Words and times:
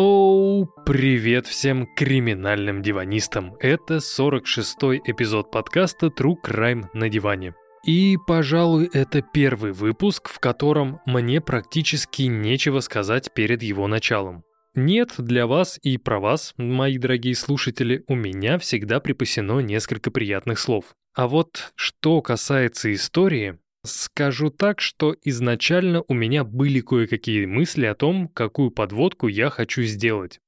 Оу, 0.00 0.66
привет 0.86 1.48
всем 1.48 1.84
криминальным 1.96 2.82
диванистам. 2.82 3.56
Это 3.58 3.96
46-й 3.96 5.02
эпизод 5.04 5.50
подкаста 5.50 6.06
True 6.06 6.36
Crime 6.40 6.84
на 6.94 7.08
диване. 7.08 7.54
И, 7.84 8.16
пожалуй, 8.24 8.88
это 8.92 9.22
первый 9.22 9.72
выпуск, 9.72 10.28
в 10.28 10.38
котором 10.38 11.00
мне 11.04 11.40
практически 11.40 12.22
нечего 12.22 12.78
сказать 12.78 13.34
перед 13.34 13.64
его 13.64 13.88
началом. 13.88 14.44
Нет, 14.76 15.14
для 15.18 15.48
вас 15.48 15.80
и 15.82 15.98
про 15.98 16.20
вас, 16.20 16.54
мои 16.56 16.96
дорогие 16.96 17.34
слушатели, 17.34 18.04
у 18.06 18.14
меня 18.14 18.60
всегда 18.60 19.00
припасено 19.00 19.58
несколько 19.58 20.12
приятных 20.12 20.60
слов. 20.60 20.94
А 21.16 21.26
вот 21.26 21.72
что 21.74 22.22
касается 22.22 22.94
истории, 22.94 23.58
скажу 23.84 24.50
так, 24.50 24.80
что 24.80 25.14
изначально 25.24 26.02
у 26.08 26.14
меня 26.14 26.44
были 26.44 26.80
кое-какие 26.80 27.46
мысли 27.46 27.86
о 27.86 27.94
том, 27.94 28.28
какую 28.28 28.70
подводку 28.70 29.28
я 29.28 29.50
хочу 29.50 29.82
сделать. 29.82 30.40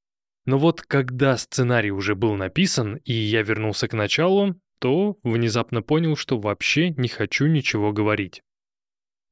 Но 0.47 0.59
вот 0.59 0.83
когда 0.83 1.37
сценарий 1.37 1.91
уже 1.91 2.15
был 2.15 2.35
написан, 2.35 2.97
и 3.05 3.13
я 3.13 3.43
вернулся 3.43 3.89
к 3.89 3.93
началу, 3.93 4.57
то 4.81 5.19
внезапно 5.23 5.83
понял, 5.83 6.17
что 6.17 6.39
вообще 6.39 6.91
не 6.91 7.09
хочу 7.09 7.47
ничего 7.47 7.93
говорить. 7.93 8.43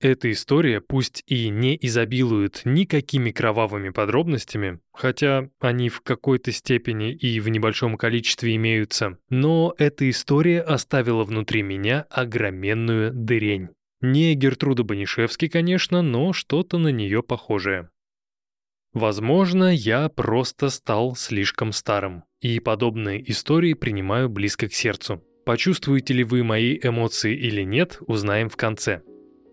Эта 0.01 0.31
история 0.31 0.81
пусть 0.81 1.25
и 1.27 1.49
не 1.49 1.77
изобилует 1.81 2.63
никакими 2.65 3.33
кровавыми 3.33 3.89
подробностями, 3.89 4.79
хотя 4.93 5.49
они 5.59 5.89
в 5.89 6.03
какой-то 6.03 6.53
степени 6.53 7.13
и 7.13 7.41
в 7.41 7.49
небольшом 7.49 7.97
количестве 7.97 8.55
имеются, 8.55 9.19
но 9.29 9.75
эта 9.77 10.09
история 10.09 10.61
оставила 10.61 11.25
внутри 11.25 11.63
меня 11.63 12.07
огроменную 12.11 13.13
дырень. 13.13 13.71
Не 14.01 14.35
Гертруда 14.35 14.85
Банишевский, 14.85 15.49
конечно, 15.49 16.03
но 16.03 16.33
что-то 16.33 16.79
на 16.79 16.89
нее 16.89 17.23
похожее. 17.23 17.91
Возможно, 18.93 19.75
я 19.75 20.09
просто 20.09 20.71
стал 20.71 21.17
слишком 21.17 21.73
старым, 21.73 22.25
и 22.41 22.61
подобные 22.61 23.29
истории 23.31 23.75
принимаю 23.75 24.29
близко 24.29 24.69
к 24.69 24.73
сердцу. 24.73 25.23
Почувствуете 25.45 26.15
ли 26.15 26.25
вы 26.25 26.45
мои 26.45 26.79
эмоции 26.81 27.35
или 27.37 27.63
нет, 27.63 27.99
узнаем 28.07 28.49
в 28.49 28.57
конце. 28.57 29.03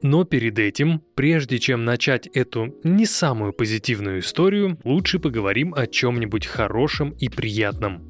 Но 0.02 0.24
перед 0.24 0.60
этим, 0.60 1.02
прежде 1.16 1.58
чем 1.58 1.84
начать 1.84 2.28
эту 2.28 2.76
не 2.84 3.06
самую 3.06 3.54
позитивную 3.54 4.20
историю, 4.20 4.78
лучше 4.84 5.20
поговорим 5.20 5.74
о 5.74 5.88
чем-нибудь 5.88 6.46
хорошем 6.46 7.12
и 7.12 7.30
приятном. 7.30 8.08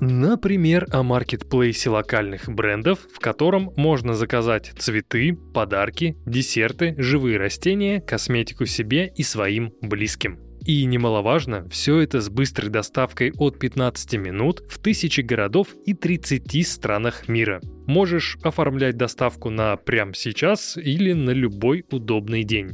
Например, 0.00 0.86
о 0.90 1.02
маркетплейсе 1.02 1.88
локальных 1.88 2.48
брендов, 2.48 2.98
в 3.12 3.18
котором 3.18 3.72
можно 3.76 4.14
заказать 4.14 4.72
цветы, 4.76 5.34
подарки, 5.54 6.16
десерты, 6.26 6.94
живые 6.98 7.38
растения, 7.38 8.00
косметику 8.00 8.66
себе 8.66 9.12
и 9.16 9.22
своим 9.22 9.72
близким. 9.80 10.38
И 10.66 10.84
немаловажно, 10.84 11.66
все 11.70 12.00
это 12.00 12.20
с 12.20 12.28
быстрой 12.28 12.70
доставкой 12.70 13.32
от 13.38 13.58
15 13.58 14.14
минут 14.14 14.64
в 14.68 14.80
тысячи 14.80 15.20
городов 15.20 15.68
и 15.86 15.94
30 15.94 16.66
странах 16.66 17.28
мира. 17.28 17.60
Можешь 17.86 18.36
оформлять 18.42 18.96
доставку 18.96 19.48
на 19.48 19.76
прямо 19.76 20.12
сейчас 20.12 20.76
или 20.76 21.12
на 21.12 21.30
любой 21.30 21.84
удобный 21.90 22.42
день. 22.42 22.72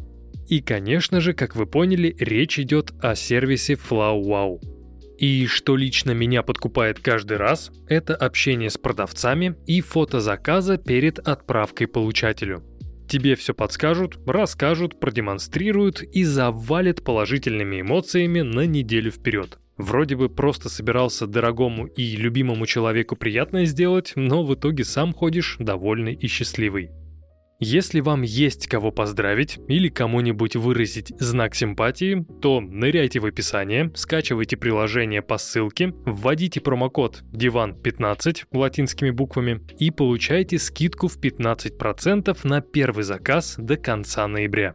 И, 0.48 0.60
конечно 0.60 1.20
же, 1.20 1.34
как 1.34 1.54
вы 1.54 1.66
поняли, 1.66 2.16
речь 2.18 2.58
идет 2.58 2.92
о 3.00 3.14
сервисе 3.14 3.74
FlowWow. 3.74 4.71
И 5.18 5.46
что 5.46 5.76
лично 5.76 6.12
меня 6.12 6.42
подкупает 6.42 6.98
каждый 6.98 7.36
раз, 7.36 7.70
это 7.88 8.14
общение 8.16 8.70
с 8.70 8.78
продавцами 8.78 9.56
и 9.66 9.80
фото 9.80 10.20
заказа 10.20 10.78
перед 10.78 11.18
отправкой 11.18 11.86
получателю. 11.86 12.62
Тебе 13.08 13.36
все 13.36 13.52
подскажут, 13.52 14.18
расскажут, 14.26 14.98
продемонстрируют 14.98 16.02
и 16.02 16.24
завалят 16.24 17.04
положительными 17.04 17.82
эмоциями 17.82 18.40
на 18.40 18.66
неделю 18.66 19.10
вперед. 19.10 19.58
Вроде 19.76 20.16
бы 20.16 20.28
просто 20.28 20.68
собирался 20.68 21.26
дорогому 21.26 21.86
и 21.86 22.16
любимому 22.16 22.66
человеку 22.66 23.16
приятное 23.16 23.64
сделать, 23.64 24.12
но 24.16 24.44
в 24.44 24.54
итоге 24.54 24.84
сам 24.84 25.12
ходишь 25.12 25.56
довольный 25.58 26.14
и 26.14 26.26
счастливый. 26.26 26.90
Если 27.64 28.00
вам 28.00 28.22
есть 28.22 28.66
кого 28.66 28.90
поздравить 28.90 29.60
или 29.68 29.88
кому-нибудь 29.88 30.56
выразить 30.56 31.12
знак 31.20 31.54
симпатии, 31.54 32.26
то 32.40 32.60
ныряйте 32.60 33.20
в 33.20 33.24
описание, 33.24 33.92
скачивайте 33.94 34.56
приложение 34.56 35.22
по 35.22 35.38
ссылке, 35.38 35.94
вводите 36.04 36.60
промокод 36.60 37.22
DIVAN15 37.32 38.46
латинскими 38.52 39.10
буквами 39.10 39.60
и 39.78 39.92
получайте 39.92 40.58
скидку 40.58 41.06
в 41.06 41.20
15% 41.20 42.36
на 42.42 42.60
первый 42.62 43.04
заказ 43.04 43.54
до 43.56 43.76
конца 43.76 44.26
ноября. 44.26 44.74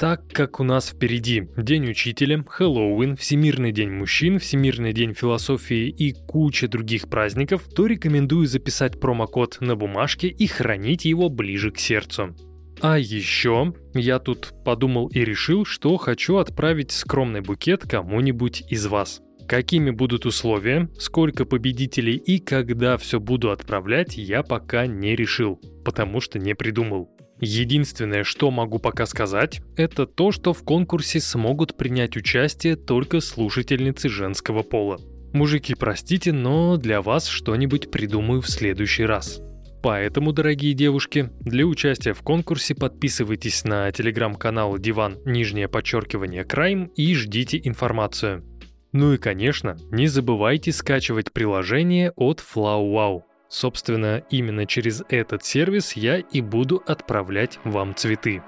Так 0.00 0.32
как 0.32 0.60
у 0.60 0.64
нас 0.64 0.88
впереди 0.88 1.50
День 1.58 1.90
Учителя, 1.90 2.42
Хэллоуин, 2.48 3.16
Всемирный 3.16 3.70
день 3.70 3.90
мужчин, 3.90 4.38
Всемирный 4.38 4.94
день 4.94 5.12
философии 5.12 5.88
и 5.90 6.14
куча 6.14 6.68
других 6.68 7.10
праздников, 7.10 7.64
то 7.68 7.84
рекомендую 7.84 8.46
записать 8.46 8.98
промокод 8.98 9.58
на 9.60 9.76
бумажке 9.76 10.28
и 10.28 10.46
хранить 10.46 11.04
его 11.04 11.28
ближе 11.28 11.70
к 11.70 11.78
сердцу. 11.78 12.34
А 12.80 12.98
еще 12.98 13.74
я 13.92 14.18
тут 14.20 14.54
подумал 14.64 15.08
и 15.08 15.20
решил, 15.20 15.66
что 15.66 15.98
хочу 15.98 16.38
отправить 16.38 16.92
скромный 16.92 17.42
букет 17.42 17.82
кому-нибудь 17.82 18.64
из 18.70 18.86
вас. 18.86 19.20
Какими 19.46 19.90
будут 19.90 20.24
условия, 20.24 20.88
сколько 20.98 21.44
победителей 21.44 22.16
и 22.16 22.38
когда 22.38 22.96
все 22.96 23.20
буду 23.20 23.50
отправлять, 23.50 24.16
я 24.16 24.42
пока 24.42 24.86
не 24.86 25.14
решил, 25.14 25.60
потому 25.84 26.22
что 26.22 26.38
не 26.38 26.54
придумал. 26.54 27.10
Единственное, 27.40 28.22
что 28.22 28.50
могу 28.50 28.78
пока 28.78 29.06
сказать, 29.06 29.62
это 29.76 30.06
то, 30.06 30.30
что 30.30 30.52
в 30.52 30.62
конкурсе 30.62 31.20
смогут 31.20 31.76
принять 31.76 32.16
участие 32.16 32.76
только 32.76 33.20
слушательницы 33.20 34.10
женского 34.10 34.62
пола. 34.62 35.00
Мужики, 35.32 35.74
простите, 35.74 36.32
но 36.32 36.76
для 36.76 37.00
вас 37.00 37.26
что-нибудь 37.26 37.90
придумаю 37.90 38.42
в 38.42 38.50
следующий 38.50 39.04
раз. 39.04 39.40
Поэтому, 39.82 40.32
дорогие 40.32 40.74
девушки, 40.74 41.30
для 41.40 41.64
участия 41.64 42.12
в 42.12 42.20
конкурсе 42.20 42.74
подписывайтесь 42.74 43.64
на 43.64 43.90
телеграм-канал 43.90 44.76
Диван 44.78 45.16
Нижнее 45.24 45.68
подчеркивание 45.68 46.44
Крайм 46.44 46.86
и 46.96 47.14
ждите 47.14 47.58
информацию. 47.64 48.44
Ну 48.92 49.14
и, 49.14 49.16
конечно, 49.16 49.78
не 49.90 50.08
забывайте 50.08 50.72
скачивать 50.72 51.32
приложение 51.32 52.12
от 52.16 52.40
FlowWow. 52.40 53.22
Собственно, 53.50 54.22
именно 54.30 54.64
через 54.64 55.02
этот 55.08 55.44
сервис 55.44 55.94
я 55.94 56.18
и 56.18 56.40
буду 56.40 56.82
отправлять 56.86 57.58
вам 57.64 57.96
цветы. 57.96 58.42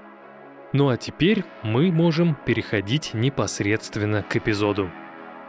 Ну 0.71 0.87
а 0.87 0.95
теперь 0.95 1.43
мы 1.61 1.91
можем 1.91 2.35
переходить 2.45 3.13
непосредственно 3.13 4.23
к 4.23 4.37
эпизоду. 4.37 4.89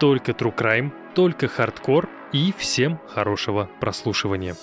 Только 0.01 0.33
True 0.33 0.55
Crime, 0.55 0.93
только 1.15 1.47
хардкор 1.47 2.09
и 2.33 2.53
всем 2.59 2.99
хорошего 3.09 3.71
прослушивания. 3.81 4.57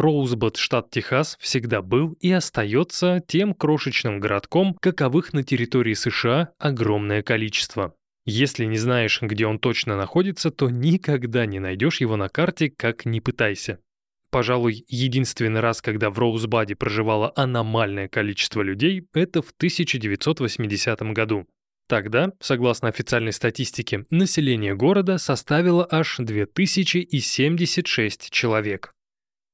Роузбот, 0.00 0.56
штат 0.56 0.90
Техас, 0.90 1.36
всегда 1.40 1.82
был 1.82 2.16
и 2.20 2.32
остается 2.32 3.22
тем 3.26 3.54
крошечным 3.54 4.18
городком, 4.18 4.74
каковых 4.80 5.32
на 5.32 5.44
территории 5.44 5.94
США 5.94 6.50
огромное 6.58 7.22
количество. 7.22 7.94
Если 8.24 8.64
не 8.64 8.78
знаешь, 8.78 9.20
где 9.22 9.46
он 9.46 9.58
точно 9.58 9.96
находится, 9.96 10.50
то 10.50 10.70
никогда 10.70 11.46
не 11.46 11.58
найдешь 11.58 12.00
его 12.00 12.16
на 12.16 12.28
карте, 12.28 12.70
как 12.70 13.04
ни 13.04 13.20
пытайся. 13.20 13.78
Пожалуй, 14.30 14.84
единственный 14.88 15.60
раз, 15.60 15.82
когда 15.82 16.10
в 16.10 16.18
Роузбаде 16.18 16.76
проживало 16.76 17.32
аномальное 17.34 18.08
количество 18.08 18.62
людей, 18.62 19.06
это 19.12 19.42
в 19.42 19.50
1980 19.50 21.00
году. 21.12 21.46
Тогда, 21.88 22.32
согласно 22.40 22.88
официальной 22.88 23.32
статистике, 23.32 24.06
население 24.10 24.76
города 24.76 25.18
составило 25.18 25.88
аж 25.90 26.18
2076 26.18 28.30
человек. 28.30 28.92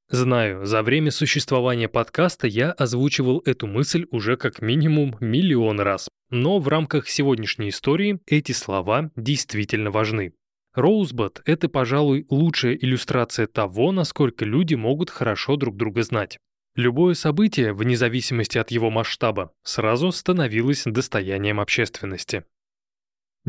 Знаю, 0.09 0.65
за 0.65 0.83
время 0.83 1.11
существования 1.11 1.89
подкаста 1.89 2.47
я 2.47 2.71
озвучивал 2.71 3.41
эту 3.45 3.67
мысль 3.67 4.05
уже 4.09 4.37
как 4.37 4.61
минимум 4.61 5.17
миллион 5.19 5.81
раз, 5.81 6.07
но 6.29 6.59
в 6.59 6.67
рамках 6.69 7.09
сегодняшней 7.09 7.69
истории 7.69 8.19
эти 8.25 8.53
слова 8.53 9.11
действительно 9.17 9.91
важны. 9.91 10.33
Роузбот— 10.73 11.41
это, 11.45 11.67
пожалуй, 11.67 12.25
лучшая 12.29 12.75
иллюстрация 12.75 13.47
того, 13.47 13.91
насколько 13.91 14.45
люди 14.45 14.75
могут 14.75 15.09
хорошо 15.09 15.57
друг 15.57 15.75
друга 15.75 16.03
знать. 16.03 16.37
Любое 16.75 17.13
событие, 17.13 17.73
вне 17.73 17.97
зависимости 17.97 18.57
от 18.57 18.71
его 18.71 18.89
масштаба, 18.89 19.51
сразу 19.63 20.11
становилось 20.13 20.83
достоянием 20.85 21.59
общественности. 21.59 22.45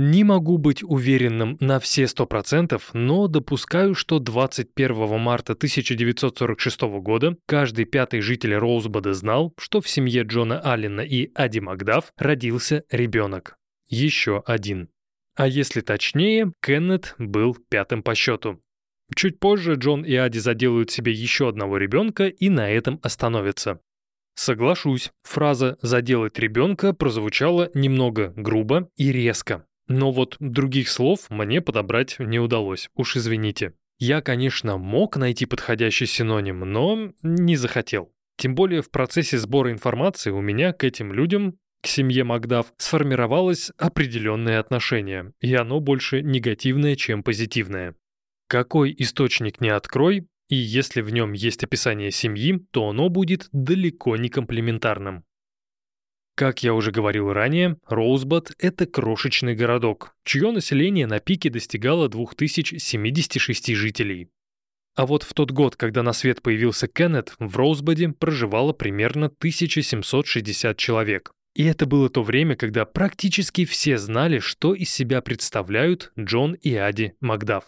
Не 0.01 0.23
могу 0.23 0.59
быть 0.59 0.85
уверенным 0.85 1.57
на 1.59 1.81
все 1.81 2.05
100%, 2.05 2.81
но 2.93 3.27
допускаю, 3.27 3.97
что 3.97 4.21
21 4.21 5.19
марта 5.19 5.55
1946 5.55 6.83
года 7.01 7.37
каждый 7.47 7.85
пятый 7.85 8.21
житель 8.21 8.55
Роузбода 8.55 9.13
знал, 9.13 9.53
что 9.59 9.81
в 9.81 9.89
семье 9.89 10.23
Джона 10.23 10.61
Аллена 10.61 11.01
и 11.01 11.33
Ади 11.35 11.59
Макдаф 11.59 12.13
родился 12.17 12.85
ребенок. 12.93 13.57
Еще 13.89 14.41
один. 14.47 14.89
А 15.35 15.49
если 15.49 15.81
точнее, 15.81 16.53
Кеннет 16.63 17.17
был 17.19 17.57
пятым 17.69 18.05
по 18.05 18.15
счету. 18.15 18.63
Чуть 19.17 19.41
позже 19.41 19.75
Джон 19.75 20.05
и 20.05 20.15
Ади 20.15 20.39
заделают 20.39 20.93
себе 20.93 21.11
еще 21.11 21.49
одного 21.49 21.77
ребенка 21.77 22.29
и 22.29 22.51
на 22.51 22.71
этом 22.71 23.01
остановятся. 23.03 23.81
Соглашусь, 24.37 25.11
фраза 25.25 25.77
«заделать 25.83 26.39
ребенка» 26.39 26.93
прозвучала 26.93 27.73
немного 27.75 28.33
грубо 28.37 28.89
и 28.95 29.11
резко. 29.11 29.65
Но 29.89 30.13
вот 30.13 30.37
других 30.39 30.89
слов 30.91 31.31
мне 31.31 31.61
подобрать 31.61 32.17
не 32.19 32.39
удалось, 32.39 32.89
уж 32.95 33.17
извините. 33.17 33.73
Я, 33.99 34.21
конечно, 34.21 34.77
мог 34.77 35.17
найти 35.17 35.47
подходящий 35.47 36.07
синоним, 36.07 36.61
но 36.61 37.13
не 37.23 37.57
захотел. 37.57 38.13
Тем 38.37 38.55
более 38.55 38.83
в 38.83 38.91
процессе 38.91 39.39
сбора 39.39 39.73
информации 39.73 40.31
у 40.31 40.41
меня 40.41 40.73
к 40.73 40.85
этим 40.85 41.13
людям, 41.13 41.59
к 41.83 41.89
семье 41.89 42.23
Магдав, 42.23 42.73
сформировалось 42.77 43.73
определенное 43.77 44.61
отношение, 44.61 45.33
и 45.41 45.53
оно 45.55 45.81
больше 45.81 46.23
негативное, 46.23 46.95
чем 46.95 47.25
позитивное. 47.25 47.97
Какой 48.47 48.95
источник 48.97 49.61
не 49.61 49.71
открой, 49.71 50.29
и 50.49 50.57
если 50.57 51.01
в 51.01 51.11
нем 51.11 51.33
есть 51.33 51.65
описание 51.65 52.11
семьи, 52.11 52.59
то 52.71 52.89
оно 52.89 53.09
будет 53.09 53.49
далеко 53.53 54.17
не 54.17 54.29
комплементарным. 54.29 55.25
Как 56.39 56.63
я 56.63 56.73
уже 56.73 56.93
говорил 56.93 57.33
ранее, 57.33 57.79
Роузбад– 57.89 58.53
это 58.61 58.87
крошечный 58.87 59.57
городок, 59.57 60.15
чье 60.23 60.53
население 60.53 61.09
на 61.09 61.19
пике 61.19 61.51
достигало 61.51 62.09
2076 62.09 63.75
жителей. 63.75 64.29
А 64.95 65.05
вот 65.05 65.25
в 65.25 65.35
тот 65.35 65.51
год, 65.51 65.75
когда 65.75 66.05
на 66.05 66.13
свет 66.13 66.41
появился 66.41 66.87
Кеннет, 66.87 67.35
в 67.41 67.57
Роузбаде 67.57 68.11
проживало 68.11 68.73
примерно 68.73 69.27
1760 69.27 70.77
человек. 70.77 71.33
И 71.57 71.65
это 71.65 71.87
было 71.87 72.09
то 72.09 72.23
время, 72.23 72.55
когда 72.55 72.85
практически 72.85 73.65
все 73.65 73.99
знали, 73.99 74.39
что 74.39 74.77
из 74.77 74.91
себя 74.91 75.21
представляют 75.23 76.13
Джон 76.17 76.53
и 76.53 76.73
Ади 76.73 77.15
Макдаф. 77.21 77.65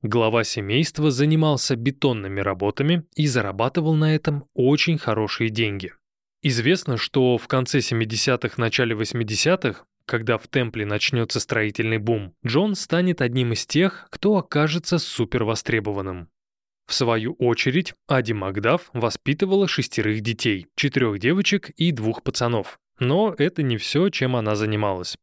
Глава 0.00 0.44
семейства 0.44 1.10
занимался 1.10 1.76
бетонными 1.76 2.40
работами 2.40 3.04
и 3.14 3.26
зарабатывал 3.26 3.96
на 3.96 4.14
этом 4.14 4.46
очень 4.54 4.96
хорошие 4.96 5.50
деньги– 5.50 5.92
Известно, 6.42 6.96
что 6.96 7.38
в 7.38 7.46
конце 7.46 7.78
70-х, 7.78 8.54
начале 8.56 8.96
80-х, 8.96 9.84
когда 10.06 10.38
в 10.38 10.48
Темпле 10.48 10.84
начнется 10.84 11.38
строительный 11.38 11.98
бум, 11.98 12.34
Джон 12.44 12.74
станет 12.74 13.20
одним 13.20 13.52
из 13.52 13.64
тех, 13.64 14.08
кто 14.10 14.36
окажется 14.36 14.98
супервостребованным. 14.98 16.28
В 16.86 16.94
свою 16.94 17.34
очередь, 17.34 17.94
Ади 18.08 18.32
Макдаф 18.32 18.90
воспитывала 18.92 19.68
шестерых 19.68 20.20
детей, 20.20 20.66
четырех 20.74 21.20
девочек 21.20 21.70
и 21.70 21.92
двух 21.92 22.24
пацанов. 22.24 22.78
Но 22.98 23.34
это 23.38 23.62
не 23.62 23.76
все, 23.76 24.08
чем 24.10 24.34
она 24.34 24.56
занималась. 24.56 25.16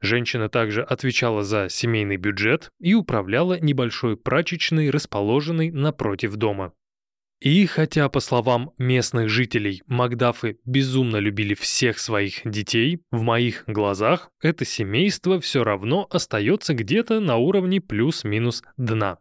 Женщина 0.00 0.48
также 0.48 0.82
отвечала 0.82 1.44
за 1.44 1.68
семейный 1.70 2.16
бюджет 2.16 2.68
и 2.80 2.94
управляла 2.94 3.58
небольшой 3.58 4.16
прачечной, 4.16 4.90
расположенной 4.90 5.70
напротив 5.70 6.34
дома. 6.34 6.72
И 7.44 7.66
хотя, 7.66 8.08
по 8.08 8.20
словам 8.20 8.72
местных 8.78 9.28
жителей, 9.28 9.82
Макдафы 9.86 10.56
безумно 10.64 11.18
любили 11.18 11.52
всех 11.52 11.98
своих 11.98 12.40
детей, 12.46 13.02
в 13.10 13.20
моих 13.20 13.64
глазах 13.66 14.30
это 14.40 14.64
семейство 14.64 15.38
все 15.40 15.62
равно 15.62 16.06
остается 16.10 16.72
где-то 16.72 17.20
на 17.20 17.36
уровне 17.36 17.82
плюс-минус 17.82 18.64
дна. 18.78 19.18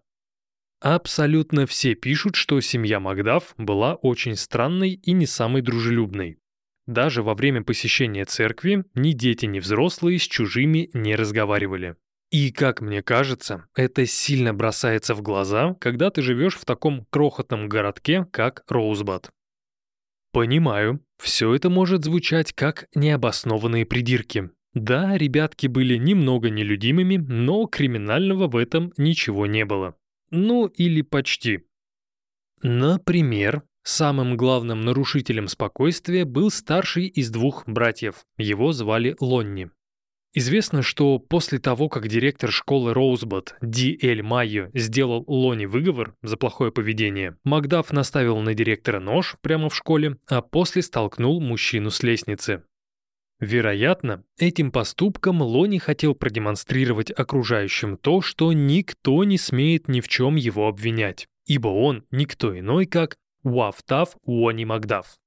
Абсолютно 0.80 1.66
все 1.66 1.96
пишут, 1.96 2.38
что 2.38 2.62
семья 2.62 3.02
Макдаф 3.02 3.56
была 3.58 3.96
очень 3.96 4.38
странной 4.38 4.94
и 4.94 5.12
не 5.12 5.26
самой 5.26 5.62
дружелюбной. 5.62 6.38
Даже 6.88 7.24
во 7.24 7.34
время 7.36 7.62
посещения 7.62 8.24
церкви 8.24 8.86
ни 8.96 9.12
дети, 9.12 9.48
ни 9.48 9.60
взрослые 9.60 10.18
с 10.18 10.24
чужими 10.24 10.90
не 10.94 11.18
разговаривали. 11.18 11.98
И, 12.34 12.52
как 12.52 12.82
мне 12.82 13.04
кажется, 13.04 13.68
это 13.76 14.08
сильно 14.08 14.56
бросается 14.56 15.14
в 15.14 15.22
глаза, 15.22 15.76
когда 15.80 16.10
ты 16.10 16.24
живешь 16.24 16.58
в 16.58 16.66
таком 16.66 17.06
крохотном 17.12 17.70
городке, 17.70 18.26
как 18.32 18.64
Роузбад. 18.68 19.30
Понимаю, 20.32 21.06
все 21.22 21.54
это 21.54 21.70
может 21.70 22.04
звучать 22.04 22.52
как 22.52 22.88
необоснованные 22.96 23.86
придирки. 23.86 24.50
Да, 24.74 25.16
ребятки 25.16 25.68
были 25.68 25.98
немного 25.98 26.50
нелюдимыми, 26.50 27.18
но 27.18 27.68
криминального 27.68 28.48
в 28.48 28.56
этом 28.56 28.94
ничего 28.98 29.46
не 29.46 29.64
было. 29.64 29.96
Ну, 30.32 30.66
или 30.66 31.04
почти. 31.04 31.68
Например, 32.64 33.62
самым 33.84 34.38
главным 34.38 34.82
нарушителем 34.82 35.48
спокойствия 35.48 36.26
был 36.26 36.50
старший 36.50 37.06
из 37.06 37.30
двух 37.30 37.68
братьев. 37.68 38.26
Его 38.38 38.72
звали 38.72 39.16
Лонни. 39.20 39.70
Известно, 40.36 40.82
что 40.82 41.20
после 41.20 41.60
того, 41.60 41.90
как 41.90 42.08
директор 42.08 42.52
школы 42.52 42.94
Роузбот 42.94 43.56
Ди 43.62 43.98
Эль 44.02 44.24
Майо 44.24 44.72
сделал 44.74 45.24
Лони 45.28 45.68
выговор 45.68 46.16
за 46.24 46.38
плохое 46.38 46.72
поведение, 46.72 47.38
Макдаф 47.44 47.92
наставил 47.94 48.40
на 48.40 48.56
директора 48.56 49.00
нож 49.00 49.36
прямо 49.42 49.70
в 49.70 49.76
школе, 49.76 50.18
а 50.28 50.42
после 50.42 50.82
столкнул 50.82 51.40
мужчину 51.40 51.92
с 51.92 52.02
лестницы. 52.02 52.64
Вероятно, 53.40 54.24
этим 54.40 54.72
поступком 54.72 55.42
Лони 55.42 55.78
хотел 55.78 56.16
продемонстрировать 56.16 57.12
окружающим 57.12 57.98
то, 57.98 58.22
что 58.22 58.54
никто 58.54 59.24
не 59.26 59.38
смеет 59.38 59.88
ни 59.88 60.02
в 60.02 60.08
чем 60.08 60.36
его 60.36 60.68
обвинять, 60.68 61.28
ибо 61.46 61.68
он 61.68 62.06
никто 62.10 62.58
иной, 62.58 62.88
как 62.88 63.18
Уафтав 63.44 64.16
Уони 64.24 64.66
Макдаф. 64.66 65.18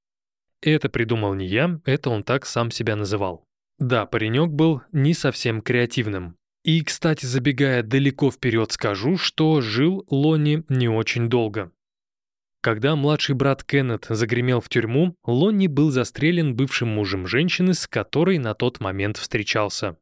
Это 0.63 0.89
придумал 0.89 1.35
не 1.35 1.47
я, 1.47 1.79
это 1.85 2.11
он 2.11 2.25
так 2.25 2.45
сам 2.47 2.73
себя 2.73 2.97
называл. 2.97 3.46
Да, 3.79 4.07
паренек 4.07 4.51
был 4.51 4.83
не 4.93 5.15
совсем 5.15 5.61
креативным. 5.61 6.37
И, 6.65 6.83
кстати, 6.83 7.27
забегая 7.27 7.83
далеко 7.83 8.31
вперед, 8.31 8.73
скажу, 8.73 9.17
что 9.17 9.61
жил 9.61 10.05
Лонни 10.11 10.65
не 10.69 10.89
очень 10.89 11.29
долго. 11.29 11.71
Когда 12.61 12.97
младший 12.97 13.37
брат 13.37 13.63
Кеннет 13.63 14.07
загремел 14.09 14.61
в 14.61 14.69
тюрьму, 14.69 15.15
Лонни 15.25 15.69
был 15.69 15.91
застрелен 15.91 16.57
бывшим 16.57 16.89
мужем 16.89 17.27
женщины, 17.29 17.75
с 17.75 17.87
которой 17.87 18.39
на 18.39 18.55
тот 18.55 18.81
момент 18.81 19.19
встречался. 19.19 19.97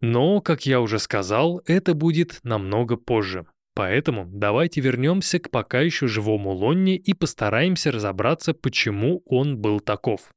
Но, 0.00 0.40
как 0.40 0.66
я 0.66 0.80
уже 0.80 0.98
сказал, 0.98 1.62
это 1.66 1.94
будет 1.94 2.40
намного 2.42 2.96
позже. 2.96 3.46
Поэтому 3.74 4.26
давайте 4.26 4.80
вернемся 4.80 5.38
к 5.38 5.50
пока 5.50 5.80
еще 5.80 6.08
живому 6.08 6.50
Лонни 6.50 6.96
и 6.96 7.14
постараемся 7.14 7.92
разобраться, 7.92 8.52
почему 8.52 9.22
он 9.24 9.58
был 9.58 9.78
таков. 9.78 10.32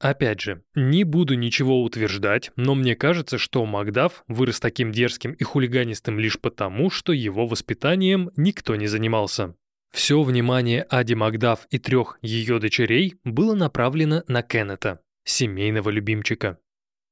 Опять 0.00 0.40
же, 0.40 0.62
не 0.76 1.02
буду 1.02 1.34
ничего 1.34 1.82
утверждать, 1.82 2.52
но 2.54 2.76
мне 2.76 2.94
кажется, 2.94 3.36
что 3.36 3.66
Макдаф 3.66 4.22
вырос 4.28 4.60
таким 4.60 4.92
дерзким 4.92 5.32
и 5.32 5.42
хулиганистым 5.42 6.20
лишь 6.20 6.38
потому, 6.38 6.88
что 6.88 7.12
его 7.12 7.46
воспитанием 7.46 8.30
никто 8.36 8.76
не 8.76 8.86
занимался. 8.86 9.56
Все 9.90 10.22
внимание 10.22 10.82
Ади 10.88 11.14
Макдаф 11.14 11.66
и 11.70 11.78
трех 11.78 12.18
ее 12.22 12.60
дочерей 12.60 13.16
было 13.24 13.54
направлено 13.54 14.22
на 14.28 14.42
Кеннета, 14.42 15.00
семейного 15.24 15.90
любимчика. 15.90 16.58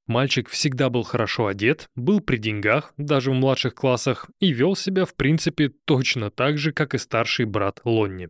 Мальчик 0.07 0.49
всегда 0.49 0.89
был 0.89 1.03
хорошо 1.03 1.49
одет, 1.49 1.89
был 1.97 2.21
при 2.21 2.37
деньгах, 2.37 2.95
даже 2.97 3.33
в 3.33 3.35
младших 3.35 3.75
классах, 3.75 4.31
и 4.39 4.53
вел 4.53 4.77
себя, 4.77 5.05
в 5.05 5.15
принципе, 5.15 5.71
точно 5.85 6.31
так 6.31 6.59
же, 6.59 6.73
как 6.73 6.95
и 6.95 6.99
старший 6.99 7.47
брат 7.47 7.81
Лонни. 7.83 8.29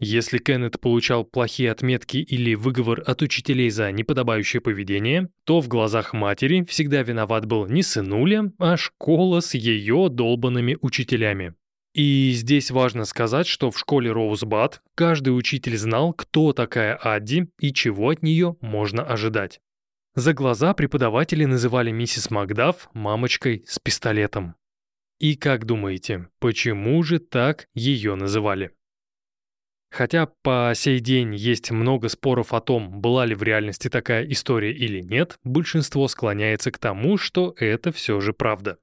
Если 0.00 0.38
Кеннет 0.38 0.80
получал 0.80 1.24
плохие 1.24 1.72
отметки 1.72 2.18
или 2.18 2.54
выговор 2.54 3.02
от 3.04 3.20
учителей 3.20 3.68
за 3.70 3.90
неподобающее 3.90 4.60
поведение, 4.60 5.28
то 5.44 5.60
в 5.60 5.66
глазах 5.66 6.12
матери 6.12 6.64
всегда 6.64 7.02
виноват 7.02 7.46
был 7.46 7.66
не 7.66 7.82
сынуля, 7.82 8.52
а 8.58 8.76
школа 8.76 9.40
с 9.40 9.54
ее 9.54 10.08
долбанными 10.08 10.78
учителями. 10.80 11.54
И 11.94 12.30
здесь 12.32 12.70
важно 12.70 13.06
сказать, 13.06 13.48
что 13.48 13.72
в 13.72 13.78
школе 13.78 14.12
Роузбад 14.12 14.82
каждый 14.94 15.30
учитель 15.30 15.76
знал, 15.76 16.12
кто 16.12 16.52
такая 16.52 16.94
Адди 16.94 17.48
и 17.58 17.72
чего 17.72 18.10
от 18.10 18.22
нее 18.22 18.56
можно 18.60 19.02
ожидать. 19.02 19.60
За 20.14 20.32
глаза 20.32 20.74
преподаватели 20.74 21.44
называли 21.44 21.90
миссис 21.90 22.30
Макдаф 22.30 22.88
мамочкой 22.92 23.64
с 23.66 23.80
пистолетом. 23.80 24.54
И 25.18 25.34
как 25.34 25.64
думаете, 25.64 26.28
почему 26.38 27.02
же 27.02 27.18
так 27.18 27.66
ее 27.74 28.14
называли? 28.14 28.70
Хотя 29.90 30.26
по 30.42 30.72
сей 30.74 31.00
день 31.00 31.34
есть 31.34 31.70
много 31.70 32.08
споров 32.08 32.52
о 32.52 32.60
том, 32.60 33.00
была 33.00 33.24
ли 33.24 33.34
в 33.34 33.42
реальности 33.42 33.88
такая 33.88 34.24
история 34.24 34.72
или 34.72 35.00
нет, 35.00 35.38
большинство 35.44 36.06
склоняется 36.08 36.70
к 36.70 36.78
тому, 36.78 37.16
что 37.16 37.54
это 37.58 37.90
все 37.90 38.20
же 38.20 38.32
правда. 38.32 38.78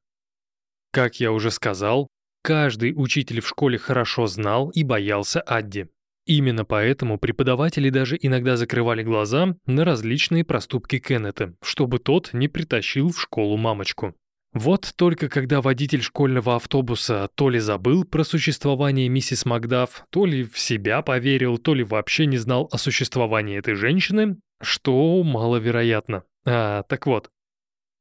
Как 0.92 1.20
я 1.20 1.32
уже 1.32 1.52
сказал, 1.52 2.08
каждый 2.42 2.94
учитель 2.96 3.42
в 3.42 3.48
школе 3.48 3.78
хорошо 3.78 4.28
знал 4.28 4.70
и 4.70 4.84
боялся 4.84 5.42
Адди. 5.42 5.90
Именно 6.26 6.66
поэтому 6.66 7.20
преподаватели 7.20 7.92
даже 7.92 8.18
иногда 8.20 8.58
закрывали 8.58 9.04
глаза 9.04 9.56
на 9.68 9.86
различные 9.86 10.44
проступки 10.44 10.98
Кеннета, 10.98 11.54
чтобы 11.62 12.00
тот 12.00 12.34
не 12.34 12.48
притащил 12.48 13.10
в 13.10 13.22
школу 13.22 13.58
мамочку. 13.58 14.16
Вот 14.56 14.94
только 14.96 15.28
когда 15.28 15.60
водитель 15.60 16.02
школьного 16.02 16.56
автобуса 16.56 17.30
то 17.36 17.50
ли 17.50 17.60
забыл 17.60 18.06
про 18.06 18.24
существование 18.24 19.10
миссис 19.10 19.46
Макдаф, 19.46 20.06
то 20.12 20.26
ли 20.26 20.46
в 20.46 20.58
себя 20.58 21.02
поверил, 21.02 21.58
то 21.58 21.74
ли 21.74 21.84
вообще 21.84 22.26
не 22.26 22.38
знал 22.38 22.70
о 22.72 22.78
существовании 22.78 23.58
этой 23.58 23.76
женщины, 23.76 24.38
что 24.62 25.22
маловероятно. 25.24 26.24
А, 26.48 26.84
так 26.84 27.06
вот. 27.06 27.30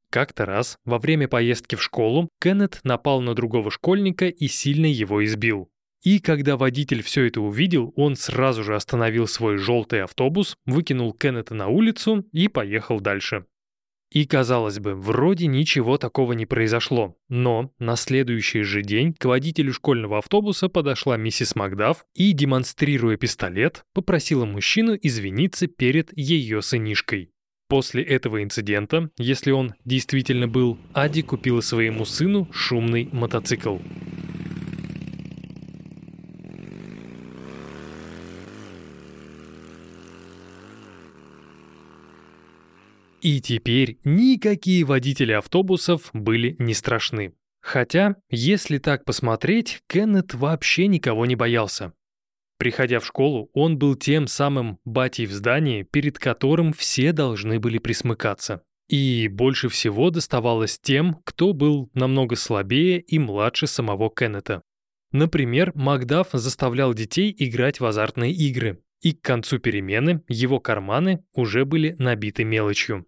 Как-то 0.09 0.45
раз, 0.45 0.77
во 0.85 0.97
время 0.97 1.27
поездки 1.27 1.75
в 1.75 1.83
школу, 1.83 2.29
Кеннет 2.39 2.79
напал 2.85 3.19
на 3.19 3.35
другого 3.35 3.69
школьника 3.69 4.27
и 4.27 4.47
сильно 4.47 4.85
его 4.85 5.25
избил. 5.25 5.69
И 6.03 6.19
когда 6.19 6.55
водитель 6.55 7.03
все 7.03 7.25
это 7.25 7.41
увидел, 7.41 7.91
он 7.97 8.15
сразу 8.15 8.63
же 8.63 8.75
остановил 8.75 9.27
свой 9.27 9.57
желтый 9.57 10.03
автобус, 10.03 10.55
выкинул 10.65 11.11
Кеннета 11.11 11.53
на 11.53 11.67
улицу 11.67 12.25
и 12.31 12.47
поехал 12.47 13.01
дальше. 13.01 13.45
И, 14.15 14.25
казалось 14.25 14.79
бы, 14.79 14.95
вроде 14.95 15.45
ничего 15.47 15.97
такого 15.97 16.31
не 16.31 16.45
произошло, 16.45 17.17
но 17.27 17.73
на 17.79 17.97
следующий 17.97 18.61
же 18.61 18.81
день 18.81 19.13
к 19.13 19.25
водителю 19.25 19.73
школьного 19.73 20.19
автобуса 20.19 20.69
подошла 20.69 21.17
миссис 21.17 21.53
Макдаф 21.53 22.05
и, 22.13 22.31
демонстрируя 22.31 23.17
пистолет, 23.17 23.83
попросила 23.93 24.45
мужчину 24.45 24.97
извиниться 25.01 25.67
перед 25.67 26.17
ее 26.17 26.61
сынишкой. 26.61 27.31
После 27.67 28.03
этого 28.03 28.41
инцидента, 28.41 29.09
если 29.17 29.51
он 29.51 29.73
действительно 29.83 30.47
был, 30.47 30.77
Ади 30.93 31.21
купила 31.21 31.59
своему 31.59 32.05
сыну 32.05 32.47
шумный 32.53 33.09
мотоцикл. 33.11 33.79
И 43.25 43.41
теперь 43.41 43.97
никакие 44.03 44.83
водители 44.83 45.31
автобусов 45.31 46.11
были 46.13 46.55
не 46.59 46.75
страшны. 46.75 47.33
Хотя, 47.59 48.17
если 48.29 48.77
так 48.77 49.03
посмотреть, 49.03 49.81
Кеннет 49.89 50.35
вообще 50.35 50.85
никого 50.85 51.25
не 51.25 51.35
боялся. 51.35 51.93
Приходя 52.59 52.99
в 52.99 53.05
школу, 53.07 53.49
он 53.55 53.79
был 53.79 53.95
тем 53.95 54.27
самым 54.27 54.77
батей 54.85 55.25
в 55.25 55.31
здании, 55.31 55.81
перед 55.81 56.19
которым 56.19 56.71
все 56.71 57.13
должны 57.13 57.59
были 57.59 57.79
присмыкаться. 57.79 58.61
И 58.89 59.27
больше 59.27 59.69
всего 59.69 60.11
доставалось 60.11 60.77
тем, 60.77 61.19
кто 61.23 61.53
был 61.53 61.89
намного 61.95 62.35
слабее 62.35 63.01
и 63.01 63.17
младше 63.17 63.65
самого 63.65 64.11
Кеннета. 64.15 64.61
Например, 65.11 65.71
Макдаф 65.73 66.27
заставлял 66.31 66.93
детей 66.93 67.35
играть 67.35 67.79
в 67.79 67.85
азартные 67.87 68.33
игры, 68.33 68.83
и 69.01 69.13
к 69.13 69.21
концу 69.21 69.57
перемены 69.57 70.21
его 70.27 70.59
карманы 70.59 71.25
уже 71.33 71.65
были 71.65 71.95
набиты 71.97 72.43
мелочью. 72.43 73.07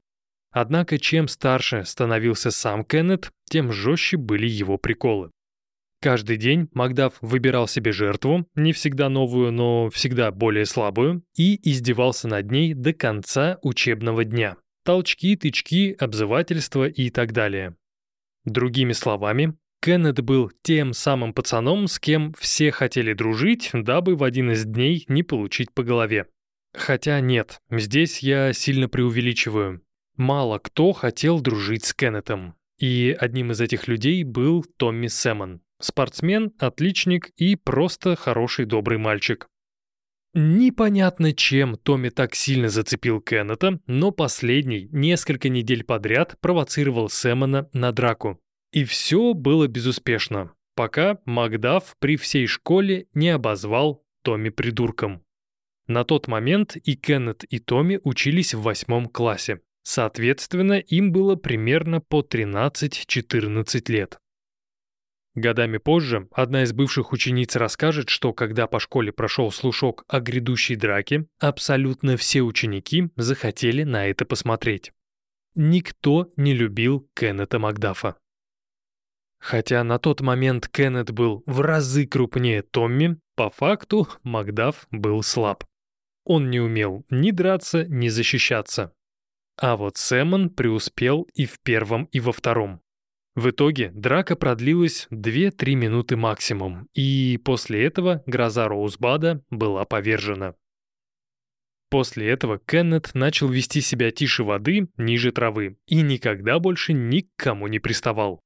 Однако 0.51 0.97
чем 0.97 1.27
старше 1.27 1.83
становился 1.85 2.51
сам 2.51 2.83
Кеннет, 2.83 3.31
тем 3.49 3.71
жестче 3.71 4.17
были 4.17 4.47
его 4.47 4.77
приколы. 4.77 5.31
Каждый 5.99 6.37
день 6.37 6.69
Макдаф 6.73 7.15
выбирал 7.21 7.67
себе 7.67 7.91
жертву, 7.91 8.47
не 8.55 8.71
всегда 8.71 9.09
новую, 9.09 9.51
но 9.51 9.89
всегда 9.89 10.31
более 10.31 10.65
слабую, 10.65 11.23
и 11.35 11.59
издевался 11.69 12.27
над 12.27 12.51
ней 12.51 12.73
до 12.73 12.93
конца 12.93 13.57
учебного 13.63 14.23
дня. 14.23 14.57
Толчки, 14.85 15.35
тычки, 15.35 15.95
обзывательства 15.99 16.87
и 16.87 17.09
так 17.09 17.33
далее. 17.33 17.75
Другими 18.45 18.93
словами, 18.93 19.57
Кеннет 19.81 20.21
был 20.21 20.51
тем 20.61 20.93
самым 20.93 21.33
пацаном, 21.33 21.87
с 21.87 21.99
кем 21.99 22.33
все 22.37 22.71
хотели 22.71 23.13
дружить, 23.13 23.69
дабы 23.73 24.15
в 24.15 24.23
один 24.23 24.51
из 24.51 24.65
дней 24.65 25.05
не 25.07 25.23
получить 25.23 25.73
по 25.73 25.83
голове. 25.83 26.27
Хотя 26.73 27.19
нет, 27.21 27.59
здесь 27.71 28.19
я 28.19 28.53
сильно 28.53 28.87
преувеличиваю. 28.87 29.81
Мало 30.17 30.57
кто 30.57 30.93
хотел 30.93 31.39
дружить 31.41 31.85
с 31.85 31.93
Кеннетом. 31.93 32.55
И 32.79 33.15
одним 33.17 33.51
из 33.51 33.61
этих 33.61 33.87
людей 33.87 34.23
был 34.23 34.65
Томми 34.77 35.07
Сэмон. 35.07 35.61
Спортсмен, 35.79 36.53
отличник 36.57 37.29
и 37.37 37.55
просто 37.55 38.15
хороший 38.15 38.65
добрый 38.65 38.97
мальчик. 38.97 39.47
Непонятно, 40.33 41.33
чем 41.33 41.77
Томми 41.77 42.09
так 42.09 42.35
сильно 42.35 42.69
зацепил 42.69 43.21
Кеннета, 43.21 43.79
но 43.87 44.11
последний 44.11 44.89
несколько 44.91 45.49
недель 45.49 45.83
подряд 45.83 46.35
провоцировал 46.41 47.09
Сэмона 47.09 47.69
на 47.73 47.91
драку. 47.91 48.39
И 48.71 48.83
все 48.83 49.33
было 49.33 49.67
безуспешно, 49.67 50.51
пока 50.75 51.19
Макдаф 51.25 51.95
при 51.99 52.17
всей 52.17 52.47
школе 52.47 53.07
не 53.13 53.29
обозвал 53.29 54.03
Томми 54.23 54.49
придурком. 54.49 55.23
На 55.87 56.03
тот 56.03 56.27
момент 56.27 56.75
и 56.75 56.95
Кеннет, 56.95 57.43
и 57.45 57.59
Томми 57.59 57.99
учились 58.03 58.53
в 58.53 58.61
восьмом 58.61 59.07
классе. 59.07 59.61
Соответственно, 59.89 60.79
им 60.79 61.13
было 61.13 61.37
примерно 61.37 62.01
по 62.01 62.19
13-14 62.19 63.89
лет. 63.89 64.19
Годами 65.33 65.77
позже 65.77 66.27
одна 66.33 66.63
из 66.63 66.73
бывших 66.73 67.13
учениц 67.13 67.55
расскажет, 67.55 68.09
что 68.09 68.33
когда 68.33 68.67
по 68.67 68.81
школе 68.81 69.13
прошел 69.13 69.49
слушок 69.49 70.03
о 70.09 70.19
грядущей 70.19 70.75
драке, 70.75 71.27
абсолютно 71.39 72.17
все 72.17 72.41
ученики 72.41 73.11
захотели 73.15 73.83
на 73.83 74.07
это 74.07 74.25
посмотреть. 74.25 74.91
Никто 75.55 76.27
не 76.35 76.53
любил 76.53 77.09
Кеннета 77.15 77.57
Макдафа. 77.57 78.17
Хотя 79.39 79.85
на 79.85 79.99
тот 79.99 80.19
момент 80.19 80.67
Кеннет 80.67 81.11
был 81.11 81.43
в 81.45 81.61
разы 81.61 82.05
крупнее 82.05 82.61
Томми, 82.61 83.19
по 83.37 83.49
факту 83.49 84.09
Макдаф 84.23 84.85
был 84.91 85.23
слаб. 85.23 85.63
Он 86.25 86.49
не 86.49 86.59
умел 86.59 87.05
ни 87.09 87.31
драться, 87.31 87.85
ни 87.85 88.09
защищаться. 88.09 88.91
А 89.59 89.75
вот 89.75 89.97
Сэмон 89.97 90.51
преуспел 90.51 91.27
и 91.33 91.45
в 91.45 91.59
первом, 91.59 92.05
и 92.05 92.19
во 92.19 92.31
втором. 92.31 92.81
В 93.35 93.49
итоге 93.49 93.91
драка 93.91 94.35
продлилась 94.35 95.07
2-3 95.11 95.75
минуты 95.75 96.15
максимум, 96.15 96.87
и 96.93 97.39
после 97.43 97.85
этого 97.85 98.23
гроза 98.25 98.67
Роузбада 98.67 99.43
была 99.49 99.85
повержена. 99.85 100.55
После 101.89 102.29
этого 102.29 102.59
Кеннет 102.59 103.11
начал 103.13 103.47
вести 103.47 103.81
себя 103.81 104.11
тише 104.11 104.43
воды, 104.43 104.89
ниже 104.97 105.31
травы, 105.31 105.77
и 105.87 106.01
никогда 106.01 106.59
больше 106.59 106.93
никому 106.93 107.67
не 107.67 107.79
приставал. 107.79 108.41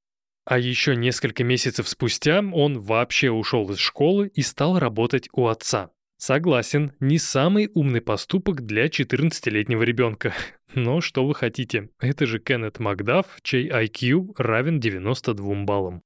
А 0.45 0.59
еще 0.59 0.95
несколько 0.95 1.43
месяцев 1.43 1.87
спустя 1.87 2.39
он 2.39 2.79
вообще 2.79 3.31
ушел 3.31 3.69
из 3.71 3.77
школы 3.77 4.27
и 4.33 4.41
стал 4.41 4.79
работать 4.79 5.29
у 5.33 5.47
отца. 5.47 5.91
Согласен, 6.17 6.91
не 6.99 7.17
самый 7.17 7.71
умный 7.73 8.01
поступок 8.01 8.63
для 8.65 8.85
14-летнего 8.85 9.81
ребенка. 9.81 10.33
Но 10.73 11.01
что 11.01 11.25
вы 11.25 11.35
хотите, 11.35 11.89
это 11.99 12.25
же 12.25 12.39
Кеннет 12.39 12.79
Макдаф, 12.79 13.39
чей 13.41 13.69
IQ 13.69 14.35
равен 14.37 14.79
92 14.79 15.65
баллам. 15.65 16.01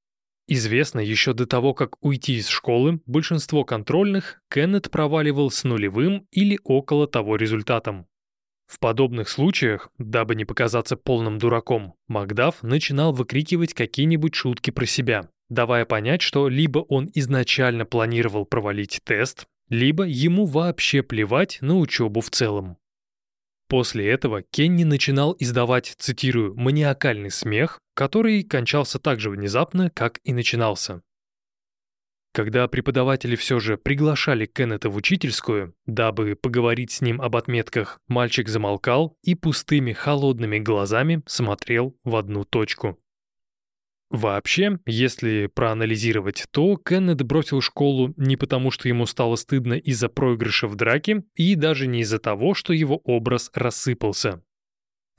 Известно, 0.47 0.99
еще 0.99 1.33
до 1.33 1.47
того, 1.47 1.73
как 1.73 2.03
уйти 2.03 2.35
из 2.35 2.47
школы, 2.47 2.99
большинство 3.05 3.63
контрольных 3.63 4.41
Кеннет 4.49 4.91
проваливал 4.91 5.49
с 5.49 5.63
нулевым 5.63 6.27
или 6.31 6.59
около 6.63 7.07
того 7.07 7.35
результатом. 7.35 8.07
В 8.67 8.79
подобных 8.79 9.29
случаях, 9.29 9.89
дабы 9.97 10.35
не 10.35 10.45
показаться 10.45 10.97
полным 10.97 11.37
дураком, 11.37 11.93
Макдаф 12.07 12.63
начинал 12.63 13.11
выкрикивать 13.13 13.73
какие-нибудь 13.73 14.33
шутки 14.33 14.71
про 14.71 14.85
себя, 14.85 15.29
давая 15.49 15.85
понять, 15.85 16.21
что 16.21 16.47
либо 16.47 16.79
он 16.79 17.09
изначально 17.13 17.85
планировал 17.85 18.45
провалить 18.45 19.01
тест, 19.03 19.45
либо 19.69 20.03
ему 20.03 20.45
вообще 20.45 21.03
плевать 21.03 21.59
на 21.61 21.77
учебу 21.77 22.21
в 22.21 22.29
целом. 22.31 22.77
После 23.67 24.09
этого 24.09 24.43
Кенни 24.43 24.83
начинал 24.83 25.35
издавать, 25.39 25.95
цитирую, 25.97 26.55
«маниакальный 26.55 27.31
смех», 27.31 27.79
который 27.95 28.43
кончался 28.43 28.99
так 28.99 29.19
же 29.19 29.29
внезапно, 29.29 29.89
как 29.89 30.19
и 30.23 30.33
начинался. 30.33 31.01
Когда 32.35 32.67
преподаватели 32.67 33.37
все 33.37 33.61
же 33.61 33.77
приглашали 33.77 34.45
Кеннета 34.45 34.89
в 34.89 34.97
учительскую, 34.97 35.73
дабы 35.85 36.35
поговорить 36.35 36.91
с 36.91 36.99
ним 36.99 37.21
об 37.21 37.37
отметках, 37.37 38.01
мальчик 38.09 38.49
замолкал 38.49 39.17
и 39.23 39.35
пустыми 39.35 39.93
холодными 39.93 40.59
глазами 40.59 41.23
смотрел 41.27 41.97
в 42.03 42.17
одну 42.17 42.43
точку. 42.43 42.99
Вообще, 44.09 44.79
если 44.85 45.47
проанализировать, 45.47 46.45
то 46.51 46.77
Кеннет 46.77 47.23
бросил 47.23 47.61
школу 47.61 48.13
не 48.17 48.37
потому, 48.37 48.71
что 48.71 48.87
ему 48.87 49.05
стало 49.07 49.35
стыдно 49.35 49.73
из-за 49.73 50.09
проигрыша 50.09 50.67
в 50.67 50.75
драке, 50.75 51.23
и 51.35 51.55
даже 51.55 51.87
не 51.87 52.01
из-за 52.01 52.19
того, 52.19 52.53
что 52.53 52.71
его 52.71 52.97
образ 53.03 53.49
рассыпался. 53.53 54.43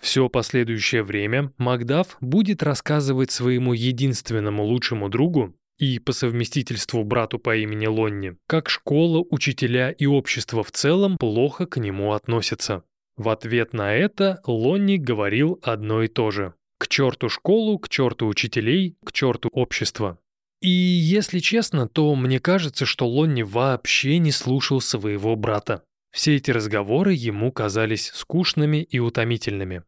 Все 0.00 0.28
последующее 0.28 1.02
время 1.02 1.52
Макдаф 1.58 2.16
будет 2.20 2.62
рассказывать 2.62 3.30
своему 3.30 3.72
единственному 3.72 4.62
лучшему 4.62 5.08
другу 5.08 5.54
и 5.78 5.98
по 5.98 6.12
совместительству 6.12 7.04
брату 7.04 7.38
по 7.38 7.56
имени 7.56 7.86
Лонни, 7.86 8.36
как 8.46 8.68
школа, 8.68 9.24
учителя 9.30 9.90
и 9.90 10.06
общество 10.06 10.62
в 10.62 10.70
целом 10.70 11.18
плохо 11.18 11.66
к 11.66 11.78
нему 11.78 12.12
относятся. 12.12 12.84
В 13.16 13.30
ответ 13.30 13.72
на 13.72 13.94
это 13.94 14.40
Лонни 14.46 14.96
говорил 14.96 15.58
одно 15.62 16.02
и 16.02 16.08
то 16.08 16.30
же. 16.30 16.54
К 16.86 16.88
черту 16.88 17.28
школу, 17.28 17.80
к 17.80 17.88
черту 17.88 18.28
учителей, 18.28 18.96
к 19.04 19.10
черту 19.10 19.48
общество. 19.52 20.20
И 20.60 20.68
если 20.68 21.40
честно, 21.40 21.88
то 21.88 22.14
мне 22.14 22.38
кажется, 22.38 22.86
что 22.86 23.08
Лонни 23.08 23.42
вообще 23.42 24.18
не 24.18 24.30
слушал 24.30 24.80
своего 24.80 25.34
брата. 25.34 25.82
Все 26.12 26.36
эти 26.36 26.52
разговоры 26.52 27.12
ему 27.12 27.50
казались 27.50 28.12
скучными 28.14 28.84
и 28.84 29.00
утомительными. 29.00 29.82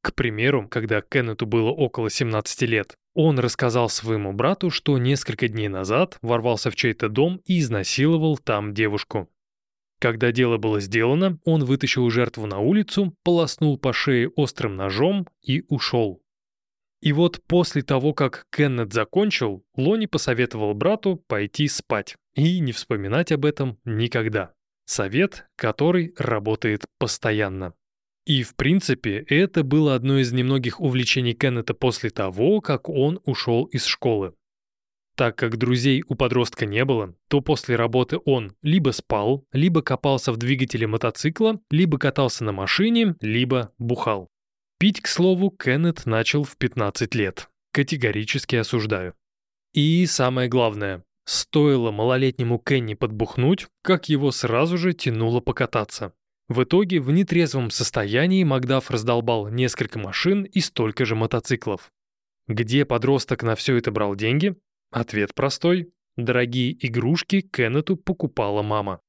К 0.00 0.14
примеру, 0.14 0.68
когда 0.68 1.00
Кеннету 1.00 1.44
было 1.44 1.70
около 1.70 2.08
17 2.08 2.62
лет, 2.62 2.94
он 3.14 3.40
рассказал 3.40 3.88
своему 3.88 4.32
брату, 4.32 4.70
что 4.70 4.96
несколько 4.98 5.48
дней 5.48 5.66
назад 5.66 6.18
ворвался 6.22 6.70
в 6.70 6.76
чей-то 6.76 7.08
дом 7.08 7.40
и 7.46 7.58
изнасиловал 7.58 8.38
там 8.38 8.74
девушку. 8.74 9.28
Когда 9.98 10.30
дело 10.30 10.58
было 10.58 10.80
сделано, 10.80 11.38
он 11.44 11.64
вытащил 11.64 12.10
жертву 12.10 12.46
на 12.46 12.58
улицу, 12.58 13.16
полоснул 13.22 13.78
по 13.78 13.92
шее 13.92 14.28
острым 14.28 14.76
ножом 14.76 15.26
и 15.42 15.64
ушел. 15.68 16.22
И 17.00 17.12
вот 17.12 17.42
после 17.46 17.82
того, 17.82 18.14
как 18.14 18.46
Кеннет 18.50 18.92
закончил, 18.92 19.64
Лони 19.76 20.06
посоветовал 20.06 20.74
брату 20.74 21.22
пойти 21.28 21.68
спать 21.68 22.16
и 22.34 22.58
не 22.60 22.72
вспоминать 22.72 23.32
об 23.32 23.44
этом 23.44 23.78
никогда. 23.84 24.52
Совет, 24.86 25.46
который 25.56 26.14
работает 26.16 26.84
постоянно. 26.98 27.74
И, 28.24 28.42
в 28.42 28.56
принципе, 28.56 29.24
это 29.28 29.62
было 29.62 29.94
одно 29.94 30.18
из 30.18 30.32
немногих 30.32 30.80
увлечений 30.80 31.32
Кеннета 31.32 31.74
после 31.74 32.10
того, 32.10 32.60
как 32.60 32.88
он 32.88 33.20
ушел 33.24 33.64
из 33.66 33.84
школы. 33.84 34.34
Так 35.16 35.36
как 35.36 35.56
друзей 35.56 36.04
у 36.08 36.14
подростка 36.14 36.66
не 36.66 36.84
было, 36.84 37.14
то 37.28 37.40
после 37.40 37.74
работы 37.74 38.18
он 38.26 38.54
либо 38.62 38.90
спал, 38.90 39.46
либо 39.50 39.80
копался 39.80 40.30
в 40.30 40.36
двигателе 40.36 40.86
мотоцикла, 40.86 41.58
либо 41.70 41.98
катался 41.98 42.44
на 42.44 42.52
машине, 42.52 43.16
либо 43.22 43.72
бухал. 43.78 44.28
Пить, 44.78 45.00
к 45.00 45.06
слову, 45.06 45.50
Кеннет 45.50 46.04
начал 46.04 46.44
в 46.44 46.58
15 46.58 47.14
лет. 47.14 47.48
Категорически 47.72 48.56
осуждаю. 48.56 49.14
И 49.72 50.04
самое 50.04 50.50
главное, 50.50 51.02
стоило 51.24 51.90
малолетнему 51.90 52.58
Кенни 52.58 52.92
подбухнуть, 52.92 53.68
как 53.82 54.10
его 54.10 54.30
сразу 54.30 54.76
же 54.76 54.92
тянуло 54.92 55.40
покататься. 55.40 56.12
В 56.48 56.62
итоге 56.62 57.00
в 57.00 57.10
нетрезвом 57.10 57.70
состоянии 57.70 58.44
Макдаф 58.44 58.90
раздолбал 58.90 59.48
несколько 59.48 59.98
машин 59.98 60.44
и 60.44 60.60
столько 60.60 61.06
же 61.06 61.14
мотоциклов. 61.14 61.90
Где 62.48 62.84
подросток 62.84 63.42
на 63.42 63.56
все 63.56 63.76
это 63.76 63.90
брал 63.90 64.14
деньги? 64.14 64.54
Ответ 64.96 65.34
простой. 65.34 65.92
Дорогие 66.16 66.74
игрушки 66.86 67.42
Кеннету 67.42 67.96
покупала 67.98 68.62
мама. 68.62 69.02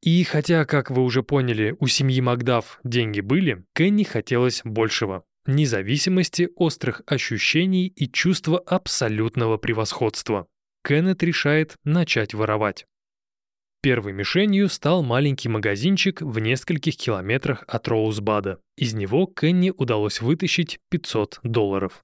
И 0.00 0.24
хотя, 0.24 0.64
как 0.64 0.90
вы 0.90 1.02
уже 1.02 1.22
поняли, 1.22 1.76
у 1.80 1.86
семьи 1.86 2.18
Макдаф 2.22 2.80
деньги 2.82 3.20
были, 3.20 3.66
Кенни 3.74 4.04
хотелось 4.04 4.62
большего. 4.64 5.26
Независимости, 5.44 6.48
острых 6.56 7.02
ощущений 7.04 7.88
и 7.88 8.10
чувства 8.10 8.58
абсолютного 8.58 9.58
превосходства. 9.58 10.46
Кеннет 10.82 11.22
решает 11.22 11.76
начать 11.84 12.32
воровать. 12.32 12.86
Первой 13.82 14.14
мишенью 14.14 14.70
стал 14.70 15.02
маленький 15.02 15.50
магазинчик 15.50 16.22
в 16.22 16.38
нескольких 16.38 16.96
километрах 16.96 17.64
от 17.68 17.86
Роузбада. 17.86 18.60
Из 18.78 18.94
него 18.94 19.26
Кенни 19.26 19.74
удалось 19.76 20.22
вытащить 20.22 20.78
500 20.88 21.40
долларов. 21.42 22.02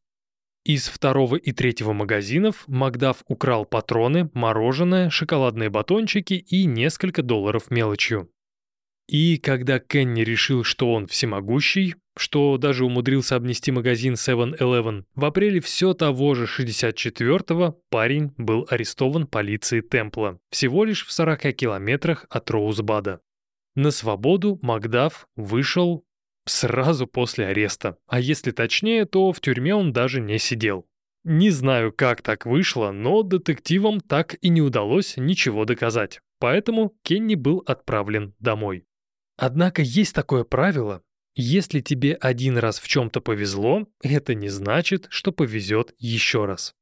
Из 0.73 0.87
второго 0.87 1.35
и 1.35 1.51
третьего 1.51 1.93
магазинов 1.93 2.63
Макдаф 2.69 3.25
украл 3.27 3.65
патроны, 3.65 4.31
мороженое, 4.35 5.11
шоколадные 5.11 5.69
батончики 5.69 6.35
и 6.35 6.65
несколько 6.65 7.25
долларов 7.25 7.73
мелочью. 7.73 8.31
И 9.09 9.39
когда 9.39 9.81
Кенни 9.81 10.21
решил, 10.21 10.63
что 10.63 10.93
он 10.93 11.09
всемогущий, 11.09 11.97
что 12.17 12.57
даже 12.57 12.85
умудрился 12.85 13.35
обнести 13.35 13.73
магазин 13.73 14.15
7-Eleven, 14.15 15.07
в 15.17 15.25
апреле 15.25 15.61
все 15.61 15.93
того 15.93 16.37
же 16.37 16.45
64-го 16.45 17.83
парень 17.91 18.33
был 18.37 18.65
арестован 18.71 19.27
полицией 19.27 19.83
Темпла, 19.83 20.39
всего 20.51 20.85
лишь 20.85 21.05
в 21.05 21.11
40 21.11 21.53
километрах 21.57 22.27
от 22.31 22.49
Роузбада. 22.49 23.21
На 23.75 23.91
свободу 23.91 24.61
Макдаф 24.63 25.27
вышел 25.35 26.05
сразу 26.47 27.07
после 27.07 27.47
ареста, 27.47 27.97
а 28.07 28.21
если 28.21 28.51
точнее, 28.51 29.05
то 29.05 29.33
в 29.33 29.41
тюрьме 29.41 29.75
он 29.75 29.93
даже 29.93 30.21
не 30.21 30.39
сидел. 30.39 30.87
Не 31.25 31.51
знаю, 31.51 31.93
как 31.93 32.23
так 32.23 32.47
вышло, 32.47 32.93
но 32.93 33.23
детективам 33.23 34.01
так 34.01 34.37
и 34.41 34.49
не 34.49 34.63
удалось 34.63 35.17
ничего 35.17 35.65
доказать, 35.65 36.21
поэтому 36.39 36.95
Кенни 37.03 37.35
был 37.35 37.63
отправлен 37.67 38.35
домой. 38.39 38.87
Однако 39.37 39.83
есть 39.83 40.15
такое 40.15 40.45
правило, 40.45 41.03
если 41.35 41.81
тебе 41.81 42.15
один 42.15 42.59
раз 42.59 42.81
в 42.81 42.89
чем-то 42.89 43.21
повезло, 43.21 43.87
это 44.03 44.35
не 44.35 44.49
значит, 44.49 45.07
что 45.11 45.33
повезет 45.33 45.95
еще 45.99 46.45
раз. 46.45 46.75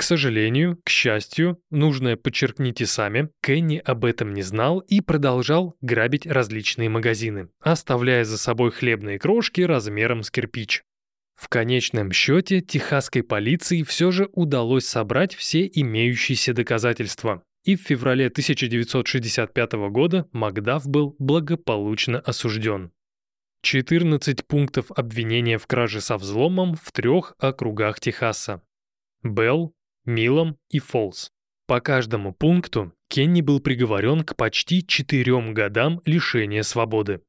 К 0.00 0.02
сожалению, 0.02 0.80
к 0.82 0.88
счастью, 0.88 1.60
нужное 1.70 2.16
подчеркните 2.16 2.86
сами, 2.86 3.28
Кенни 3.42 3.76
об 3.84 4.06
этом 4.06 4.32
не 4.32 4.40
знал 4.40 4.78
и 4.78 5.02
продолжал 5.02 5.76
грабить 5.82 6.26
различные 6.26 6.88
магазины, 6.88 7.50
оставляя 7.60 8.24
за 8.24 8.38
собой 8.38 8.70
хлебные 8.70 9.18
крошки 9.18 9.60
размером 9.60 10.22
с 10.22 10.30
кирпич. 10.30 10.84
В 11.34 11.50
конечном 11.50 12.12
счете 12.12 12.62
техасской 12.62 13.22
полиции 13.22 13.82
все 13.82 14.10
же 14.10 14.30
удалось 14.32 14.86
собрать 14.86 15.34
все 15.34 15.70
имеющиеся 15.70 16.54
доказательства, 16.54 17.42
и 17.64 17.76
в 17.76 17.82
феврале 17.82 18.28
1965 18.28 19.72
года 19.90 20.26
Макдаф 20.32 20.88
был 20.88 21.14
благополучно 21.18 22.20
осужден. 22.20 22.90
14 23.60 24.46
пунктов 24.46 24.90
обвинения 24.92 25.58
в 25.58 25.66
краже 25.66 26.00
со 26.00 26.16
взломом 26.16 26.74
в 26.74 26.90
трех 26.90 27.34
округах 27.38 28.00
Техаса. 28.00 28.62
Белл, 29.22 29.74
Милом 30.04 30.56
и 30.70 30.78
Фолс. 30.78 31.30
По 31.66 31.80
каждому 31.80 32.32
пункту 32.32 32.92
Кенни 33.08 33.42
был 33.42 33.60
приговорен 33.60 34.24
к 34.24 34.36
почти 34.36 34.86
четырем 34.86 35.54
годам 35.54 36.00
лишения 36.04 36.62
свободы. 36.62 37.20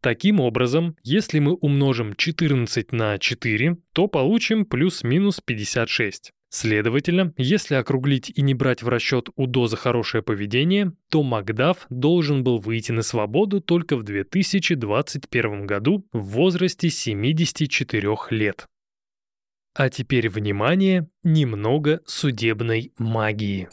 Таким 0.00 0.40
образом, 0.40 0.96
если 1.02 1.38
мы 1.38 1.54
умножим 1.54 2.14
14 2.14 2.92
на 2.92 3.18
4, 3.18 3.76
то 3.92 4.06
получим 4.06 4.64
плюс-минус 4.64 5.40
56. 5.44 6.32
Следовательно, 6.50 7.34
если 7.36 7.74
округлить 7.74 8.30
и 8.30 8.40
не 8.40 8.54
брать 8.54 8.82
в 8.82 8.88
расчет 8.88 9.28
УДО 9.36 9.66
за 9.66 9.76
хорошее 9.76 10.22
поведение, 10.22 10.92
то 11.10 11.22
Макдаф 11.22 11.86
должен 11.90 12.42
был 12.42 12.58
выйти 12.58 12.92
на 12.92 13.02
свободу 13.02 13.60
только 13.60 13.96
в 13.96 14.02
2021 14.02 15.66
году 15.66 16.06
в 16.12 16.20
возрасте 16.20 16.88
74 16.88 18.16
лет. 18.30 18.66
А 19.78 19.90
теперь, 19.90 20.28
внимание, 20.28 21.08
немного 21.22 22.00
судебной 22.04 22.92
магии. 22.98 23.68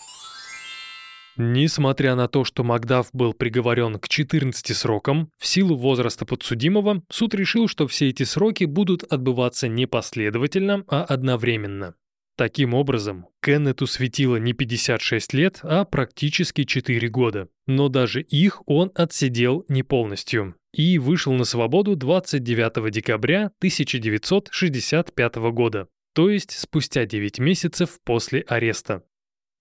Несмотря 1.36 2.14
на 2.14 2.28
то, 2.28 2.44
что 2.44 2.64
Макдаф 2.64 3.10
был 3.12 3.34
приговорен 3.34 3.98
к 3.98 4.08
14 4.08 4.78
срокам, 4.78 5.32
в 5.40 5.48
силу 5.48 5.76
возраста 5.76 6.28
подсудимого, 6.28 7.02
суд 7.10 7.34
решил, 7.34 7.68
что 7.68 7.88
все 7.88 8.10
эти 8.10 8.22
сроки 8.22 8.66
будут 8.66 9.02
отбываться 9.02 9.68
не 9.68 9.88
последовательно, 9.88 10.84
а 10.88 11.06
одновременно. 11.06 11.96
Таким 12.38 12.76
образом, 12.76 13.26
Кеннету 13.42 13.88
светило 13.88 14.36
не 14.36 14.54
56 14.54 15.34
лет, 15.34 15.60
а 15.64 15.86
практически 15.86 16.66
4 16.66 17.10
года. 17.10 17.50
Но 17.66 17.90
даже 17.90 18.22
их 18.22 18.62
он 18.68 18.92
отсидел 18.94 19.66
не 19.70 19.82
полностью 19.82 20.56
и 20.76 21.00
вышел 21.00 21.34
на 21.34 21.46
свободу 21.46 21.96
29 21.96 22.92
декабря 22.92 23.46
1965 23.60 25.36
года, 25.36 25.88
то 26.16 26.30
есть 26.30 26.58
спустя 26.58 27.06
9 27.06 27.40
месяцев 27.40 28.00
после 28.06 28.40
ареста. 28.48 29.04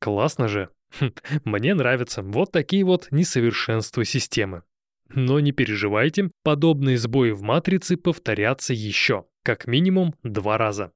Классно 0.01 0.47
же. 0.47 0.71
Хм, 1.01 1.11
мне 1.45 1.75
нравятся 1.75 2.23
вот 2.23 2.53
такие 2.53 2.85
вот 2.85 3.09
несовершенства 3.11 4.05
системы. 4.05 4.62
Но 5.09 5.40
не 5.40 5.51
переживайте, 5.51 6.31
подобные 6.45 6.97
сбои 6.97 7.33
в 7.33 7.43
матрице 7.43 7.97
повторятся 7.97 8.73
еще, 8.73 9.27
как 9.43 9.67
минимум 9.67 10.14
два 10.23 10.57
раза. 10.57 10.93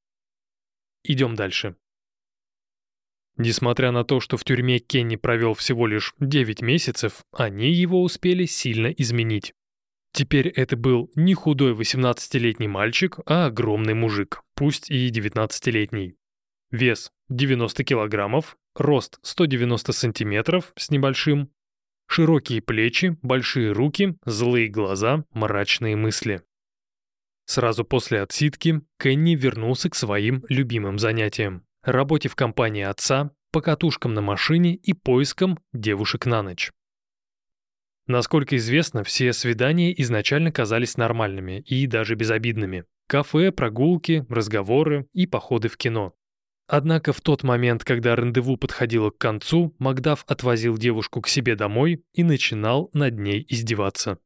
Идем 1.03 1.35
дальше. 1.35 1.75
Несмотря 3.37 3.91
на 3.91 4.05
то, 4.05 4.21
что 4.21 4.37
в 4.37 4.45
тюрьме 4.45 4.79
Кенни 4.79 5.17
провел 5.17 5.55
всего 5.55 5.89
лишь 5.89 6.15
9 6.21 6.63
месяцев, 6.63 7.25
они 7.33 7.73
его 7.73 8.03
успели 8.03 8.45
сильно 8.47 8.89
изменить. 8.89 9.55
Теперь 10.19 10.49
это 10.49 10.77
был 10.77 11.13
не 11.15 11.33
худой 11.35 11.75
18-летний 11.75 12.67
мальчик, 12.67 13.21
а 13.25 13.47
огромный 13.47 13.95
мужик, 13.95 14.43
пусть 14.57 14.91
и 14.91 15.13
19-летний. 15.13 16.17
Вес 16.73 17.13
90 17.29 17.85
килограммов, 17.85 18.57
рост 18.75 19.21
190 19.23 19.93
сантиметров 19.93 20.73
с 20.77 20.91
небольшим, 20.91 21.53
широкие 22.09 22.61
плечи, 22.61 23.17
большие 23.23 23.71
руки, 23.71 24.17
злые 24.27 24.67
глаза, 24.67 25.25
мрачные 25.31 25.95
мысли. 25.95 26.43
Сразу 27.45 27.85
после 27.85 28.21
отсидки 28.21 28.81
Кенни 28.99 29.37
вернулся 29.37 29.89
к 29.89 29.95
своим 29.95 30.45
любимым 30.49 30.99
занятиям– 30.99 31.65
работе 31.85 32.29
в 32.29 32.35
компании 32.35 32.83
отца, 32.83 33.31
покатушкам 33.53 34.15
на 34.15 34.21
машине 34.21 34.75
и 34.75 34.95
поискам 34.95 35.61
девушек 35.73 36.27
на 36.27 36.43
ночь. 36.43 36.73
Насколько 38.09 38.57
известно, 38.57 39.05
все 39.05 39.35
свидания 39.35 39.93
изначально 40.01 40.51
казались 40.51 40.97
нормальными 40.97 41.61
и 41.61 41.87
даже 41.87 42.15
безобидными. 42.15 42.85
Кафе, 43.07 43.53
прогулки, 43.53 44.25
разговоры 44.31 45.07
и 45.13 45.27
походы 45.27 45.69
в 45.69 45.77
кино. 45.77 46.15
Однако 46.67 47.13
в 47.13 47.21
тот 47.21 47.43
момент, 47.43 47.85
когда 47.85 48.17
рандеву 48.17 48.57
подходило 48.57 49.11
к 49.11 49.19
концу, 49.19 49.75
Макдаф 49.79 50.25
отвозил 50.27 50.79
девушку 50.79 51.21
к 51.21 51.29
себе 51.29 51.55
домой 51.55 52.03
и 52.15 52.25
начинал 52.25 52.91
над 52.95 53.19
ней 53.19 53.45
издеваться. 53.47 54.19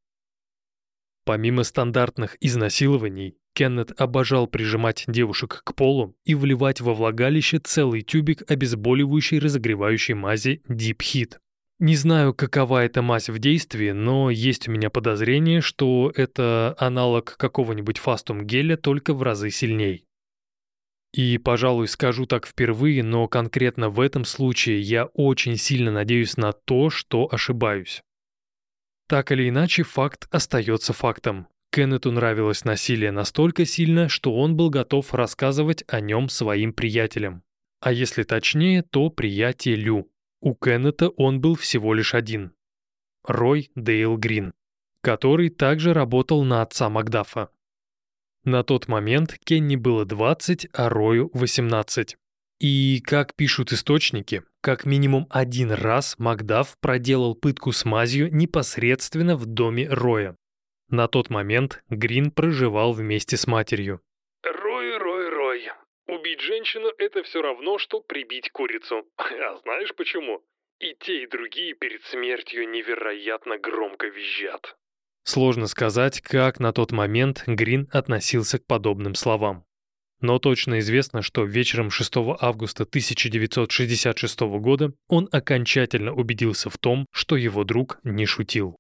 Помимо 1.25 1.65
стандартных 1.65 2.37
изнасилований, 2.41 3.37
Кеннет 3.53 4.01
обожал 4.01 4.47
прижимать 4.47 5.05
девушек 5.09 5.63
к 5.65 5.75
полу 5.75 6.17
и 6.25 6.37
вливать 6.37 6.81
во 6.81 6.95
влагалище 6.95 7.59
целый 7.59 8.03
тюбик 8.03 8.49
обезболивающей 8.51 9.41
разогревающей 9.41 10.15
мази 10.15 10.63
Deep 10.69 10.99
Heat. 10.99 11.39
Не 11.83 11.97
знаю, 11.97 12.33
какова 12.33 12.85
эта 12.85 13.03
мазь 13.03 13.29
в 13.29 13.41
действии, 13.41 13.91
но 13.91 14.31
есть 14.31 14.69
у 14.69 14.71
меня 14.71 14.89
подозрение, 14.89 15.61
что 15.61 16.13
это 16.15 16.77
аналог 16.79 17.37
какого-нибудь 17.37 17.99
фастум 17.99 18.47
геля, 18.47 18.77
только 18.77 19.13
в 19.13 19.23
разы 19.25 19.51
сильней. 19.51 20.05
И, 21.13 21.39
пожалуй, 21.39 21.89
скажу 21.89 22.27
так 22.27 22.47
впервые, 22.47 23.03
но 23.03 23.27
конкретно 23.27 23.89
в 23.89 23.99
этом 23.99 24.25
случае 24.25 24.81
я 24.81 25.07
очень 25.07 25.57
сильно 25.57 25.91
надеюсь 25.91 26.37
на 26.37 26.53
то, 26.53 26.89
что 26.89 27.29
ошибаюсь. 27.29 28.01
Так 29.09 29.33
или 29.33 29.49
иначе, 29.49 29.83
факт 29.83 30.29
остается 30.31 30.93
фактом. 30.93 31.49
Кеннету 31.73 32.13
нравилось 32.13 32.65
насилие 32.65 33.11
настолько 33.11 33.65
сильно, 33.65 34.09
что 34.09 34.37
он 34.37 34.55
был 34.55 34.71
готов 34.71 35.13
рассказывать 35.13 35.83
о 35.89 36.01
нем 36.01 36.29
своим 36.29 36.75
приятелям. 36.75 37.43
А 37.81 37.91
если 37.91 38.23
точнее, 38.23 38.85
то 38.85 39.11
приятелю. 39.11 40.12
У 40.45 40.57
Кеннета 40.57 41.09
он 41.11 41.41
был 41.41 41.55
всего 41.55 41.95
лишь 41.95 42.15
один. 42.15 42.53
Рой 43.25 43.71
Дейл 43.77 44.17
Грин, 44.17 44.55
который 45.01 45.51
также 45.51 45.95
работал 45.95 46.43
на 46.43 46.63
отца 46.63 46.91
Макдафа. 46.91 47.51
На 48.43 48.65
тот 48.65 48.89
момент 48.89 49.39
Кенни 49.45 49.77
было 49.77 50.05
20, 50.05 50.67
а 50.73 50.89
Рою 50.89 51.31
18. 51.33 52.17
И, 52.59 53.01
как 53.07 53.37
пишут 53.37 53.73
источники, 53.73 54.43
как 54.61 54.85
минимум 54.85 55.29
один 55.31 55.71
раз 55.71 56.19
Макдаф 56.19 56.77
проделал 56.81 57.37
пытку 57.37 57.71
с 57.71 57.85
мазью 57.85 58.35
непосредственно 58.35 59.37
в 59.37 59.47
доме 59.47 59.89
Роя. 59.89 60.37
На 60.89 61.07
тот 61.07 61.31
момент 61.31 61.85
Грин 61.89 62.33
проживал 62.33 62.95
вместе 62.95 63.37
с 63.37 63.47
матерью. 63.47 64.01
Убить 66.07 66.41
женщину– 66.41 66.89
это 66.99 67.23
все 67.23 67.43
равно, 67.43 67.79
что 67.79 68.01
прибить 68.01 68.51
курицу. 68.51 69.07
А 69.19 69.57
знаешь 69.59 69.95
почему? 69.95 70.43
И 70.81 70.95
те, 70.99 71.23
и 71.23 71.27
другие 71.27 71.75
перед 71.75 72.03
смертью 72.05 72.69
невероятно 72.69 73.57
громко 73.59 74.09
визжат. 74.09 74.77
Сложно 75.25 75.69
сказать, 75.69 76.21
как 76.21 76.59
на 76.59 76.73
тот 76.73 76.91
момент 76.91 77.45
Грин 77.47 77.89
относился 77.93 78.59
к 78.59 78.67
подобным 78.67 79.15
словам. 79.15 79.65
Но 80.21 80.39
точно 80.39 80.81
известно, 80.81 81.23
что 81.23 81.45
вечером 81.45 81.91
6 81.91 82.13
августа 82.41 82.83
1966 82.85 84.41
года 84.41 84.93
он 85.09 85.29
окончательно 85.31 86.13
убедился 86.13 86.71
в 86.71 86.79
том, 86.79 87.07
что 87.13 87.37
его 87.37 87.65
друг 87.65 87.99
не 88.03 88.27
шутил. 88.27 88.77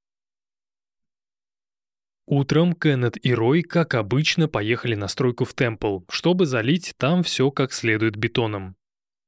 Утром 2.35 2.73
Кеннет 2.73 3.23
и 3.23 3.35
Рой, 3.35 3.61
как 3.61 3.93
обычно, 3.93 4.49
поехали 4.49 4.95
на 4.95 5.07
стройку 5.09 5.45
в 5.45 5.53
Темпл, 5.53 5.99
чтобы 6.09 6.47
залить 6.47 6.95
там 6.97 7.23
все 7.23 7.51
как 7.51 7.75
следует 7.75 8.17
бетоном. 8.17 8.75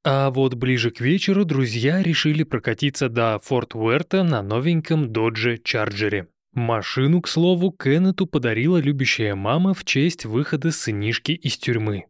А 0.04 0.30
вот 0.30 0.54
ближе 0.54 0.90
к 0.90 1.02
вечеру 1.02 1.44
друзья 1.44 2.02
решили 2.02 2.44
прокатиться 2.44 3.10
до 3.10 3.38
Форт 3.40 3.74
Уэрта 3.74 4.22
на 4.22 4.42
новеньком 4.42 5.12
Додже 5.12 5.58
Чарджере. 5.58 6.28
Машину, 6.54 7.20
к 7.20 7.28
слову, 7.28 7.72
Кеннету 7.72 8.24
подарила 8.24 8.78
любящая 8.78 9.34
мама 9.34 9.74
в 9.74 9.84
честь 9.84 10.24
выхода 10.24 10.70
сынишки 10.70 11.32
из 11.32 11.58
тюрьмы. 11.58 12.06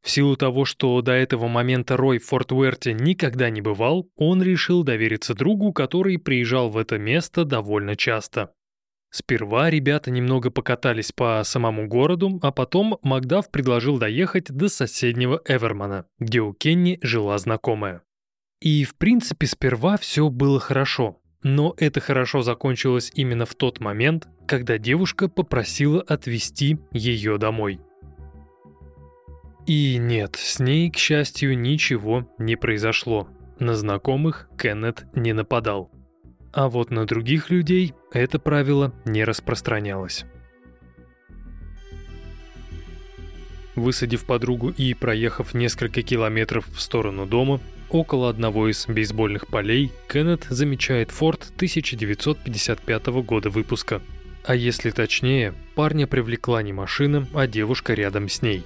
В 0.00 0.10
силу 0.10 0.36
того, 0.36 0.64
что 0.64 1.02
до 1.02 1.10
этого 1.10 1.48
момента 1.48 1.96
Рой 1.96 2.18
в 2.18 2.26
Форт 2.26 2.52
Уэрте 2.52 2.92
никогда 2.92 3.50
не 3.50 3.62
бывал, 3.62 4.08
он 4.14 4.44
решил 4.44 4.84
довериться 4.84 5.34
другу, 5.34 5.72
который 5.72 6.18
приезжал 6.18 6.70
в 6.70 6.78
это 6.78 6.98
место 6.98 7.44
довольно 7.44 7.96
часто. 7.96 8.54
Сперва 9.10 9.70
ребята 9.70 10.10
немного 10.10 10.50
покатались 10.50 11.10
по 11.10 11.42
самому 11.44 11.88
городу, 11.88 12.38
а 12.42 12.52
потом 12.52 12.98
Макдаф 13.02 13.50
предложил 13.50 13.98
доехать 13.98 14.52
до 14.52 14.68
соседнего 14.68 15.42
Эвермана, 15.44 16.06
где 16.20 16.40
у 16.40 16.52
Кенни 16.52 16.98
жила 17.02 17.36
знакомая. 17.38 18.02
И, 18.60 18.84
в 18.84 18.94
принципе, 18.94 19.46
сперва 19.46 19.96
все 19.96 20.28
было 20.28 20.60
хорошо. 20.60 21.20
Но 21.42 21.74
это 21.78 22.00
хорошо 22.00 22.42
закончилось 22.42 23.10
именно 23.14 23.46
в 23.46 23.54
тот 23.54 23.80
момент, 23.80 24.28
когда 24.46 24.78
девушка 24.78 25.28
попросила 25.28 26.02
отвезти 26.02 26.78
ее 26.92 27.38
домой. 27.38 27.80
И 29.66 29.96
нет, 29.98 30.36
с 30.36 30.58
ней, 30.60 30.90
к 30.90 30.96
счастью, 30.96 31.58
ничего 31.58 32.28
не 32.38 32.56
произошло. 32.56 33.28
На 33.58 33.74
знакомых 33.74 34.48
Кеннет 34.58 35.06
не 35.14 35.32
нападал. 35.32 35.90
А 36.52 36.68
вот 36.68 36.90
на 36.90 37.06
других 37.06 37.50
людей 37.50 37.94
это 38.12 38.38
правило 38.38 38.92
не 39.04 39.24
распространялось. 39.24 40.24
Высадив 43.76 44.24
подругу 44.24 44.70
и 44.70 44.94
проехав 44.94 45.54
несколько 45.54 46.02
километров 46.02 46.66
в 46.68 46.80
сторону 46.80 47.24
дома, 47.24 47.60
около 47.88 48.28
одного 48.28 48.68
из 48.68 48.86
бейсбольных 48.86 49.46
полей 49.46 49.92
Кеннет 50.08 50.44
замечает 50.50 51.12
Форд 51.12 51.52
1955 51.56 53.06
года 53.22 53.48
выпуска. 53.48 54.02
А 54.44 54.54
если 54.54 54.90
точнее, 54.90 55.54
парня 55.76 56.06
привлекла 56.06 56.62
не 56.62 56.72
машина, 56.72 57.28
а 57.32 57.46
девушка 57.46 57.94
рядом 57.94 58.28
с 58.28 58.42
ней. 58.42 58.64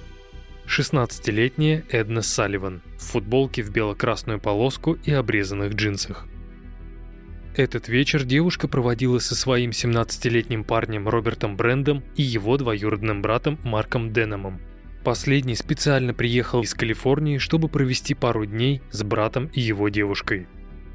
16-летняя 0.67 1.83
Эдна 1.89 2.23
Салливан 2.23 2.81
в 2.97 3.03
футболке 3.03 3.61
в 3.61 3.71
бело-красную 3.71 4.39
полоску 4.39 4.97
и 5.03 5.11
обрезанных 5.11 5.73
джинсах. 5.73 6.25
Этот 7.55 7.87
вечер 7.87 8.23
девушка 8.23 8.67
проводила 8.67 9.19
со 9.19 9.35
своим 9.35 9.71
17-летним 9.71 10.63
парнем 10.63 11.07
Робертом 11.07 11.55
Брендом 11.55 12.03
и 12.15 12.21
его 12.21 12.57
двоюродным 12.57 13.21
братом 13.21 13.59
Марком 13.63 14.11
Деномом– 14.11 14.61
Последний 15.05 15.53
специально 15.53 16.15
приехал 16.15 16.63
из 16.63 16.73
Калифорнии, 16.73 17.37
чтобы 17.37 17.67
провести 17.67 18.15
пару 18.15 18.47
дней 18.47 18.81
с 18.89 19.03
братом 19.03 19.51
и 19.53 19.61
его 19.61 19.89
девушкой. 19.89 20.47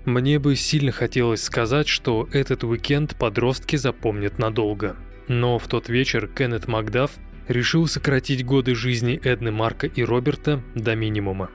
Мне 0.05 0.41
бы 0.41 0.57
сильно 0.57 0.91
хотелось 0.91 1.45
сказать, 1.45 1.87
что 1.87 2.29
этот 2.33 2.65
уикенд 2.65 3.15
подростки 3.15 3.77
запомнят 3.77 4.37
надолго. 4.41 4.97
Но 5.29 5.61
в 5.61 5.69
тот 5.69 5.89
вечер 5.89 6.27
Кеннет 6.27 6.67
Макдаф 6.67 7.13
решил 7.47 7.87
сократить 7.87 8.45
годы 8.45 8.75
жизни 8.75 9.21
Эдны 9.23 9.53
Марка 9.53 9.87
и 9.87 10.03
Роберта 10.03 10.61
до 10.75 10.97
минимума. 10.97 11.49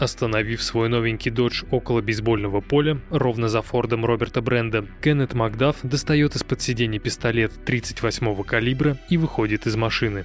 Остановив 0.00 0.62
свой 0.62 0.88
новенький 0.88 1.30
додж 1.30 1.64
около 1.70 2.00
бейсбольного 2.00 2.62
поля, 2.62 2.98
ровно 3.10 3.50
за 3.50 3.60
фордом 3.60 4.06
Роберта 4.06 4.40
Бренда, 4.40 4.86
Кеннет 5.02 5.34
Макдаф 5.34 5.76
достает 5.82 6.34
из-под 6.36 6.62
сиденья 6.62 6.98
пистолет 6.98 7.52
38-го 7.66 8.42
калибра 8.42 8.96
и 9.10 9.18
выходит 9.18 9.66
из 9.66 9.76
машины. 9.76 10.24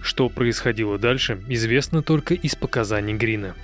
Что 0.00 0.30
происходило 0.30 0.98
дальше, 0.98 1.38
известно 1.46 2.02
только 2.02 2.32
из 2.32 2.54
показаний 2.54 3.12
Грина. 3.12 3.54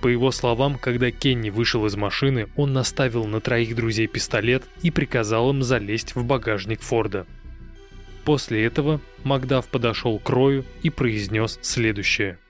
По 0.00 0.06
его 0.06 0.30
словам, 0.30 0.78
когда 0.78 1.10
Кенни 1.10 1.50
вышел 1.50 1.84
из 1.86 1.96
машины, 1.96 2.46
он 2.54 2.72
наставил 2.72 3.26
на 3.26 3.40
троих 3.40 3.74
друзей 3.74 4.06
пистолет 4.06 4.62
и 4.82 4.92
приказал 4.92 5.50
им 5.50 5.64
залезть 5.64 6.14
в 6.14 6.24
багажник 6.24 6.82
Форда. 6.82 7.26
После 8.24 8.64
этого 8.64 9.00
Макдаф 9.24 9.66
подошел 9.66 10.20
к 10.20 10.30
Рою 10.30 10.64
и 10.84 10.90
произнес 10.90 11.58
следующее– 11.62 12.38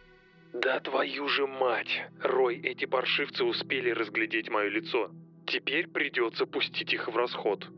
«Да 0.63 0.79
твою 0.81 1.27
же 1.29 1.47
мать! 1.47 2.03
Рой, 2.23 2.61
эти 2.63 2.85
паршивцы 2.85 3.45
успели 3.45 3.91
разглядеть 3.91 4.51
мое 4.51 4.69
лицо. 4.69 5.11
Теперь 5.47 5.89
придется 5.89 6.45
пустить 6.45 6.93
их 6.93 7.09
в 7.09 7.17
расход». 7.17 7.69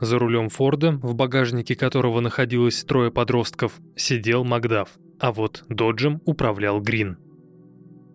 За 0.00 0.18
рулем 0.18 0.48
Форда, 0.48 0.92
в 0.92 1.14
багажнике 1.14 1.74
которого 1.74 2.20
находилось 2.20 2.84
трое 2.84 3.10
подростков, 3.10 3.80
сидел 3.96 4.44
Макдаф, 4.44 4.90
а 5.18 5.32
вот 5.32 5.64
Доджем 5.68 6.20
управлял 6.26 6.80
Грин. 6.80 7.16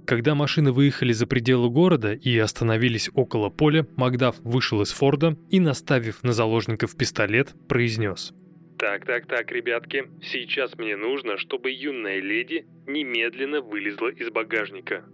Когда 0.06 0.36
машины 0.36 0.72
выехали 0.72 1.14
за 1.14 1.26
пределы 1.26 1.70
города 1.70 2.14
и 2.14 2.38
остановились 2.38 3.10
около 3.14 3.50
поля, 3.50 3.88
Макдаф 3.96 4.36
вышел 4.42 4.82
из 4.82 4.92
Форда 4.92 5.38
и, 5.50 5.60
наставив 5.60 6.24
на 6.24 6.32
заложников 6.32 6.96
пистолет, 6.96 7.56
произнес– 7.68 8.34
так, 8.84 9.06
так, 9.06 9.26
так, 9.28 9.50
ребятки, 9.54 10.10
сейчас 10.22 10.78
мне 10.78 10.98
нужно, 10.98 11.38
чтобы 11.38 11.72
юная 11.72 12.20
леди 12.20 12.66
немедленно 12.86 13.62
вылезла 13.62 14.10
из 14.10 14.30
багажника. 14.30 15.06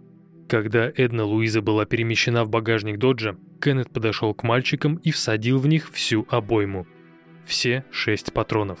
Когда 0.48 0.90
Эдна 0.96 1.22
Луиза 1.22 1.62
была 1.62 1.84
перемещена 1.84 2.42
в 2.42 2.50
багажник 2.50 2.98
Доджа, 2.98 3.36
Кеннет 3.62 3.88
подошел 3.92 4.34
к 4.34 4.42
мальчикам 4.42 4.96
и 4.96 5.12
всадил 5.12 5.60
в 5.60 5.68
них 5.68 5.88
всю 5.92 6.26
обойму. 6.30 6.88
Все 7.46 7.84
шесть 7.92 8.32
патронов. 8.32 8.80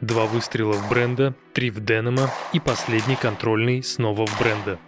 Два 0.00 0.26
выстрела 0.26 0.72
в 0.72 0.90
Бренда, 0.90 1.36
три 1.52 1.70
в 1.70 1.78
Денема 1.78 2.30
и 2.52 2.58
последний 2.58 3.14
контрольный 3.14 3.84
снова 3.84 4.26
в 4.26 4.40
Бренда. 4.40 4.80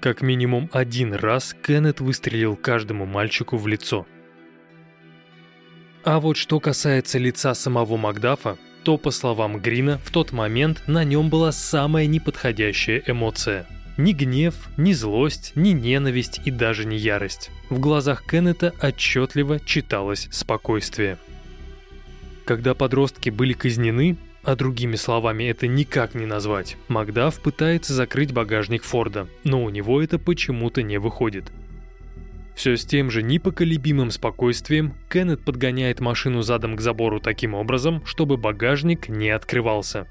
Как 0.00 0.22
минимум 0.22 0.68
один 0.72 1.14
раз 1.14 1.54
Кеннет 1.54 2.00
выстрелил 2.00 2.56
каждому 2.56 3.06
мальчику 3.06 3.58
в 3.58 3.68
лицо– 3.68 4.08
А 6.04 6.20
вот 6.20 6.36
что 6.36 6.60
касается 6.60 7.18
лица 7.18 7.54
самого 7.54 7.96
Макдафа, 7.96 8.58
то, 8.82 8.98
по 8.98 9.10
словам 9.10 9.58
Грина, 9.58 9.98
в 10.04 10.10
тот 10.10 10.32
момент 10.32 10.82
на 10.86 11.02
нем 11.02 11.30
была 11.30 11.50
самая 11.50 12.06
неподходящая 12.06 13.02
эмоция. 13.06 13.66
Ни 13.96 14.12
гнев, 14.12 14.54
ни 14.76 14.92
злость, 14.92 15.52
ни 15.54 15.70
ненависть 15.70 16.42
и 16.44 16.50
даже 16.50 16.84
не 16.84 16.98
ярость. 16.98 17.50
В 17.70 17.78
глазах 17.80 18.22
Кеннета 18.26 18.74
отчетливо 18.82 19.60
читалось 19.60 20.28
спокойствие. 20.30 21.16
Когда 22.44 22.74
подростки 22.74 23.30
были 23.30 23.54
казнены, 23.54 24.18
а 24.42 24.56
другими 24.56 24.96
словами 24.96 25.44
это 25.44 25.66
никак 25.66 26.14
не 26.14 26.26
назвать, 26.26 26.76
Макдаф 26.88 27.40
пытается 27.40 27.94
закрыть 27.94 28.32
багажник 28.32 28.82
Форда, 28.82 29.26
но 29.42 29.64
у 29.64 29.70
него 29.70 30.02
это 30.02 30.18
почему-то 30.18 30.82
не 30.82 30.98
выходит. 30.98 31.50
Все 32.54 32.76
с 32.76 32.84
тем 32.84 33.10
же 33.10 33.22
непоколебимым 33.22 34.10
спокойствием 34.10 34.94
Кеннет 35.10 35.44
подгоняет 35.44 36.00
машину 36.00 36.42
задом 36.42 36.76
к 36.76 36.80
забору 36.80 37.20
таким 37.20 37.54
образом, 37.54 38.04
чтобы 38.06 38.36
багажник 38.36 39.08
не 39.08 39.30
открывался. 39.30 40.06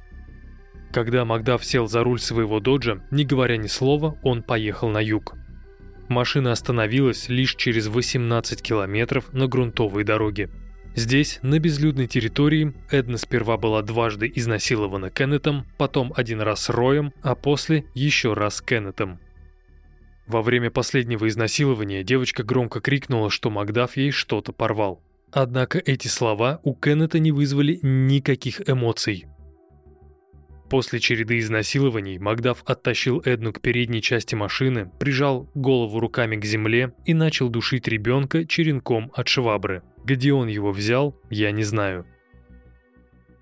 Когда 0.92 1.26
Макдаф 1.26 1.66
сел 1.66 1.88
за 1.88 2.04
руль 2.04 2.20
своего 2.20 2.60
доджа, 2.60 3.02
не 3.10 3.26
говоря 3.26 3.58
ни 3.58 3.68
слова, 3.68 4.18
он 4.22 4.44
поехал 4.44 4.90
на 4.90 5.00
юг. 5.00 5.36
Машина 6.10 6.52
остановилась 6.52 7.30
лишь 7.30 7.56
через 7.56 7.88
18 7.88 8.62
километров 8.62 9.32
на 9.34 9.48
грунтовой 9.48 10.04
дороге. 10.04 10.50
Здесь, 10.96 11.40
на 11.42 11.58
безлюдной 11.58 12.06
территории, 12.06 12.74
Эдна 12.92 13.18
сперва 13.18 13.58
была 13.58 13.82
дважды 13.82 14.32
изнасилована 14.36 15.10
Кеннетом, 15.10 15.66
потом 15.78 16.14
один 16.16 16.42
раз 16.42 16.70
Роем, 16.70 17.14
а 17.24 17.34
после 17.34 17.86
еще 17.96 18.34
раз 18.34 18.62
Кеннетом. 18.62 19.20
Во 20.28 20.42
время 20.42 20.72
последнего 20.72 21.28
изнасилования 21.28 22.04
девочка 22.04 22.44
громко 22.44 22.80
крикнула, 22.80 23.30
что 23.30 23.50
Макдаф 23.50 23.98
ей 23.98 24.12
что-то 24.12 24.54
порвал. 24.54 25.04
Однако 25.32 25.82
эти 25.84 26.08
слова 26.08 26.60
у 26.64 26.74
Кеннета 26.76 27.20
не 27.20 27.32
вызвали 27.32 27.80
никаких 27.82 28.68
эмоций. 28.70 29.26
После 30.70 31.00
череды 31.00 31.40
изнасилований 31.40 32.18
Макдаф 32.18 32.64
оттащил 32.66 33.22
Эдну 33.26 33.54
к 33.54 33.62
передней 33.62 34.02
части 34.02 34.34
машины, 34.34 34.90
прижал 35.00 35.50
голову 35.54 36.00
руками 36.00 36.36
к 36.36 36.46
земле 36.46 36.94
и 37.06 37.14
начал 37.14 37.50
душить 37.50 37.88
ребенка 37.88 38.46
черенком 38.46 39.12
от 39.16 39.28
швабры– 39.28 39.84
где 40.04 40.34
он 40.34 40.48
его 40.48 40.72
взял, 40.72 41.16
я 41.30 41.52
не 41.52 41.64
знаю. 41.64 42.06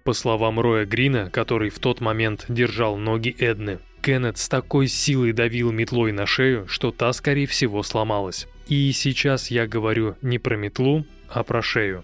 По 0.04 0.14
словам 0.14 0.60
Роя 0.60 0.86
Грина, 0.86 1.30
который 1.30 1.70
в 1.70 1.80
тот 1.80 2.02
момент 2.02 2.46
держал 2.50 2.98
ноги 2.98 3.36
Эдны, 3.38 3.80
Кеннет 4.02 4.38
с 4.38 4.50
такой 4.50 4.88
силой 4.88 5.32
давил 5.32 5.72
метлой 5.72 6.12
на 6.12 6.26
шею, 6.26 6.68
что 6.68 6.92
та, 6.92 7.14
скорее 7.14 7.46
всего, 7.46 7.84
сломалась. 7.84 8.48
И 8.68 8.92
сейчас 8.94 9.52
я 9.52 9.68
говорю 9.68 10.16
не 10.22 10.40
про 10.40 10.56
метлу, 10.56 11.06
а 11.30 11.44
про 11.44 11.62
шею. 11.62 12.04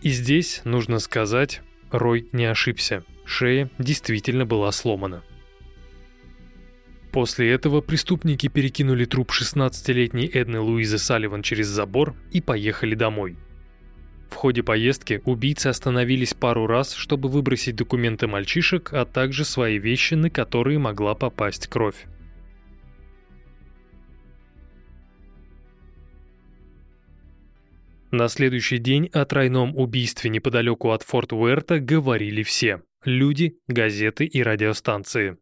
И 0.00 0.08
здесь, 0.10 0.62
нужно 0.64 0.98
сказать, 0.98 1.60
Рой 1.90 2.28
не 2.32 2.46
ошибся. 2.46 3.04
Шея 3.24 3.70
действительно 3.78 4.46
была 4.46 4.72
сломана. 4.72 5.22
После 7.12 7.52
этого 7.52 7.82
преступники 7.82 8.48
перекинули 8.48 9.04
труп 9.04 9.32
16-летней 9.32 10.26
Эдны 10.26 10.60
Луизы 10.60 10.96
Салливан 10.96 11.42
через 11.42 11.66
забор 11.66 12.14
и 12.30 12.40
поехали 12.40 12.94
домой– 12.94 13.36
в 14.32 14.34
ходе 14.34 14.62
поездки 14.62 15.20
убийцы 15.24 15.68
остановились 15.68 16.34
пару 16.34 16.66
раз, 16.66 16.94
чтобы 16.94 17.28
выбросить 17.28 17.76
документы 17.76 18.26
мальчишек, 18.26 18.92
а 18.92 19.04
также 19.04 19.44
свои 19.44 19.78
вещи, 19.78 20.14
на 20.14 20.30
которые 20.30 20.78
могла 20.78 21.14
попасть 21.14 21.66
кровь. 21.68 22.06
На 28.10 28.28
следующий 28.28 28.78
день 28.78 29.08
о 29.12 29.24
тройном 29.24 29.76
убийстве 29.76 30.28
неподалеку 30.30 30.90
от 30.90 31.02
Форт 31.02 31.32
Уэрта 31.32 31.78
говорили 31.78 32.42
все– 32.42 32.82
люди, 33.04 33.58
газеты 33.68 34.26
и 34.26 34.42
радиостанции. 34.42 35.38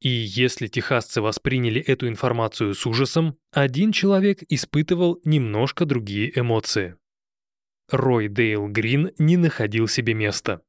И 0.00 0.08
если 0.08 0.66
техасцы 0.66 1.20
восприняли 1.20 1.80
эту 1.80 2.08
информацию 2.08 2.74
с 2.74 2.86
ужасом, 2.86 3.36
один 3.52 3.92
человек 3.92 4.40
испытывал 4.48 5.20
немножко 5.24 5.86
другие 5.86 6.30
эмоции. 6.38 6.96
Рой 7.90 8.28
Дейл 8.28 8.68
Грин 8.68 9.12
не 9.18 9.36
находил 9.36 9.88
себе 9.88 10.14
места. 10.14 10.62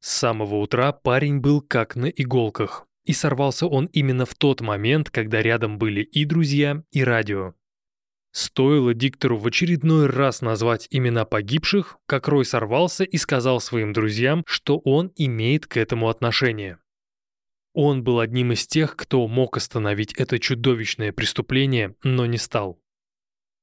С 0.00 0.12
самого 0.12 0.56
утра 0.56 0.92
парень 0.92 1.40
был 1.40 1.60
как 1.60 1.96
на 1.96 2.06
иголках, 2.06 2.86
и 3.04 3.12
сорвался 3.12 3.66
он 3.66 3.86
именно 3.86 4.24
в 4.26 4.34
тот 4.34 4.60
момент, 4.60 5.10
когда 5.10 5.42
рядом 5.42 5.78
были 5.78 6.02
и 6.02 6.24
друзья, 6.24 6.82
и 6.90 7.04
радио. 7.04 7.54
Стоило 8.32 8.92
диктору 8.92 9.38
в 9.38 9.46
очередной 9.46 10.06
раз 10.06 10.42
назвать 10.42 10.88
имена 10.90 11.24
погибших, 11.24 11.98
как 12.06 12.28
Рой 12.28 12.44
сорвался 12.44 13.04
и 13.04 13.16
сказал 13.16 13.60
своим 13.60 13.92
друзьям, 13.92 14.44
что 14.46 14.78
он 14.78 15.10
имеет 15.16 15.66
к 15.66 15.76
этому 15.76 16.08
отношение. 16.08 16.78
Он 17.72 18.02
был 18.02 18.20
одним 18.20 18.52
из 18.52 18.66
тех, 18.66 18.96
кто 18.96 19.26
мог 19.26 19.56
остановить 19.56 20.12
это 20.14 20.38
чудовищное 20.38 21.12
преступление, 21.12 21.94
но 22.02 22.26
не 22.26 22.38
стал. 22.38 22.78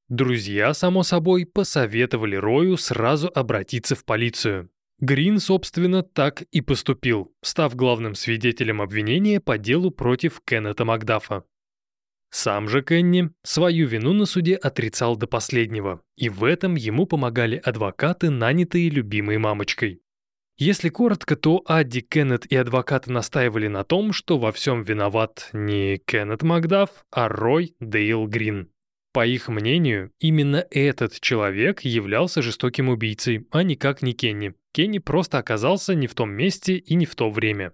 Друзья, 0.10 0.74
само 0.74 1.04
собой, 1.04 1.46
посоветовали 1.46 2.36
Рою 2.36 2.78
сразу 2.78 3.32
обратиться 3.34 3.96
в 3.96 4.04
полицию. 4.04 4.70
Грин, 5.00 5.40
собственно, 5.40 6.04
так 6.04 6.44
и 6.44 6.62
поступил, 6.62 7.34
став 7.42 7.76
главным 7.76 8.16
свидетелем 8.16 8.82
обвинения 8.82 9.40
по 9.40 9.58
делу 9.58 9.92
против 9.92 10.42
Кеннета 10.46 10.86
Макдафа. 10.86 11.44
Сам 12.30 12.68
же 12.68 12.82
Кенни 12.82 13.30
свою 13.44 13.88
вину 13.88 14.12
на 14.14 14.26
суде 14.26 14.56
отрицал 14.56 15.16
до 15.16 15.28
последнего, 15.28 16.02
и 16.16 16.30
в 16.30 16.44
этом 16.44 16.76
ему 16.76 17.06
помогали 17.06 17.62
адвокаты, 17.64 18.30
нанятые 18.30 18.90
любимой 18.90 19.38
мамочкой. 19.38 20.02
Если 20.58 20.90
коротко, 20.90 21.36
то 21.36 21.64
Адди, 21.66 22.02
Кеннет 22.02 22.46
и 22.46 22.56
адвокаты 22.56 23.12
настаивали 23.12 23.68
на 23.68 23.84
том, 23.84 24.14
что 24.14 24.38
во 24.38 24.52
всем 24.52 24.84
виноват 24.84 25.50
не 25.54 25.98
Кеннет 25.98 26.44
Макдаф, 26.44 27.06
а 27.12 27.28
Рой 27.28 27.76
Дейл 27.80 28.28
Грин. 28.28 28.73
По 29.14 29.28
их 29.28 29.48
мнению, 29.48 30.12
именно 30.20 30.66
этот 30.72 31.20
человек 31.20 31.82
являлся 31.82 32.42
жестоким 32.42 32.90
убийцей, 32.90 33.48
а 33.52 33.62
никак 33.62 34.02
не 34.02 34.14
Кенни. 34.14 34.56
Кенни 34.74 34.98
просто 34.98 35.38
оказался 35.38 35.94
не 35.94 36.08
в 36.08 36.16
том 36.16 36.32
месте 36.32 36.78
и 36.78 36.96
не 36.96 37.06
в 37.06 37.16
то 37.16 37.30
время. 37.30 37.74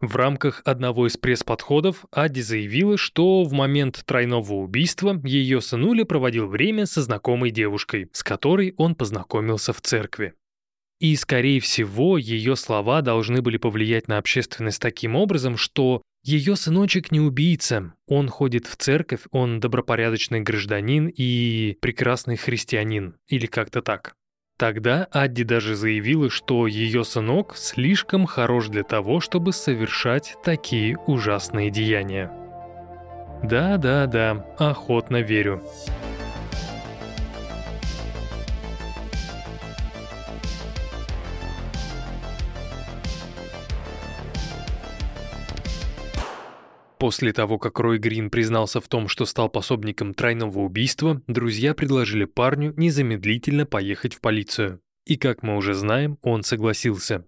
В 0.00 0.14
рамках 0.14 0.62
одного 0.64 1.08
из 1.08 1.16
пресс-подходов 1.16 2.04
Адди 2.12 2.42
заявила, 2.42 2.96
что 2.96 3.42
в 3.42 3.52
момент 3.52 4.04
тройного 4.06 4.52
убийства 4.52 5.20
ее 5.24 5.60
сынуля 5.60 6.04
проводил 6.04 6.46
время 6.46 6.86
со 6.86 7.02
знакомой 7.02 7.50
девушкой, 7.50 8.08
с 8.12 8.22
которой 8.22 8.74
он 8.76 8.94
познакомился 8.94 9.72
в 9.72 9.80
церкви. 9.80 10.34
И, 11.00 11.16
скорее 11.16 11.58
всего, 11.58 12.18
ее 12.18 12.54
слова 12.54 13.02
должны 13.02 13.42
были 13.42 13.56
повлиять 13.56 14.06
на 14.06 14.18
общественность 14.18 14.80
таким 14.80 15.16
образом, 15.16 15.56
что 15.56 16.02
ее 16.24 16.56
сыночек 16.56 17.12
не 17.12 17.20
убийца. 17.20 17.92
Он 18.06 18.28
ходит 18.28 18.66
в 18.66 18.76
церковь, 18.76 19.20
он 19.30 19.60
добропорядочный 19.60 20.40
гражданин 20.40 21.06
и 21.14 21.76
прекрасный 21.80 22.36
христианин. 22.36 23.16
Или 23.28 23.46
как-то 23.46 23.82
так. 23.82 24.14
Тогда 24.56 25.06
Адди 25.10 25.44
даже 25.44 25.74
заявила, 25.74 26.30
что 26.30 26.66
ее 26.66 27.04
сынок 27.04 27.56
слишком 27.56 28.24
хорош 28.24 28.68
для 28.68 28.84
того, 28.84 29.20
чтобы 29.20 29.52
совершать 29.52 30.36
такие 30.42 30.96
ужасные 31.06 31.70
деяния. 31.70 32.32
Да-да-да, 33.42 34.46
охотно 34.58 35.20
верю. 35.20 35.62
После 47.04 47.34
того, 47.34 47.58
как 47.58 47.78
Рой 47.80 47.98
Грин 47.98 48.30
признался 48.30 48.80
в 48.80 48.88
том, 48.88 49.08
что 49.08 49.26
стал 49.26 49.50
пособником 49.50 50.14
тройного 50.14 50.60
убийства, 50.60 51.20
друзья 51.26 51.74
предложили 51.74 52.24
парню 52.24 52.72
незамедлительно 52.78 53.66
поехать 53.66 54.14
в 54.14 54.22
полицию. 54.22 54.80
И, 55.04 55.16
как 55.18 55.42
мы 55.42 55.58
уже 55.58 55.74
знаем, 55.74 56.16
он 56.22 56.42
согласился. 56.42 57.26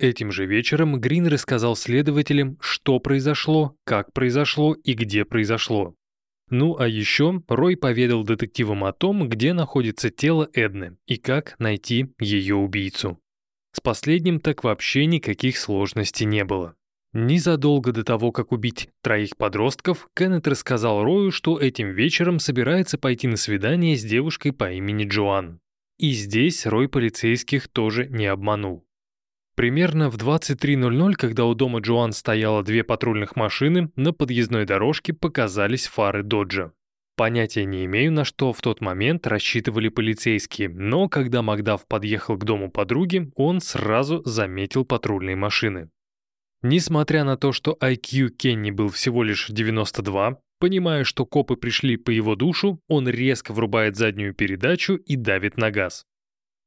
Этим 0.00 0.32
же 0.32 0.46
вечером 0.46 1.00
Грин 1.00 1.28
рассказал 1.28 1.76
следователям, 1.76 2.58
что 2.60 2.98
произошло, 2.98 3.76
как 3.84 4.12
произошло 4.12 4.74
и 4.74 4.94
где 4.94 5.24
произошло. 5.24 5.94
Ну 6.48 6.76
а 6.76 6.88
еще 6.88 7.44
Рой 7.46 7.76
поведал 7.76 8.24
детективам 8.24 8.82
о 8.82 8.92
том, 8.92 9.28
где 9.28 9.52
находится 9.52 10.10
тело 10.10 10.50
Эдны 10.54 10.96
и 11.06 11.18
как 11.18 11.54
найти 11.60 12.12
ее 12.18 12.56
убийцу. 12.56 13.20
С 13.70 13.80
последним 13.80 14.40
так 14.40 14.64
вообще 14.64 15.06
никаких 15.06 15.56
сложностей 15.56 16.26
не 16.26 16.42
было. 16.44 16.74
Незадолго 17.12 17.92
до 17.92 18.04
того, 18.04 18.30
как 18.30 18.52
убить 18.52 18.88
троих 19.02 19.36
подростков, 19.36 20.08
Кеннет 20.14 20.46
рассказал 20.46 21.02
Рою, 21.02 21.32
что 21.32 21.58
этим 21.58 21.90
вечером 21.90 22.38
собирается 22.38 22.98
пойти 22.98 23.26
на 23.26 23.36
свидание 23.36 23.96
с 23.96 24.04
девушкой 24.04 24.52
по 24.52 24.70
имени 24.70 25.08
Джоан. 25.08 25.60
И 25.98 26.12
здесь 26.12 26.66
Рой 26.66 26.88
полицейских 26.88 27.66
тоже 27.66 28.06
не 28.08 28.26
обманул. 28.26 28.86
Примерно 29.56 30.08
в 30.08 30.16
23.00, 30.16 31.14
когда 31.14 31.44
у 31.44 31.54
дома 31.54 31.80
Джоан 31.80 32.12
стояло 32.12 32.62
две 32.62 32.84
патрульных 32.84 33.34
машины, 33.34 33.90
на 33.96 34.12
подъездной 34.12 34.64
дорожке 34.64 35.12
показались 35.12 35.88
фары 35.88 36.22
Доджа. 36.22 36.72
Понятия 37.16 37.66
не 37.66 37.84
имею, 37.84 38.12
на 38.12 38.24
что 38.24 38.52
в 38.52 38.62
тот 38.62 38.80
момент 38.80 39.26
рассчитывали 39.26 39.88
полицейские, 39.88 40.70
но 40.70 41.08
когда 41.08 41.42
Макдаф 41.42 41.86
подъехал 41.86 42.38
к 42.38 42.44
дому 42.44 42.70
подруги, 42.70 43.30
он 43.34 43.60
сразу 43.60 44.22
заметил 44.24 44.86
патрульные 44.86 45.36
машины. 45.36 45.90
Несмотря 46.62 47.24
на 47.24 47.36
то, 47.36 47.52
что 47.52 47.76
IQ 47.80 48.30
Кенни 48.30 48.70
был 48.70 48.90
всего 48.90 49.22
лишь 49.22 49.48
92, 49.48 50.38
понимая, 50.58 51.04
что 51.04 51.24
копы 51.24 51.56
пришли 51.56 51.96
по 51.96 52.10
его 52.10 52.36
душу, 52.36 52.80
он 52.86 53.08
резко 53.08 53.52
врубает 53.52 53.96
заднюю 53.96 54.34
передачу 54.34 54.94
и 54.94 55.16
давит 55.16 55.56
на 55.56 55.70
газ. 55.70 56.04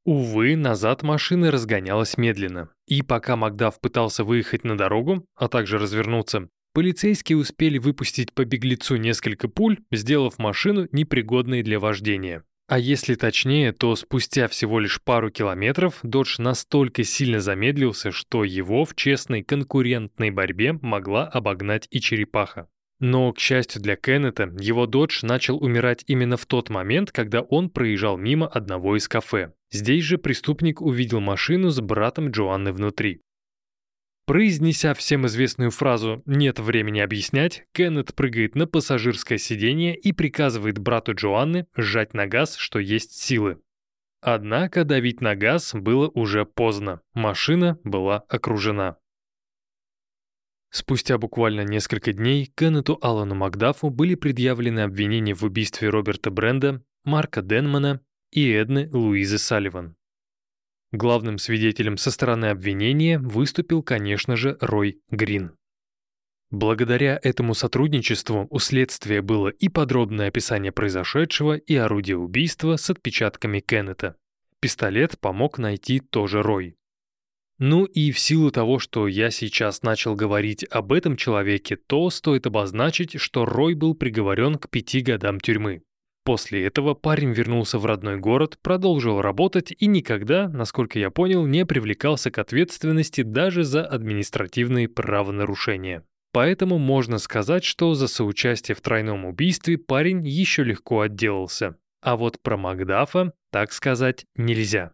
Увы, 0.04 0.56
назад 0.56 1.02
машина 1.02 1.50
разгонялась 1.50 2.18
медленно, 2.18 2.68
и 2.86 3.02
пока 3.02 3.36
Макдаф 3.36 3.80
пытался 3.80 4.24
выехать 4.24 4.64
на 4.64 4.76
дорогу, 4.76 5.24
а 5.34 5.48
также 5.48 5.78
развернуться, 5.78 6.48
полицейские 6.74 7.38
успели 7.38 7.78
выпустить 7.78 8.34
по 8.34 8.44
беглецу 8.44 8.96
несколько 8.96 9.48
пуль, 9.48 9.78
сделав 9.90 10.38
машину 10.38 10.88
непригодной 10.92 11.62
для 11.62 11.78
вождения. 11.80 12.42
А 12.66 12.78
если 12.78 13.14
точнее, 13.14 13.72
то 13.72 13.94
спустя 13.94 14.48
всего 14.48 14.80
лишь 14.80 15.02
пару 15.02 15.30
километров 15.30 15.98
Додж 16.02 16.36
настолько 16.40 17.04
сильно 17.04 17.40
замедлился, 17.40 18.10
что 18.10 18.42
его 18.42 18.86
в 18.86 18.94
честной 18.94 19.42
конкурентной 19.42 20.30
борьбе 20.30 20.72
могла 20.72 21.26
обогнать 21.26 21.86
и 21.90 22.00
черепаха. 22.00 22.68
Но, 23.00 23.32
к 23.32 23.38
счастью 23.38 23.82
для 23.82 23.96
Кеннета, 23.96 24.54
его 24.58 24.86
додж 24.86 25.26
начал 25.26 25.62
умирать 25.62 26.04
именно 26.06 26.38
в 26.38 26.46
тот 26.46 26.70
момент, 26.70 27.12
когда 27.12 27.42
он 27.42 27.68
проезжал 27.68 28.16
мимо 28.16 28.46
одного 28.46 28.96
из 28.96 29.08
кафе. 29.08 29.52
Здесь 29.70 30.04
же 30.04 30.16
преступник 30.16 30.80
увидел 30.80 31.20
машину 31.20 31.68
с 31.70 31.80
братом 31.80 32.30
Джоанны 32.30 32.72
внутри. 32.72 33.20
Произнеся 34.26 34.94
всем 34.94 35.26
известную 35.26 35.70
фразу 35.70 36.22
«нет 36.24 36.58
времени 36.58 37.00
объяснять», 37.00 37.66
Кеннет 37.72 38.14
прыгает 38.14 38.54
на 38.54 38.66
пассажирское 38.66 39.36
сиденье 39.36 39.94
и 39.94 40.12
приказывает 40.12 40.78
брату 40.78 41.12
Джоанны 41.12 41.66
сжать 41.76 42.14
на 42.14 42.26
газ, 42.26 42.56
что 42.56 42.78
есть 42.78 43.12
силы. 43.12 43.60
Однако 44.22 44.84
давить 44.84 45.20
на 45.20 45.34
газ 45.34 45.74
было 45.74 46.08
уже 46.08 46.46
поздно, 46.46 47.02
машина 47.12 47.78
была 47.84 48.20
окружена. 48.28 48.96
Спустя 50.70 51.18
буквально 51.18 51.60
несколько 51.60 52.14
дней 52.14 52.46
Кеннету 52.46 52.98
Аллану 53.02 53.34
Макдафу 53.34 53.90
были 53.90 54.14
предъявлены 54.14 54.80
обвинения 54.80 55.34
в 55.34 55.42
убийстве 55.42 55.90
Роберта 55.90 56.30
Бренда, 56.30 56.82
Марка 57.04 57.42
Денмана 57.42 58.00
и 58.30 58.50
Эдны 58.50 58.88
Луизы 58.90 59.36
Салливан. 59.36 59.96
Главным 60.94 61.38
свидетелем 61.38 61.96
со 61.96 62.12
стороны 62.12 62.46
обвинения 62.46 63.18
выступил, 63.18 63.82
конечно 63.82 64.36
же, 64.36 64.56
Рой 64.60 65.00
Грин. 65.10 65.56
Благодаря 66.52 67.18
этому 67.20 67.54
сотрудничеству 67.54 68.46
у 68.48 68.60
следствия 68.60 69.20
было 69.20 69.48
и 69.48 69.68
подробное 69.68 70.28
описание 70.28 70.70
произошедшего, 70.70 71.56
и 71.56 71.74
орудие 71.74 72.16
убийства 72.16 72.76
с 72.76 72.90
отпечатками 72.90 73.58
Кеннета. 73.58 74.14
Пистолет 74.60 75.18
помог 75.18 75.58
найти 75.58 75.98
тоже 75.98 76.42
Рой. 76.42 76.76
Ну 77.58 77.86
и 77.86 78.12
в 78.12 78.20
силу 78.20 78.52
того, 78.52 78.78
что 78.78 79.08
я 79.08 79.32
сейчас 79.32 79.82
начал 79.82 80.14
говорить 80.14 80.64
об 80.70 80.92
этом 80.92 81.16
человеке, 81.16 81.74
то 81.74 82.08
стоит 82.08 82.46
обозначить, 82.46 83.20
что 83.20 83.44
Рой 83.44 83.74
был 83.74 83.96
приговорен 83.96 84.58
к 84.58 84.70
пяти 84.70 85.00
годам 85.00 85.40
тюрьмы. 85.40 85.82
После 86.24 86.64
этого 86.64 86.94
парень 86.94 87.32
вернулся 87.32 87.78
в 87.78 87.84
родной 87.84 88.16
город, 88.16 88.58
продолжил 88.62 89.20
работать 89.20 89.74
и 89.78 89.86
никогда, 89.86 90.48
насколько 90.48 90.98
я 90.98 91.10
понял, 91.10 91.44
не 91.44 91.66
привлекался 91.66 92.30
к 92.30 92.38
ответственности 92.38 93.20
даже 93.20 93.62
за 93.62 93.84
административные 93.84 94.88
правонарушения. 94.88 96.02
Поэтому 96.32 96.78
можно 96.78 97.18
сказать, 97.18 97.62
что 97.62 97.94
за 97.94 98.08
соучастие 98.08 98.74
в 98.74 98.80
тройном 98.80 99.26
убийстве 99.26 99.76
парень 99.76 100.26
еще 100.26 100.64
легко 100.64 101.02
отделался. 101.02 101.76
А 102.00 102.16
вот 102.16 102.40
про 102.40 102.56
Макдафа, 102.56 103.34
так 103.52 103.72
сказать, 103.72 104.24
нельзя. 104.34 104.92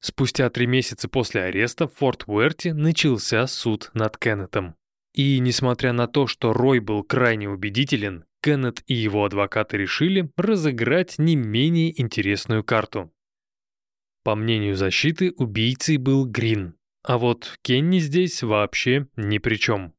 Спустя 0.00 0.50
три 0.50 0.66
месяца 0.66 1.08
после 1.08 1.42
ареста 1.42 1.86
в 1.86 1.94
Форт 1.94 2.24
Уэрте 2.26 2.74
начался 2.74 3.46
суд 3.46 3.90
над 3.94 4.18
Кеннетом. 4.18 4.74
И 5.14 5.38
несмотря 5.38 5.92
на 5.92 6.06
то, 6.06 6.26
что 6.26 6.52
Рой 6.52 6.80
был 6.80 7.02
крайне 7.02 7.48
убедителен, 7.48 8.24
Кеннет 8.42 8.82
и 8.86 8.94
его 8.94 9.24
адвокаты 9.24 9.76
решили 9.76 10.30
разыграть 10.36 11.18
не 11.18 11.36
менее 11.36 12.00
интересную 12.00 12.64
карту. 12.64 13.12
По 14.24 14.34
мнению 14.34 14.76
защиты, 14.76 15.32
убийцей 15.36 15.96
был 15.96 16.26
Грин, 16.26 16.74
а 17.02 17.18
вот 17.18 17.58
Кенни 17.62 17.98
здесь 17.98 18.42
вообще 18.42 19.06
ни 19.16 19.38
при 19.38 19.56
чем. 19.56 19.94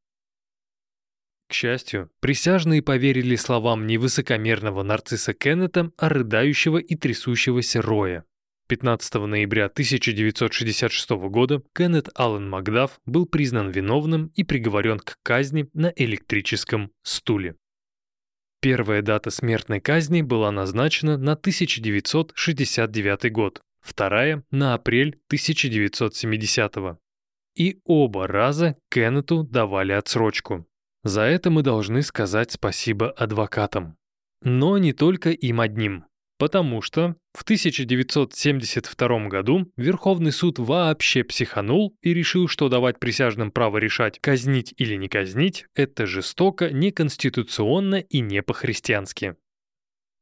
К 1.50 1.54
счастью, 1.54 2.12
присяжные 2.20 2.84
поверили 2.84 3.36
словам 3.36 3.88
невысокомерного 3.88 4.84
нарцисса 4.84 5.34
Кеннета, 5.34 5.92
а 5.98 6.10
рыдающего 6.10 6.78
и 6.78 6.96
трясущегося 6.96 7.82
Роя. 7.82 8.24
15 8.68 9.16
ноября 9.16 9.66
1966 9.66 11.10
года 11.10 11.64
Кеннет 11.74 12.10
Аллен 12.14 12.48
Макдаф 12.48 13.00
был 13.08 13.26
признан 13.26 13.72
виновным 13.72 14.32
и 14.36 14.44
приговорен 14.44 15.00
к 15.00 15.18
казни 15.24 15.68
на 15.74 15.92
электрическом 15.96 16.92
стуле. 17.02 17.56
Первая 18.62 19.02
дата 19.02 19.32
смертной 19.32 19.80
казни 19.80 20.22
была 20.22 20.52
назначена 20.52 21.18
на 21.18 21.32
1969 21.34 23.32
год, 23.32 23.62
вторая— 23.80 24.44
на 24.52 24.74
апрель 24.74 25.18
1970 25.28 26.76
-го. 26.76 26.98
И 27.56 27.80
оба 27.86 28.28
раза 28.28 28.76
Кеннету 28.90 29.44
давали 29.44 29.94
отсрочку. 29.94 30.66
За 31.04 31.22
это 31.22 31.50
мы 31.50 31.64
должны 31.64 32.02
сказать 32.02 32.52
спасибо 32.52 33.12
адвокатам. 33.12 33.96
Но 34.42 34.78
не 34.78 34.94
только 34.94 35.30
им 35.30 35.62
одним. 35.62 36.06
Потому 36.40 36.82
что 36.82 37.18
в 37.34 37.44
1972 37.44 39.28
году 39.28 39.70
Верховный 39.76 40.32
суд 40.32 40.58
вообще 40.58 41.26
психанул 41.26 41.98
и 42.02 42.14
решил, 42.14 42.48
что 42.48 42.70
давать 42.70 42.98
присяжным 42.98 43.52
право 43.52 43.78
решать, 43.78 44.20
казнить 44.20 44.74
или 44.78 44.96
не 44.96 45.10
казнить, 45.10 45.66
это 45.76 46.06
жестоко, 46.06 46.70
неконституционно 46.72 47.98
и 47.98 48.22
не 48.22 48.42
по-христиански. 48.42 49.36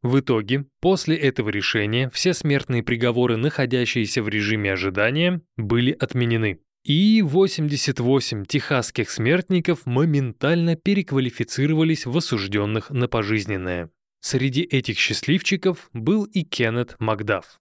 В 0.02 0.20
итоге, 0.20 0.66
после 0.82 1.16
этого 1.16 1.50
решения 1.50 2.10
все 2.10 2.34
смертные 2.34 2.82
приговоры, 2.82 3.38
находящиеся 3.38 4.24
в 4.24 4.28
режиме 4.28 4.74
ожидания, 4.74 5.42
были 5.56 5.92
отменены. 5.92 6.60
И 6.84 7.22
88 7.22 8.46
техасских 8.46 9.12
смертников 9.12 9.86
моментально 9.86 10.76
переквалифицировались 10.76 12.08
в 12.08 12.18
осужденных 12.18 12.90
на 12.90 13.08
пожизненное. 13.08 13.92
Среди 14.22 14.62
этих 14.62 14.98
счастливчиков 14.98 15.90
был 15.94 16.26
и 16.26 16.44
Кеннет 16.44 16.96
Макдаф. 17.00 17.60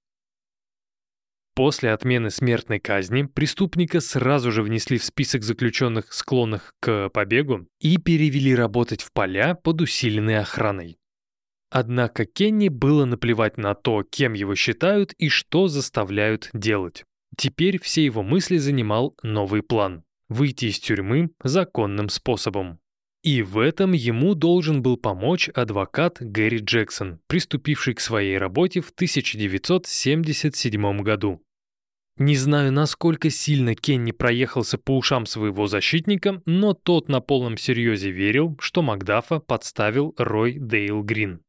После 1.55 1.93
отмены 1.93 2.31
смертной 2.31 2.81
казни 2.81 3.23
преступника 3.23 4.01
сразу 4.01 4.53
же 4.53 4.63
внесли 4.63 4.99
в 4.99 5.05
список 5.05 5.43
заключенных, 5.43 6.13
склонных 6.13 6.75
к 6.81 7.09
побегу, 7.09 7.67
и 7.81 7.97
перевели 7.97 8.55
работать 8.55 9.01
в 9.01 9.11
поля 9.11 9.55
под 9.55 9.81
усиленной 9.81 10.39
охраной. 10.39 10.99
Однако 11.71 12.27
Кенни 12.27 12.69
было 12.69 13.07
наплевать 13.07 13.57
на 13.57 13.75
то, 13.75 14.03
кем 14.03 14.35
его 14.35 14.55
считают 14.55 15.15
и 15.15 15.31
что 15.31 15.67
заставляют 15.69 16.51
делать. 16.53 17.05
Теперь 17.37 17.81
все 17.81 18.05
его 18.05 18.23
мысли 18.23 18.59
занимал 18.59 19.17
новый 19.23 19.63
план– 19.63 20.05
выйти 20.29 20.67
из 20.67 20.79
тюрьмы 20.79 21.31
законным 21.43 22.11
способом. 22.11 22.81
И 23.27 23.43
в 23.43 23.59
этом 23.59 23.93
ему 23.93 24.35
должен 24.37 24.83
был 24.83 24.97
помочь 24.97 25.49
адвокат 25.49 26.19
Гэри 26.21 26.59
Джексон, 26.59 27.19
приступивший 27.27 27.95
к 27.95 28.01
своей 28.01 28.39
работе 28.39 28.81
в 28.81 28.91
1977 28.91 31.01
году. 31.01 31.43
Не 32.19 32.37
знаю, 32.37 32.71
насколько 32.71 33.29
сильно 33.31 33.75
Кенни 33.75 34.13
проехался 34.13 34.79
по 34.79 34.97
ушам 34.97 35.27
своего 35.27 35.67
защитника, 35.67 36.41
но 36.47 36.73
тот 36.73 37.09
на 37.09 37.21
полном 37.21 37.57
серьезе 37.57 38.13
верил, 38.13 38.57
что 38.61 38.83
Макдафа 38.83 39.41
подставил 39.41 40.15
Рой 40.17 40.59
Дейл 40.61 41.03
Грин. 41.03 41.41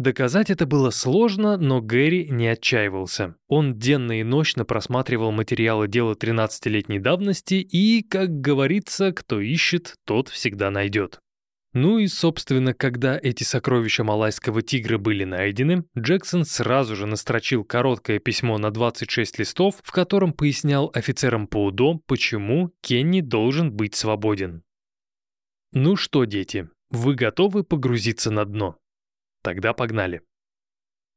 Доказать 0.00 0.48
это 0.48 0.64
было 0.64 0.88
сложно, 0.88 1.58
но 1.58 1.82
Гэри 1.82 2.30
не 2.30 2.48
отчаивался. 2.48 3.34
Он 3.48 3.78
денно 3.78 4.18
и 4.18 4.22
ночно 4.22 4.64
просматривал 4.64 5.30
материалы 5.30 5.88
дела 5.88 6.14
13-летней 6.14 6.98
давности 6.98 7.56
и, 7.56 8.02
как 8.02 8.40
говорится, 8.40 9.12
кто 9.12 9.40
ищет, 9.40 9.96
тот 10.06 10.30
всегда 10.30 10.70
найдет. 10.70 11.18
Ну 11.74 11.98
и, 11.98 12.06
собственно, 12.06 12.72
когда 12.72 13.20
эти 13.22 13.42
сокровища 13.42 14.02
малайского 14.02 14.62
тигра 14.62 14.96
были 14.96 15.24
найдены, 15.24 15.84
Джексон 15.98 16.46
сразу 16.46 16.96
же 16.96 17.04
настрочил 17.04 17.62
короткое 17.62 18.20
письмо 18.20 18.56
на 18.56 18.70
26 18.70 19.38
листов, 19.38 19.80
в 19.82 19.92
котором 19.92 20.32
пояснял 20.32 20.90
офицерам 20.94 21.46
ПУДО, 21.46 22.00
почему 22.06 22.72
Кенни 22.80 23.20
должен 23.20 23.70
быть 23.70 23.94
свободен. 23.94 24.62
Ну 25.74 25.96
что, 25.96 26.24
дети, 26.24 26.70
вы 26.88 27.14
готовы 27.14 27.64
погрузиться 27.64 28.30
на 28.30 28.46
дно? 28.46 28.78
Тогда 29.42 29.72
погнали. 29.72 30.22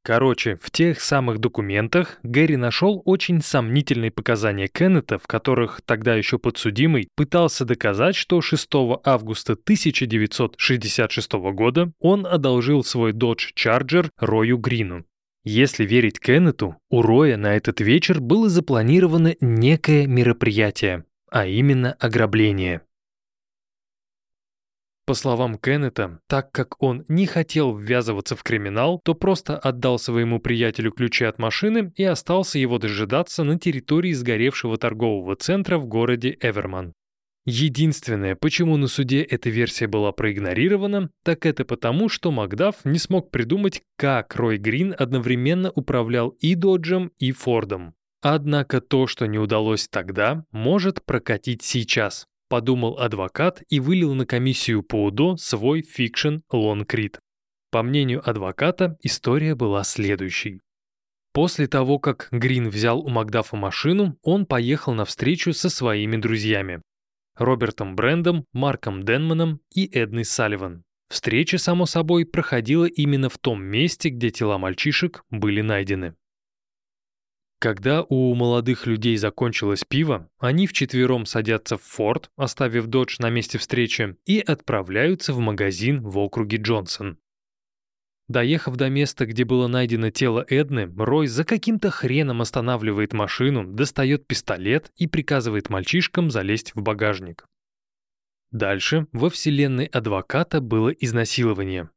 Короче, 0.05 0.57
в 0.61 0.69
тех 0.69 0.99
самых 0.99 1.39
документах 1.39 2.19
Гэри 2.24 2.57
нашел 2.57 3.01
очень 3.05 3.41
сомнительные 3.41 4.11
показания 4.11 4.67
Кеннета, 4.67 5.17
в 5.17 5.28
которых 5.28 5.82
тогда 5.86 6.13
еще 6.15 6.38
подсудимый 6.38 7.07
пытался 7.15 7.63
доказать, 7.63 8.15
что 8.15 8.41
6 8.41 8.67
августа 9.05 9.53
1966 9.53 11.32
года 11.53 11.93
он 11.99 12.26
одолжил 12.26 12.84
свой 12.84 13.13
Dodge 13.13 13.53
Charger 13.57 14.09
Рою 14.17 14.57
Грину. 14.57 15.05
Если 15.45 15.86
верить 15.86 16.19
Кеннету, 16.19 16.76
у 16.89 17.01
Роя 17.01 17.38
на 17.38 17.55
этот 17.55 17.80
вечер 17.80 18.19
было 18.19 18.49
запланировано 18.49 19.36
некое 19.39 20.05
мероприятие, 20.05 21.05
а 21.32 21.45
именно 21.45 21.93
ограбление. 21.93 22.82
По 25.06 25.16
словам 25.16 25.58
Кеннета, 25.58 26.20
так 26.30 26.54
как 26.54 26.82
он 26.82 27.04
не 27.10 27.26
хотел 27.26 27.76
ввязываться 27.76 28.38
в 28.38 28.43
криминал, 28.43 29.01
то 29.04 29.14
просто 29.14 29.58
отдал 29.58 29.99
своему 29.99 30.39
приятелю 30.39 30.93
ключи 30.93 31.26
от 31.26 31.39
машины 31.39 31.91
и 31.97 32.04
остался 32.06 32.58
его 32.58 32.78
дожидаться 32.78 33.43
на 33.43 33.60
территории 33.60 34.14
сгоревшего 34.14 34.78
торгового 34.78 35.36
центра 35.36 35.78
в 35.78 35.88
городе 35.88 36.38
Эверман. 36.39 36.93
Единственное, 37.45 38.38
почему 38.38 38.78
на 38.78 38.88
суде 38.88 39.22
эта 39.22 39.49
версия 39.49 39.88
была 39.88 40.14
проигнорирована, 40.14 41.10
так 41.24 41.45
это 41.45 41.66
потому, 41.66 42.08
что 42.08 42.32
Макдаф 42.32 42.86
не 42.86 42.97
смог 42.97 43.30
придумать, 43.30 43.82
как 43.97 44.34
Рой 44.38 44.58
Грин 44.58 44.95
одновременно 44.97 45.70
управлял 45.72 46.30
и 46.39 46.56
Доджем, 46.56 47.12
и 47.20 47.34
Фордом. 47.34 47.93
Однако 48.22 48.80
то, 48.80 49.08
что 49.08 49.26
не 49.26 49.38
удалось 49.38 49.89
тогда, 49.89 50.45
может 50.51 51.04
прокатить 51.04 51.62
сейчас 51.62 52.26
подумал 52.50 53.00
адвокат 53.00 53.64
и 53.70 53.80
вылил 53.80 54.14
на 54.14 54.26
комиссию 54.26 54.84
по 54.84 55.06
УДО 55.06 55.38
свой 55.38 55.82
fiction 55.82 56.38
лонгрид. 56.51 57.20
По 57.72 57.82
мнению 57.84 58.28
адвоката, 58.28 58.98
история 59.02 59.56
была 59.56 59.84
следующей. 59.84 60.62
После 61.34 61.68
того, 61.68 61.98
как 61.98 62.28
Грин 62.32 62.70
взял 62.70 63.00
у 63.00 63.10
Макдафа 63.10 63.56
машину, 63.56 64.18
он 64.22 64.46
поехал 64.46 64.94
на 64.94 65.06
встречу 65.06 65.52
со 65.54 65.70
своими 65.70 66.18
друзьями. 66.18 66.82
Робертом 67.36 67.96
Брендом, 67.96 68.46
Марком 68.54 69.04
Денманом 69.04 69.60
и 69.74 69.88
Эдной 69.91 70.26
Салливан. 70.26 70.84
Встреча, 71.10 71.58
само 71.58 71.88
собой, 71.88 72.26
проходила 72.26 72.86
именно 72.86 73.30
в 73.30 73.39
том 73.39 73.64
месте, 73.64 74.10
где 74.10 74.30
тела 74.30 74.60
мальчишек 74.60 75.24
были 75.32 75.62
найдены. 75.62 76.14
Когда 77.64 78.03
у 78.03 78.36
молодых 78.36 78.88
людей 78.88 79.16
закончилось 79.16 79.86
пиво, 79.88 80.30
они 80.38 80.68
вчетвером 80.68 81.26
садятся 81.26 81.78
в 81.78 81.82
форт, 81.82 82.30
оставив 82.36 82.88
додж 82.88 83.16
на 83.20 83.30
месте 83.30 83.57
встречи, 83.57 84.18
и 84.26 84.41
отправляются 84.41 85.32
в 85.32 85.39
магазин 85.39 86.01
в 86.01 86.18
округе 86.18 86.57
Джонсон. 86.57 87.20
Доехав 88.28 88.76
до 88.76 88.89
места, 88.89 89.26
где 89.26 89.45
было 89.45 89.68
найдено 89.68 90.09
тело 90.09 90.45
Эдны, 90.49 90.93
Рой 90.97 91.28
за 91.28 91.45
каким-то 91.45 91.89
хреном 91.89 92.41
останавливает 92.41 93.14
машину, 93.14 93.64
достает 93.66 94.28
пистолет 94.28 94.91
и 94.97 95.07
приказывает 95.07 95.70
мальчишкам 95.70 96.32
залезть 96.32 96.76
в 96.76 96.82
багажник. 96.82 97.47
Дальше 98.51 99.07
во 99.14 99.30
вселенной 99.30 99.86
адвоката 99.86 100.59
было 100.59 100.89
изнасилование. 100.89 101.89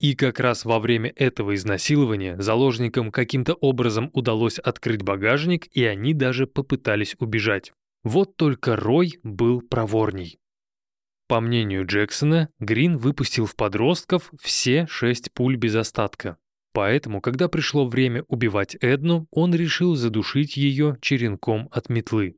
И 0.00 0.14
как 0.14 0.40
раз 0.40 0.64
во 0.64 0.80
время 0.80 1.12
этого 1.16 1.54
изнасилования 1.54 2.36
заложникам 2.40 3.10
каким-то 3.10 3.54
образом 3.54 4.10
удалось 4.12 4.58
открыть 4.58 5.02
багажник, 5.02 5.66
и 5.72 5.84
они 5.84 6.14
даже 6.14 6.46
попытались 6.46 7.16
убежать. 7.18 7.72
Вот 8.02 8.36
только 8.36 8.76
Рой 8.76 9.18
был 9.22 9.62
проворней. 9.62 10.38
По 11.26 11.40
мнению 11.40 11.86
Джексона, 11.86 12.50
Грин 12.58 12.98
выпустил 12.98 13.46
в 13.46 13.56
подростков 13.56 14.30
все 14.38 14.86
шесть 14.88 15.32
пуль 15.32 15.56
без 15.56 15.74
остатка. 15.74 16.36
Поэтому, 16.74 17.20
когда 17.20 17.48
пришло 17.48 17.86
время 17.86 18.24
убивать 18.28 18.76
Эдну, 18.80 19.26
он 19.30 19.54
решил 19.54 19.94
задушить 19.94 20.56
ее 20.56 20.98
черенком 21.00 21.68
от 21.70 21.88
метлы. 21.88 22.36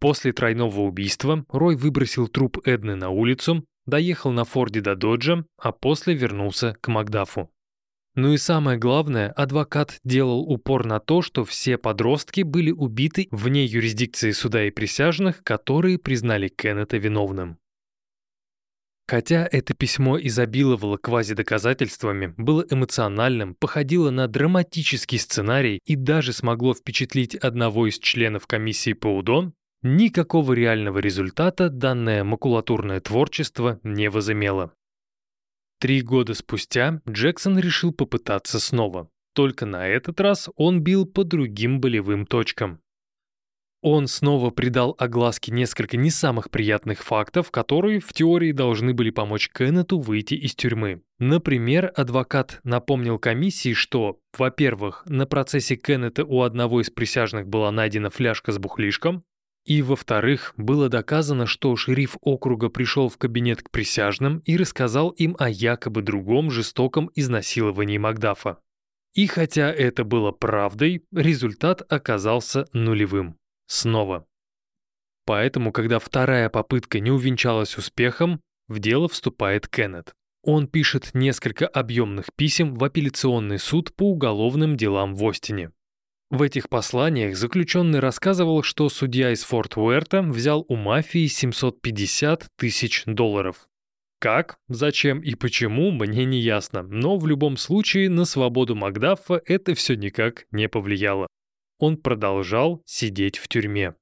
После 0.00 0.32
тройного 0.32 0.80
убийства 0.82 1.44
Рой 1.48 1.76
выбросил 1.76 2.28
труп 2.28 2.58
Эдны 2.66 2.94
на 2.94 3.10
улицу, 3.10 3.66
доехал 3.86 4.30
на 4.32 4.44
Форде 4.44 4.80
до 4.80 4.94
Доджа, 4.94 5.44
а 5.58 5.72
после 5.72 6.14
вернулся 6.14 6.76
к 6.80 6.88
Макдафу. 6.88 7.50
Ну 8.16 8.32
и 8.32 8.36
самое 8.36 8.78
главное, 8.78 9.30
адвокат 9.32 9.98
делал 10.04 10.40
упор 10.40 10.86
на 10.86 11.00
то, 11.00 11.20
что 11.20 11.44
все 11.44 11.76
подростки 11.78 12.42
были 12.42 12.70
убиты 12.70 13.26
вне 13.32 13.64
юрисдикции 13.64 14.30
суда 14.30 14.64
и 14.64 14.70
присяжных, 14.70 15.42
которые 15.42 15.98
признали 15.98 16.46
Кеннета 16.48 16.96
виновным. 16.96 17.58
Хотя 19.06 19.46
это 19.50 19.74
письмо 19.74 20.18
изобиловало 20.18 20.96
квазидоказательствами, 20.96 22.34
было 22.38 22.64
эмоциональным, 22.70 23.54
походило 23.54 24.10
на 24.10 24.28
драматический 24.28 25.18
сценарий 25.18 25.80
и 25.84 25.94
даже 25.94 26.32
смогло 26.32 26.72
впечатлить 26.72 27.34
одного 27.34 27.86
из 27.86 27.98
членов 27.98 28.46
комиссии 28.46 28.94
по 28.94 29.08
УДО, 29.08 29.52
Никакого 29.86 30.54
реального 30.54 30.98
результата 30.98 31.68
данное 31.68 32.24
макулатурное 32.24 33.00
творчество 33.00 33.80
не 33.82 34.08
возымело. 34.08 34.72
Три 35.78 36.00
года 36.00 36.32
спустя 36.32 37.02
Джексон 37.06 37.58
решил 37.58 37.92
попытаться 37.92 38.60
снова. 38.60 39.10
Только 39.34 39.66
на 39.66 39.86
этот 39.86 40.22
раз 40.22 40.48
он 40.56 40.80
бил 40.80 41.04
по 41.04 41.22
другим 41.22 41.80
болевым 41.82 42.24
точкам. 42.24 42.80
Он 43.82 44.06
снова 44.06 44.48
придал 44.48 44.96
огласке 44.98 45.52
несколько 45.52 45.98
не 45.98 46.08
самых 46.08 46.48
приятных 46.48 47.02
фактов, 47.02 47.50
которые 47.50 48.00
в 48.00 48.10
теории 48.14 48.52
должны 48.52 48.94
были 48.94 49.10
помочь 49.10 49.50
Кеннету 49.50 49.98
выйти 49.98 50.32
из 50.32 50.54
тюрьмы. 50.54 51.02
Например, 51.18 51.92
адвокат 51.94 52.60
напомнил 52.64 53.18
комиссии, 53.18 53.74
что, 53.74 54.18
во-первых, 54.38 55.02
на 55.04 55.26
процессе 55.26 55.76
Кеннета 55.76 56.24
у 56.24 56.40
одного 56.40 56.80
из 56.80 56.88
присяжных 56.88 57.46
была 57.46 57.70
найдена 57.70 58.08
фляжка 58.08 58.50
с 58.50 58.56
бухлишком, 58.56 59.24
и, 59.64 59.80
во-вторых, 59.82 60.52
было 60.56 60.88
доказано, 60.88 61.46
что 61.46 61.74
шериф 61.76 62.16
округа 62.20 62.68
пришел 62.68 63.08
в 63.08 63.16
кабинет 63.16 63.62
к 63.62 63.70
присяжным 63.70 64.38
и 64.40 64.56
рассказал 64.56 65.10
им 65.10 65.36
о 65.38 65.48
якобы 65.48 66.02
другом 66.02 66.50
жестоком 66.50 67.10
изнасиловании 67.14 67.98
Макдафа. 67.98 68.58
И 69.14 69.26
хотя 69.26 69.72
это 69.72 70.04
было 70.04 70.32
правдой, 70.32 71.04
результат 71.12 71.82
оказался 71.90 72.66
нулевым. 72.72 73.38
Снова. 73.66 74.26
Поэтому, 75.24 75.72
когда 75.72 75.98
вторая 75.98 76.50
попытка 76.50 77.00
не 77.00 77.10
увенчалась 77.10 77.78
успехом, 77.78 78.40
в 78.68 78.78
дело 78.78 79.08
вступает 79.08 79.68
Кеннет. 79.68 80.12
Он 80.42 80.66
пишет 80.66 81.12
несколько 81.14 81.66
объемных 81.66 82.26
писем 82.36 82.74
в 82.74 82.84
апелляционный 82.84 83.58
суд 83.58 83.94
по 83.94 84.10
уголовным 84.10 84.76
делам 84.76 85.14
в 85.14 85.26
Остине. 85.26 85.70
В 86.30 86.42
этих 86.42 86.68
посланиях 86.68 87.36
заключенный 87.36 88.00
рассказывал, 88.00 88.62
что 88.62 88.88
судья 88.88 89.32
из 89.32 89.44
Форт 89.44 89.76
Уэрта 89.76 90.22
взял 90.22 90.64
у 90.68 90.76
мафии 90.76 91.26
750 91.26 92.48
тысяч 92.56 93.04
долларов. 93.06 93.68
Как, 94.18 94.58
зачем 94.68 95.20
и 95.20 95.34
почему, 95.34 95.90
мне 95.90 96.24
не 96.24 96.40
ясно, 96.40 96.82
но 96.82 97.18
в 97.18 97.26
любом 97.26 97.56
случае 97.56 98.08
на 98.08 98.24
свободу 98.24 98.74
Макдаффа 98.74 99.42
это 99.44 99.74
все 99.74 99.96
никак 99.96 100.46
не 100.50 100.68
повлияло. 100.68 101.26
Он 101.78 101.98
продолжал 101.98 102.82
сидеть 102.86 103.36
в 103.36 103.48
тюрьме. 103.48 103.94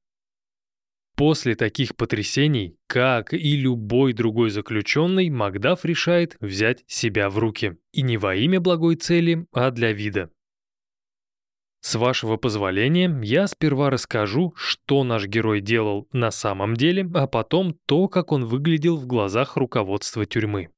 После 1.16 1.54
таких 1.54 1.96
потрясений, 1.96 2.76
как 2.86 3.34
и 3.34 3.56
любой 3.56 4.12
другой 4.12 4.50
заключенный, 4.50 5.28
Макдаф 5.28 5.84
решает 5.84 6.36
взять 6.40 6.84
себя 6.86 7.28
в 7.28 7.38
руки. 7.38 7.76
И 7.92 8.02
не 8.02 8.16
во 8.16 8.34
имя 8.34 8.60
благой 8.60 8.96
цели, 8.96 9.46
а 9.52 9.70
для 9.70 9.92
вида. 9.92 10.30
С 11.82 11.96
вашего 11.96 12.36
позволения, 12.36 13.12
я 13.24 13.48
сперва 13.48 13.90
расскажу, 13.90 14.54
что 14.56 15.02
наш 15.02 15.26
герой 15.26 15.60
делал 15.60 16.06
на 16.12 16.30
самом 16.30 16.74
деле, 16.74 17.10
а 17.12 17.26
потом 17.26 17.76
то, 17.86 18.06
как 18.06 18.30
он 18.30 18.44
выглядел 18.44 18.96
в 18.96 19.06
глазах 19.06 19.56
руководства 19.56 20.24
тюрьмы. 20.24 20.68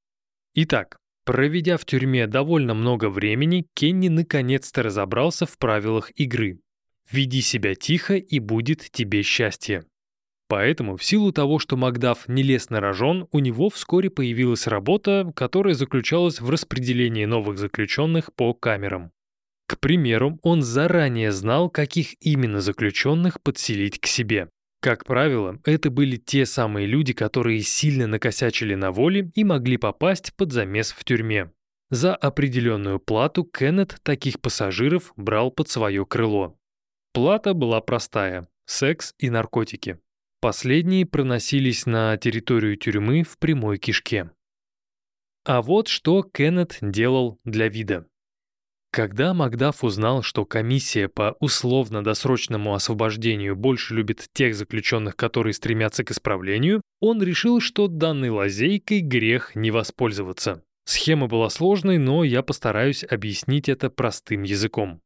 Итак, 0.55 0.97
проведя 1.27 1.77
в 1.77 1.85
тюрьме 1.85 2.27
довольно 2.27 2.73
много 2.73 3.11
времени, 3.11 3.67
Кенни 3.75 4.09
наконец-то 4.09 4.83
разобрался 4.83 5.45
в 5.45 5.59
правилах 5.59 6.11
игры. 6.17 6.61
Веди 7.11 7.43
себя 7.43 7.75
тихо, 7.75 8.15
и 8.17 8.39
будет 8.39 8.91
тебе 8.91 9.23
счастье. 9.23 9.85
Поэтому, 10.49 10.97
в 10.97 11.05
силу 11.05 11.33
того, 11.33 11.59
что 11.59 11.77
Макдаф 11.77 12.29
не 12.29 12.43
лез 12.43 12.71
на 12.71 12.81
рожон, 12.81 13.29
у 13.31 13.41
него 13.41 13.69
вскоре 13.69 14.09
появилась 14.09 14.67
работа, 14.67 15.31
которая 15.37 15.75
заключалась 15.75 16.41
в 16.41 16.49
распределении 16.49 17.27
новых 17.27 17.59
заключенных 17.59 18.33
по 18.33 18.55
камерам. 18.55 19.14
К 19.67 19.79
примеру, 19.79 20.39
он 20.43 20.63
заранее 20.63 21.33
знал, 21.33 21.71
каких 21.71 22.15
именно 22.21 22.61
заключенных 22.61 23.41
подселить 23.41 23.99
к 23.99 24.07
себе. 24.07 24.49
Как 24.81 25.07
правило, 25.07 25.59
это 25.65 25.91
были 25.91 26.17
те 26.19 26.45
самые 26.45 26.87
люди, 26.87 27.15
которые 27.15 27.63
сильно 27.63 28.07
накосячили 28.07 28.75
на 28.75 28.93
воле 28.93 29.31
и 29.35 29.43
могли 29.43 29.79
попасть 29.79 30.35
под 30.37 30.53
замес 30.53 30.93
в 30.93 31.03
тюрьме. 31.05 31.51
За 31.91 32.15
определенную 32.15 32.99
плату 32.99 33.45
Кеннет 33.45 33.99
таких 34.03 34.41
пассажиров 34.41 35.13
брал 35.17 35.51
под 35.51 35.71
свое 35.71 36.05
крыло. 36.05 36.59
Плата 37.15 37.55
была 37.55 37.81
простая– 37.81 38.47
секс 38.67 39.15
и 39.19 39.31
наркотики. 39.31 39.99
Последние 40.41 41.07
проносились 41.07 41.87
на 41.87 42.17
территорию 42.19 42.77
тюрьмы 42.77 43.23
в 43.23 43.39
прямой 43.39 43.79
кишке. 43.79 44.31
А 45.47 45.63
вот 45.63 45.89
что 45.89 46.23
Кеннет 46.23 46.77
делал 46.83 47.39
для 47.45 47.69
вида. 47.69 48.07
Когда 48.95 49.35
Макдаф 49.35 49.83
узнал, 49.83 50.23
что 50.23 50.45
комиссия 50.45 51.09
по 51.09 51.35
условно-досрочному 51.41 52.75
освобождению 52.75 53.57
больше 53.57 53.93
любит 53.93 54.29
тех 54.33 54.55
заключенных, 54.55 55.17
которые 55.17 55.53
стремятся 55.53 56.05
к 56.05 56.13
исправлению, 56.13 56.81
он 57.01 57.21
решил, 57.21 57.59
что 57.61 57.89
данной 57.89 58.31
лазейкой 58.31 59.01
грех 59.01 59.57
не 59.57 59.73
воспользоваться. 59.73 60.63
Схема 60.85 61.27
была 61.27 61.51
сложной, 61.51 61.99
но 61.99 62.23
я 62.23 62.45
постараюсь 62.45 63.03
объяснить 63.03 63.69
это 63.69 63.91
простым 63.91 64.45
языком. 64.45 65.01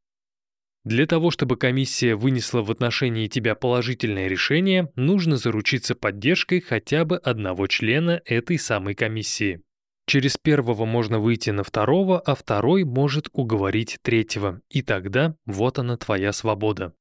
Для 0.85 1.07
того, 1.07 1.31
чтобы 1.31 1.57
комиссия 1.57 2.15
вынесла 2.15 2.61
в 2.61 2.71
отношении 2.71 3.27
тебя 3.27 3.55
положительное 3.55 4.29
решение, 4.29 4.93
нужно 4.97 5.39
заручиться 5.39 5.95
поддержкой 5.95 6.61
хотя 6.61 7.07
бы 7.07 7.17
одного 7.17 7.67
члена 7.67 8.21
этой 8.27 8.59
самой 8.59 8.95
комиссии. 8.95 9.63
Через 10.09 10.39
первого 10.39 10.87
можно 10.87 11.19
выйти 11.19 11.51
на 11.51 11.63
второго, 11.63 12.19
а 12.19 12.35
второй 12.35 12.85
может 12.85 13.29
уговорить 13.35 13.99
третьего. 14.01 14.63
И 14.71 14.81
тогда 14.81 15.37
вот 15.45 15.79
она 15.79 15.99
твоя 15.99 16.33
свобода. 16.33 16.95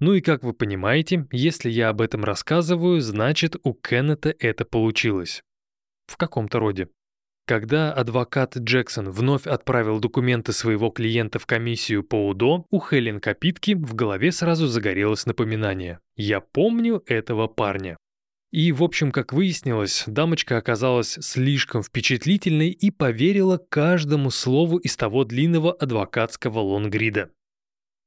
Ну 0.00 0.14
и 0.14 0.20
как 0.20 0.42
вы 0.42 0.54
понимаете, 0.54 1.28
если 1.30 1.70
я 1.70 1.88
об 1.88 2.00
этом 2.00 2.24
рассказываю, 2.24 3.00
значит 3.00 3.54
у 3.62 3.74
Кеннета 3.74 4.34
это 4.40 4.64
получилось. 4.64 5.44
В 6.08 6.16
каком-то 6.16 6.58
роде. 6.58 6.88
Когда 7.46 7.92
адвокат 7.92 8.56
Джексон 8.56 9.08
вновь 9.08 9.46
отправил 9.46 10.00
документы 10.00 10.52
своего 10.52 10.90
клиента 10.90 11.38
в 11.38 11.46
комиссию 11.46 12.02
по 12.02 12.26
УДО, 12.26 12.66
у 12.70 12.80
Хелен 12.80 13.20
Капитки 13.20 13.74
в 13.74 13.94
голове 13.94 14.32
сразу 14.32 14.66
загорелось 14.66 15.26
напоминание. 15.26 16.00
«Я 16.16 16.40
помню 16.40 17.04
этого 17.06 17.46
парня». 17.46 17.96
И, 18.50 18.72
в 18.72 18.82
общем, 18.82 19.12
как 19.12 19.32
выяснилось, 19.32 20.04
дамочка 20.06 20.56
оказалась 20.56 21.18
слишком 21.20 21.82
впечатлительной 21.82 22.70
и 22.70 22.90
поверила 22.90 23.58
каждому 23.58 24.30
слову 24.30 24.78
из 24.78 24.96
того 24.96 25.24
длинного 25.24 25.72
адвокатского 25.72 26.60
лонгрида. 26.60 27.30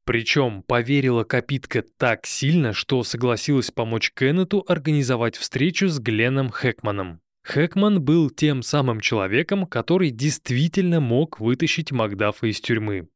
Причем 0.04 0.64
поверила 0.64 1.24
Капитка 1.24 1.84
так 1.98 2.26
сильно, 2.26 2.74
что 2.74 3.04
согласилась 3.04 3.70
помочь 3.70 4.12
Кеннету 4.16 4.66
организовать 4.68 5.38
встречу 5.38 5.90
с 5.90 6.00
Гленном 6.00 6.50
Хэкманом. 6.50 7.22
Хэкман 7.44 8.02
был 8.02 8.32
тем 8.32 8.64
самым 8.64 9.00
человеком, 9.00 9.68
который 9.68 10.10
действительно 10.10 11.00
мог 11.00 11.40
вытащить 11.40 11.92
Макдафа 11.92 12.48
из 12.48 12.60
тюрьмы. 12.62 13.10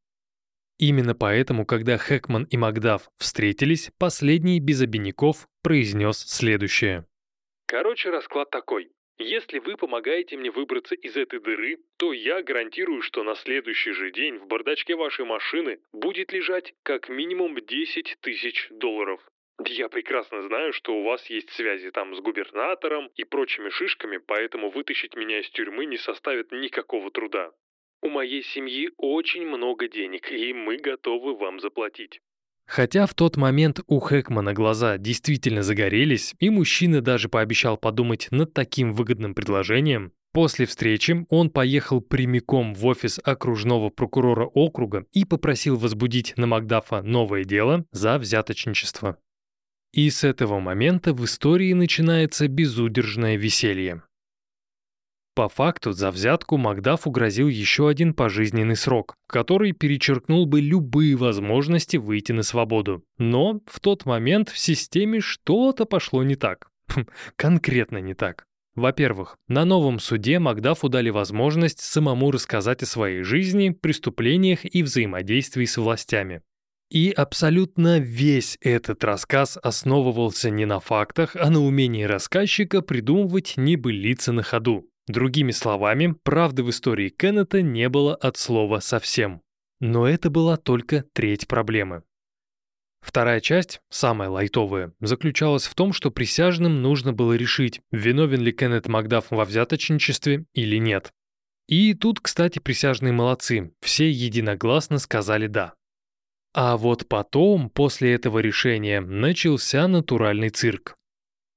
Именно 0.77 1.15
поэтому, 1.15 1.65
когда 1.65 1.97
Хэкман 1.97 2.43
и 2.43 2.57
Макдаф 2.57 3.09
встретились, 3.17 3.91
последний 3.97 4.59
без 4.59 4.81
обиняков 4.81 5.47
произнес 5.63 6.17
следующее. 6.17 7.05
Короче, 7.67 8.09
расклад 8.09 8.49
такой. 8.51 8.91
Если 9.17 9.59
вы 9.59 9.77
помогаете 9.77 10.35
мне 10.35 10.51
выбраться 10.51 10.93
из 10.93 11.15
этой 11.15 11.39
дыры, 11.39 11.77
то 11.97 12.11
я 12.11 12.43
гарантирую, 12.43 13.01
что 13.01 13.23
на 13.23 13.35
следующий 13.35 13.93
же 13.93 14.11
день 14.11 14.37
в 14.37 14.47
бардачке 14.47 14.95
вашей 14.95 15.23
машины 15.23 15.79
будет 15.93 16.33
лежать 16.33 16.73
как 16.83 17.07
минимум 17.07 17.55
10 17.55 18.17
тысяч 18.21 18.67
долларов. 18.69 19.21
Я 19.65 19.87
прекрасно 19.87 20.41
знаю, 20.41 20.73
что 20.73 20.93
у 20.95 21.03
вас 21.03 21.25
есть 21.29 21.49
связи 21.51 21.89
там 21.91 22.13
с 22.13 22.19
губернатором 22.19 23.09
и 23.15 23.23
прочими 23.23 23.69
шишками, 23.69 24.17
поэтому 24.17 24.69
вытащить 24.69 25.15
меня 25.15 25.39
из 25.39 25.49
тюрьмы 25.51 25.85
не 25.85 25.97
составит 25.97 26.51
никакого 26.51 27.09
труда. 27.09 27.51
У 28.01 28.09
моей 28.09 28.43
семьи 28.43 28.91
очень 28.97 29.47
много 29.47 29.87
денег, 29.87 30.29
и 30.29 30.53
мы 30.53 30.75
готовы 30.75 31.35
вам 31.35 31.61
заплатить. 31.61 32.19
Хотя 32.67 33.05
в 33.05 33.13
тот 33.13 33.37
момент 33.37 33.79
у 33.87 33.99
Хэкмана 33.99 34.53
глаза 34.53 34.97
действительно 34.97 35.61
загорелись, 35.61 36.33
и 36.39 36.49
мужчина 36.49 37.01
даже 37.01 37.29
пообещал 37.29 37.77
подумать 37.77 38.27
над 38.31 38.53
таким 38.53 38.93
выгодным 38.93 39.35
предложением, 39.35 40.13
после 40.33 40.65
встречи 40.65 41.25
он 41.29 41.49
поехал 41.51 42.01
прямиком 42.01 42.73
в 42.73 42.85
офис 42.87 43.19
окружного 43.23 43.89
прокурора 43.89 44.45
округа 44.45 45.05
и 45.13 45.25
попросил 45.25 45.77
возбудить 45.77 46.33
на 46.37 46.47
Макдафа 46.47 47.01
новое 47.03 47.43
дело 47.43 47.85
за 47.91 48.17
взяточничество. 48.17 49.17
И 49.93 50.09
с 50.09 50.23
этого 50.23 50.59
момента 50.59 51.13
в 51.13 51.23
истории 51.23 51.71
начинается 51.71 52.47
безудержное 52.47 53.37
веселье. 53.37 54.01
По 55.35 55.49
факту 55.49 55.91
за 55.91 56.11
взятку 56.11 56.55
Макдафу 56.55 57.11
грозил 57.11 57.49
еще 57.49 57.89
один 57.89 58.13
пожизненный 58.13 58.77
срок, 58.77 59.15
который 59.27 59.73
перечеркнул 59.73 60.45
бы 60.45 60.61
любые 60.61 61.17
возможности 61.17 61.97
выйти 61.97 62.31
на 62.31 62.41
свободу. 62.41 63.03
Но 63.17 63.59
в 63.65 63.81
тот 63.81 64.05
момент 64.05 64.47
в 64.47 64.57
системе 64.57 65.19
что-то 65.19 65.83
пошло 65.83 66.23
не 66.23 66.35
так. 66.35 66.69
Хм, 66.87 67.07
конкретно 67.35 67.97
не 67.97 68.13
так. 68.13 68.45
Во-первых, 68.75 69.35
на 69.49 69.65
новом 69.65 69.99
суде 69.99 70.39
Макдафу 70.39 70.87
дали 70.87 71.09
возможность 71.09 71.81
самому 71.81 72.31
рассказать 72.31 72.81
о 72.83 72.85
своей 72.85 73.23
жизни, 73.23 73.71
преступлениях 73.71 74.59
и 74.63 74.83
взаимодействии 74.83 75.65
с 75.65 75.75
властями. 75.75 76.43
И 76.89 77.11
абсолютно 77.11 77.99
весь 77.99 78.57
этот 78.61 79.03
рассказ 79.03 79.57
основывался 79.61 80.49
не 80.49 80.65
на 80.65 80.79
фактах, 80.79 81.35
а 81.35 81.49
на 81.49 81.59
умении 81.59 82.03
рассказчика 82.03 82.81
придумывать 82.81 83.55
небылицы 83.57 84.31
на 84.31 84.41
ходу. 84.41 84.89
Другими 85.07 85.51
словами, 85.51 86.15
правды 86.23 86.63
в 86.63 86.69
истории 86.69 87.09
Кеннета 87.09 87.61
не 87.61 87.89
было 87.89 88.15
от 88.15 88.37
слова 88.37 88.79
совсем. 88.79 89.41
Но 89.79 90.07
это 90.07 90.29
была 90.29 90.57
только 90.57 91.03
треть 91.13 91.47
проблемы. 91.47 92.03
Вторая 93.01 93.39
часть, 93.39 93.81
самая 93.91 94.29
лайтовая, 94.29 94.93
заключалась 94.99 95.67
в 95.67 95.75
том, 95.75 95.93
что 95.93 96.09
присяжным 96.09 96.81
нужно 96.81 97.13
было 97.13 97.33
решить, 97.33 97.81
виновен 97.91 98.41
ли 98.41 98.51
Кеннет 98.51 98.87
Макдаф 98.87 99.29
во 99.29 99.45
взяточничестве 99.45 100.45
или 100.53 100.77
нет. 100.77 101.13
И 101.67 101.93
тут, 101.93 102.19
кстати, 102.19 102.57
присяжные 102.57 103.13
молодцы, 103.13 103.71
все 103.81 104.09
единогласно 104.09 104.97
сказали 104.97 105.45
«да». 105.45 105.75
А 106.55 106.77
вот 106.77 107.07
потом, 107.07 107.69
после 107.69 108.13
этого 108.13 108.39
решения, 108.39 109.01
начался 109.01 109.87
натуральный 109.87 110.49
цирк. 110.49 110.95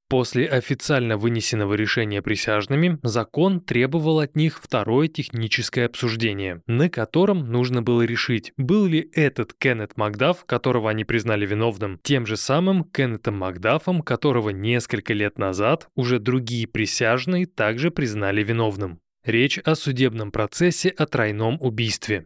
После 0.08 0.46
официально 0.46 1.18
вынесенного 1.18 1.74
решения 1.74 2.22
присяжными, 2.22 2.98
закон 3.02 3.60
требовал 3.60 4.20
от 4.20 4.36
них 4.36 4.58
второе 4.62 5.06
техническое 5.08 5.84
обсуждение, 5.84 6.62
на 6.66 6.88
котором 6.88 7.52
нужно 7.52 7.82
было 7.82 8.00
решить, 8.02 8.54
был 8.56 8.86
ли 8.86 9.10
этот 9.12 9.52
Кеннет 9.52 9.98
Макдаф, 9.98 10.46
которого 10.46 10.88
они 10.88 11.04
признали 11.04 11.44
виновным, 11.44 12.00
тем 12.02 12.24
же 12.24 12.38
самым 12.38 12.84
Кеннетом 12.84 13.36
Макдафом, 13.36 14.00
которого 14.00 14.48
несколько 14.48 15.12
лет 15.12 15.38
назад 15.38 15.88
уже 15.94 16.18
другие 16.18 16.66
присяжные 16.66 17.44
также 17.44 17.90
признали 17.90 18.42
виновным. 18.42 19.00
Речь 19.26 19.58
о 19.58 19.74
судебном 19.74 20.32
процессе 20.32 20.88
о 20.88 21.04
тройном 21.04 21.58
убийстве. 21.60 22.24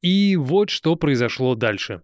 И 0.00 0.36
вот 0.36 0.70
что 0.70 0.94
произошло 0.94 1.56
дальше. 1.56 2.02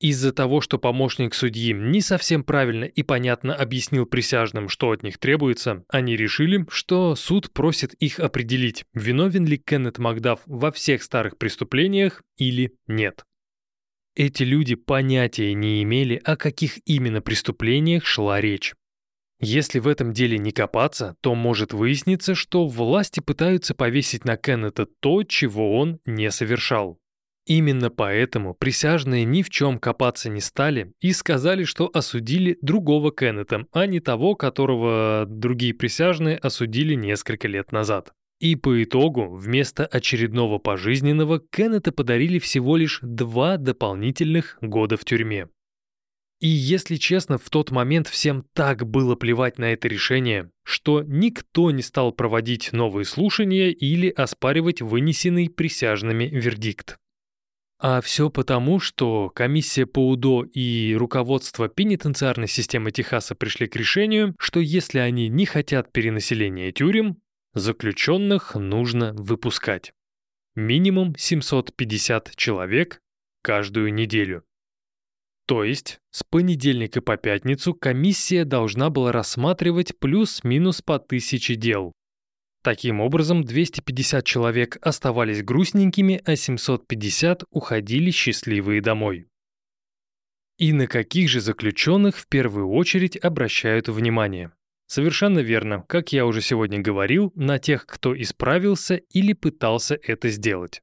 Из-за 0.00 0.32
того, 0.32 0.60
что 0.60 0.78
помощник 0.78 1.34
судьи 1.34 1.72
не 1.72 2.00
совсем 2.00 2.44
правильно 2.44 2.84
и 2.84 3.02
понятно 3.02 3.52
объяснил 3.52 4.06
присяжным, 4.06 4.68
что 4.68 4.92
от 4.92 5.02
них 5.02 5.18
требуется, 5.18 5.84
они 5.88 6.16
решили, 6.16 6.64
что 6.70 7.16
суд 7.16 7.50
просит 7.52 7.94
их 7.94 8.20
определить, 8.20 8.84
виновен 8.94 9.44
ли 9.44 9.58
Кеннет 9.58 9.98
Макдаф 9.98 10.40
во 10.46 10.70
всех 10.70 11.02
старых 11.02 11.36
преступлениях 11.36 12.22
или 12.36 12.74
нет. 12.86 13.24
Эти 14.14 14.44
люди 14.44 14.76
понятия 14.76 15.52
не 15.54 15.82
имели, 15.82 16.20
о 16.24 16.36
каких 16.36 16.78
именно 16.86 17.20
преступлениях 17.20 18.06
шла 18.06 18.40
речь. 18.40 18.74
Если 19.40 19.78
в 19.78 19.86
этом 19.86 20.12
деле 20.12 20.38
не 20.38 20.50
копаться, 20.52 21.16
то 21.20 21.34
может 21.34 21.72
выясниться, 21.72 22.34
что 22.34 22.66
власти 22.66 23.20
пытаются 23.20 23.74
повесить 23.74 24.24
на 24.24 24.36
Кеннета 24.36 24.86
то, 24.86 25.22
чего 25.24 25.78
он 25.78 26.00
не 26.04 26.30
совершал. 26.30 27.00
Именно 27.48 27.88
поэтому 27.88 28.52
присяжные 28.52 29.24
ни 29.24 29.40
в 29.40 29.48
чем 29.48 29.78
копаться 29.78 30.28
не 30.28 30.42
стали 30.42 30.92
и 31.00 31.12
сказали, 31.12 31.64
что 31.64 31.90
осудили 31.90 32.58
другого 32.60 33.10
Кеннета, 33.10 33.64
а 33.72 33.86
не 33.86 34.00
того, 34.00 34.34
которого 34.34 35.24
другие 35.26 35.72
присяжные 35.72 36.36
осудили 36.36 36.92
несколько 36.92 37.48
лет 37.48 37.72
назад. 37.72 38.12
И 38.38 38.54
по 38.54 38.82
итогу 38.84 39.34
вместо 39.34 39.86
очередного 39.86 40.58
пожизненного 40.58 41.40
Кеннета 41.40 41.90
подарили 41.90 42.38
всего 42.38 42.76
лишь 42.76 43.00
два 43.00 43.56
дополнительных 43.56 44.58
года 44.60 44.98
в 44.98 45.06
тюрьме. 45.06 45.48
И 46.40 46.48
если 46.48 46.96
честно, 46.96 47.38
в 47.38 47.48
тот 47.48 47.70
момент 47.70 48.08
всем 48.08 48.44
так 48.52 48.86
было 48.86 49.16
плевать 49.16 49.56
на 49.58 49.72
это 49.72 49.88
решение, 49.88 50.50
что 50.64 51.02
никто 51.02 51.70
не 51.70 51.80
стал 51.80 52.12
проводить 52.12 52.74
новые 52.74 53.06
слушания 53.06 53.70
или 53.70 54.10
оспаривать 54.10 54.82
вынесенный 54.82 55.48
присяжными 55.48 56.24
вердикт. 56.24 56.98
А 57.80 58.00
все 58.00 58.28
потому, 58.28 58.80
что 58.80 59.30
комиссия 59.30 59.86
по 59.86 60.08
УДО 60.08 60.44
и 60.44 60.94
руководство 60.94 61.68
пенитенциарной 61.68 62.48
системы 62.48 62.90
Техаса 62.90 63.36
пришли 63.36 63.68
к 63.68 63.76
решению, 63.76 64.34
что 64.38 64.58
если 64.58 64.98
они 64.98 65.28
не 65.28 65.46
хотят 65.46 65.92
перенаселения 65.92 66.72
тюрем, 66.72 67.18
заключенных 67.54 68.56
нужно 68.56 69.12
выпускать. 69.14 69.92
Минимум 70.56 71.14
750 71.16 72.34
человек 72.34 73.00
каждую 73.42 73.94
неделю. 73.94 74.42
То 75.46 75.62
есть 75.62 76.00
с 76.10 76.24
понедельника 76.24 77.00
по 77.00 77.16
пятницу 77.16 77.74
комиссия 77.74 78.44
должна 78.44 78.90
была 78.90 79.12
рассматривать 79.12 79.98
плюс-минус 79.98 80.82
по 80.82 80.98
тысяче 80.98 81.54
дел. 81.54 81.92
Таким 82.62 83.00
образом, 83.00 83.44
250 83.44 84.24
человек 84.24 84.78
оставались 84.82 85.42
грустненькими, 85.42 86.20
а 86.24 86.36
750 86.36 87.44
уходили 87.50 88.10
счастливые 88.10 88.80
домой. 88.80 89.26
И 90.58 90.72
на 90.72 90.88
каких 90.88 91.28
же 91.28 91.40
заключенных 91.40 92.16
в 92.16 92.26
первую 92.26 92.68
очередь 92.70 93.16
обращают 93.16 93.88
внимание? 93.88 94.50
Совершенно 94.88 95.38
верно, 95.38 95.84
как 95.86 96.12
я 96.12 96.26
уже 96.26 96.40
сегодня 96.40 96.80
говорил, 96.80 97.30
на 97.36 97.58
тех, 97.58 97.86
кто 97.86 98.20
исправился 98.20 98.96
или 98.96 99.34
пытался 99.34 99.98
это 100.02 100.30
сделать. 100.30 100.80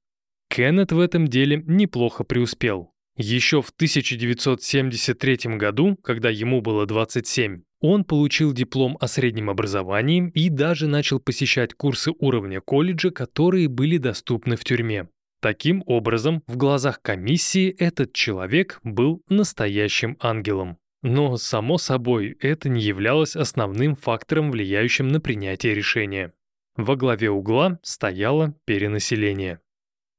Кеннет 0.49 0.91
в 0.93 0.99
этом 0.99 1.27
деле 1.27 1.61
неплохо 1.65 2.23
преуспел. 2.23 2.93
Еще 3.17 3.61
в 3.61 3.69
1973 3.69 5.57
году, 5.57 5.97
когда 5.97 6.29
ему 6.29 6.61
было 6.61 6.85
27, 6.85 7.63
он 7.87 8.03
получил 8.03 8.53
диплом 8.53 8.97
о 8.99 9.07
среднем 9.07 9.49
образовании 9.49 10.31
и 10.33 10.49
даже 10.49 10.87
начал 10.87 11.19
посещать 11.19 11.73
курсы 11.73 12.11
уровня 12.19 12.61
колледжа, 12.61 13.11
которые 13.11 13.67
были 13.67 13.97
доступны 13.97 14.55
в 14.55 14.63
тюрьме. 14.63 15.07
Таким 15.41 15.83
образом, 15.85 16.41
в 16.47 16.57
глазах 16.57 17.01
комиссии 17.01 17.69
этот 17.69 18.13
человек 18.13 18.79
был 18.83 19.21
настоящим 19.29 20.17
ангелом. 20.19 20.77
Но, 21.03 21.37
само 21.37 21.77
собой, 21.77 22.35
это 22.39 22.67
не 22.67 22.81
являлось 22.81 23.35
основным 23.35 23.95
фактором, 23.95 24.49
влияющим 24.49 25.07
на 25.07 25.19
принятие 25.19 25.75
решения. 25.75 26.33
Во 26.75 26.95
главе 26.95 27.29
угла 27.29 27.79
стояло 27.83 28.55
перенаселение. 28.65 29.59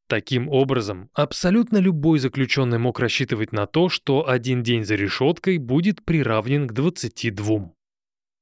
Таким 0.08 0.48
образом, 0.48 1.10
абсолютно 1.14 1.78
любой 1.78 2.20
заключенный 2.20 2.78
мог 2.78 3.00
рассчитывать 3.00 3.52
на 3.52 3.66
то, 3.66 3.88
что 3.88 4.28
один 4.28 4.62
день 4.62 4.84
за 4.84 4.94
решеткой 4.94 5.58
будет 5.58 6.04
приравнен 6.04 6.68
к 6.68 6.72
22. 6.72 7.72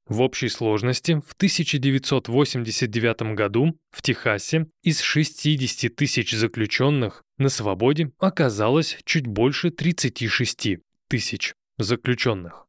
В 0.07 0.21
общей 0.21 0.49
сложности 0.49 1.19
в 1.25 1.33
1989 1.33 3.35
году 3.35 3.75
в 3.89 4.03
Техасе 4.03 4.67
из 4.83 5.01
60 5.01 5.95
тысяч 5.95 6.33
заключенных 6.33 7.23
на 7.39 7.49
свободе 7.49 8.11
оказалось 8.19 8.99
чуть 9.03 9.25
больше 9.25 9.71
36 9.71 10.77
тысяч 11.07 11.55
заключенных. 11.79 12.67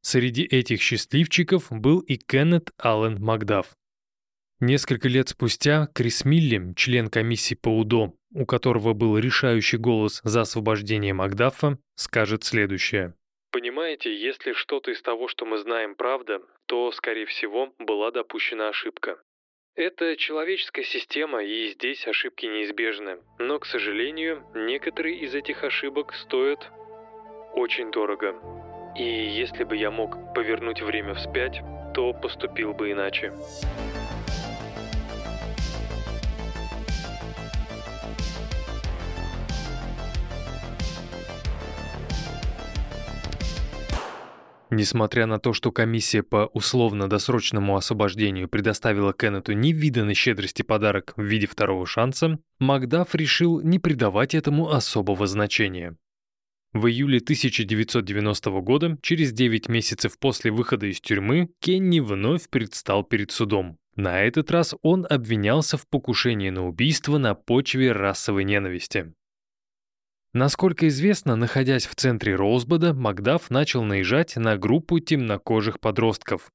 Среди 0.00 0.44
этих 0.44 0.80
счастливчиков 0.80 1.66
был 1.70 1.98
и 1.98 2.16
Кеннет 2.16 2.70
Аллен 2.78 3.22
Макдаф. 3.22 3.76
Несколько 4.60 5.06
лет 5.06 5.28
спустя 5.28 5.86
Крис 5.94 6.24
Милли, 6.24 6.74
член 6.74 7.08
комиссии 7.10 7.54
по 7.54 7.68
УДО, 7.68 8.14
у 8.34 8.44
которого 8.44 8.92
был 8.92 9.16
решающий 9.16 9.76
голос 9.76 10.20
за 10.24 10.40
освобождение 10.40 11.14
Макдафа, 11.14 11.78
скажет 11.94 12.42
следующее. 12.42 13.14
Понимаете, 13.52 14.12
если 14.12 14.52
что-то 14.54 14.90
из 14.90 15.00
того, 15.00 15.28
что 15.28 15.46
мы 15.46 15.58
знаем, 15.58 15.94
правда, 15.94 16.40
то, 16.66 16.90
скорее 16.90 17.26
всего, 17.26 17.72
была 17.78 18.10
допущена 18.10 18.70
ошибка. 18.70 19.22
Это 19.76 20.16
человеческая 20.16 20.82
система, 20.82 21.44
и 21.44 21.68
здесь 21.68 22.04
ошибки 22.08 22.46
неизбежны. 22.46 23.18
Но, 23.38 23.60
к 23.60 23.64
сожалению, 23.64 24.44
некоторые 24.56 25.20
из 25.20 25.36
этих 25.36 25.62
ошибок 25.62 26.14
стоят 26.14 26.68
очень 27.54 27.92
дорого. 27.92 28.34
И 28.96 29.04
если 29.04 29.62
бы 29.62 29.76
я 29.76 29.92
мог 29.92 30.34
повернуть 30.34 30.82
время 30.82 31.14
вспять, 31.14 31.60
то 31.94 32.12
поступил 32.12 32.74
бы 32.74 32.90
иначе. 32.90 33.32
Несмотря 44.70 45.26
на 45.26 45.38
то, 45.38 45.54
что 45.54 45.72
комиссия 45.72 46.22
по 46.22 46.50
условно-досрочному 46.52 47.76
освобождению 47.76 48.48
предоставила 48.48 49.14
Кеннету 49.14 49.52
невиданной 49.52 50.14
щедрости 50.14 50.62
подарок 50.62 51.14
в 51.16 51.22
виде 51.22 51.46
второго 51.46 51.86
шанса, 51.86 52.38
Макдаф 52.58 53.14
решил 53.14 53.60
не 53.62 53.78
придавать 53.78 54.34
этому 54.34 54.70
особого 54.70 55.26
значения. 55.26 55.96
В 56.74 56.86
июле 56.86 57.18
1990 57.18 58.50
года, 58.60 58.98
через 59.00 59.32
9 59.32 59.68
месяцев 59.70 60.18
после 60.18 60.50
выхода 60.50 60.86
из 60.86 61.00
тюрьмы, 61.00 61.48
Кенни 61.60 62.00
вновь 62.00 62.50
предстал 62.50 63.04
перед 63.04 63.30
судом. 63.30 63.78
На 63.96 64.20
этот 64.20 64.50
раз 64.50 64.74
он 64.82 65.06
обвинялся 65.08 65.78
в 65.78 65.88
покушении 65.88 66.50
на 66.50 66.68
убийство 66.68 67.16
на 67.16 67.34
почве 67.34 67.92
расовой 67.92 68.44
ненависти. 68.44 69.14
Насколько 70.34 70.88
известно, 70.88 71.36
находясь 71.36 71.86
в 71.86 71.94
центре 71.94 72.34
Роузбода, 72.34 72.92
Макдаф 72.92 73.50
начал 73.50 73.82
наезжать 73.82 74.36
на 74.36 74.58
группу 74.58 74.98
темнокожих 74.98 75.80
подростков. 75.80 76.52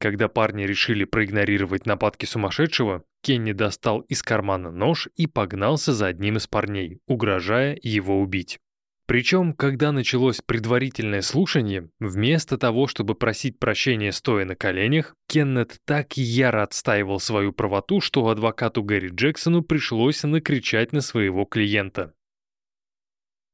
Когда 0.00 0.28
парни 0.28 0.64
решили 0.64 1.04
проигнорировать 1.04 1.86
нападки 1.86 2.24
сумасшедшего, 2.24 3.04
Кенни 3.22 3.52
достал 3.52 4.00
из 4.00 4.22
кармана 4.22 4.72
нож 4.72 5.08
и 5.14 5.26
погнался 5.26 5.92
за 5.92 6.06
одним 6.06 6.38
из 6.38 6.48
парней, 6.48 6.98
угрожая 7.06 7.78
его 7.82 8.20
убить. 8.20 8.58
Причем, 9.06 9.52
когда 9.52 9.92
началось 9.92 10.40
предварительное 10.40 11.20
слушание, 11.20 11.90
вместо 12.00 12.56
того, 12.56 12.86
чтобы 12.86 13.14
просить 13.14 13.58
прощения 13.58 14.10
стоя 14.10 14.44
на 14.44 14.56
коленях, 14.56 15.14
Кеннет 15.28 15.78
так 15.84 16.16
яро 16.16 16.62
отстаивал 16.62 17.20
свою 17.20 17.52
правоту, 17.52 18.00
что 18.00 18.26
адвокату 18.28 18.82
Гэри 18.82 19.10
Джексону 19.10 19.62
пришлось 19.62 20.22
накричать 20.22 20.92
на 20.92 21.00
своего 21.00 21.44
клиента. 21.44 22.14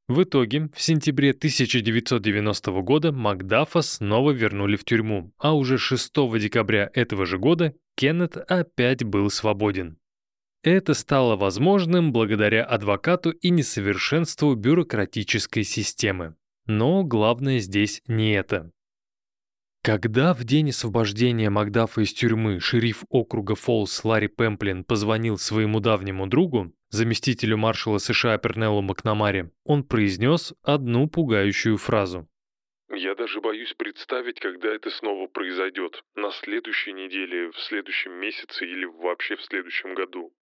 В 0.09 0.23
итоге, 0.23 0.71
в 0.73 0.81
сентябре 0.81 1.29
1990 1.29 2.71
года 2.81 3.11
Макдафа 3.11 3.83
снова 3.83 4.31
вернули 4.31 4.75
в 4.75 4.83
тюрьму, 4.83 5.31
а 5.37 5.53
уже 5.53 5.77
6 5.77 6.11
декабря 6.39 6.89
этого 6.95 7.27
же 7.27 7.37
года 7.37 7.75
Кеннет 7.95 8.35
опять 8.35 9.03
был 9.03 9.29
свободен. 9.29 9.99
Это 10.63 10.95
стало 10.95 11.35
возможным 11.35 12.11
благодаря 12.11 12.63
адвокату 12.65 13.29
и 13.29 13.51
несовершенству 13.51 14.55
бюрократической 14.55 15.63
системы. 15.63 16.35
Но 16.65 17.03
главное 17.03 17.59
здесь 17.59 18.01
не 18.07 18.31
это. 18.31 18.71
Когда 19.83 20.33
в 20.33 20.43
день 20.43 20.71
освобождения 20.71 21.51
Макдафа 21.51 22.01
из 22.01 22.13
тюрьмы 22.13 22.59
шериф 22.59 23.03
округа 23.09 23.53
Фолс 23.53 24.03
Ларри 24.03 24.27
Пемплин 24.27 24.83
позвонил 24.83 25.37
своему 25.37 25.79
давнему 25.79 26.25
другу, 26.25 26.73
заместителю 26.89 27.57
маршала 27.57 27.97
США 27.97 28.37
Пернеллу 28.37 28.81
Макнамаре, 28.81 29.51
он 29.63 29.83
произнес 29.83 30.53
одну 30.63 31.07
пугающую 31.07 31.77
фразу. 31.77 32.27
«Я 32.89 33.15
даже 33.15 33.41
боюсь 33.41 33.73
представить, 33.73 34.39
когда 34.39 34.69
это 34.73 34.89
снова 34.89 35.27
произойдет. 35.27 36.03
На 36.15 36.31
следующей 36.31 36.93
неделе, 36.93 37.51
в 37.51 37.59
следующем 37.59 38.13
месяце 38.13 38.65
или 38.65 38.85
вообще 38.85 39.35
в 39.35 39.43
следующем 39.43 39.93
году. 39.93 40.33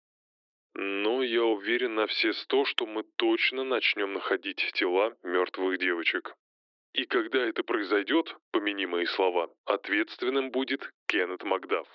Но 0.73 1.23
я 1.23 1.43
уверен 1.43 1.95
на 1.95 2.07
все 2.07 2.33
сто, 2.33 2.65
что 2.65 2.85
мы 2.85 3.03
точно 3.17 3.63
начнем 3.63 4.13
находить 4.13 4.71
тела 4.73 5.13
мертвых 5.23 5.79
девочек». 5.79 6.35
И 6.93 7.05
когда 7.05 7.45
это 7.45 7.63
произойдет, 7.63 8.35
помяни 8.51 8.87
мои 8.87 9.05
слова, 9.05 9.53
ответственным 9.65 10.49
будет 10.49 10.91
Кеннет 11.05 11.43
Макдаф. 11.43 11.87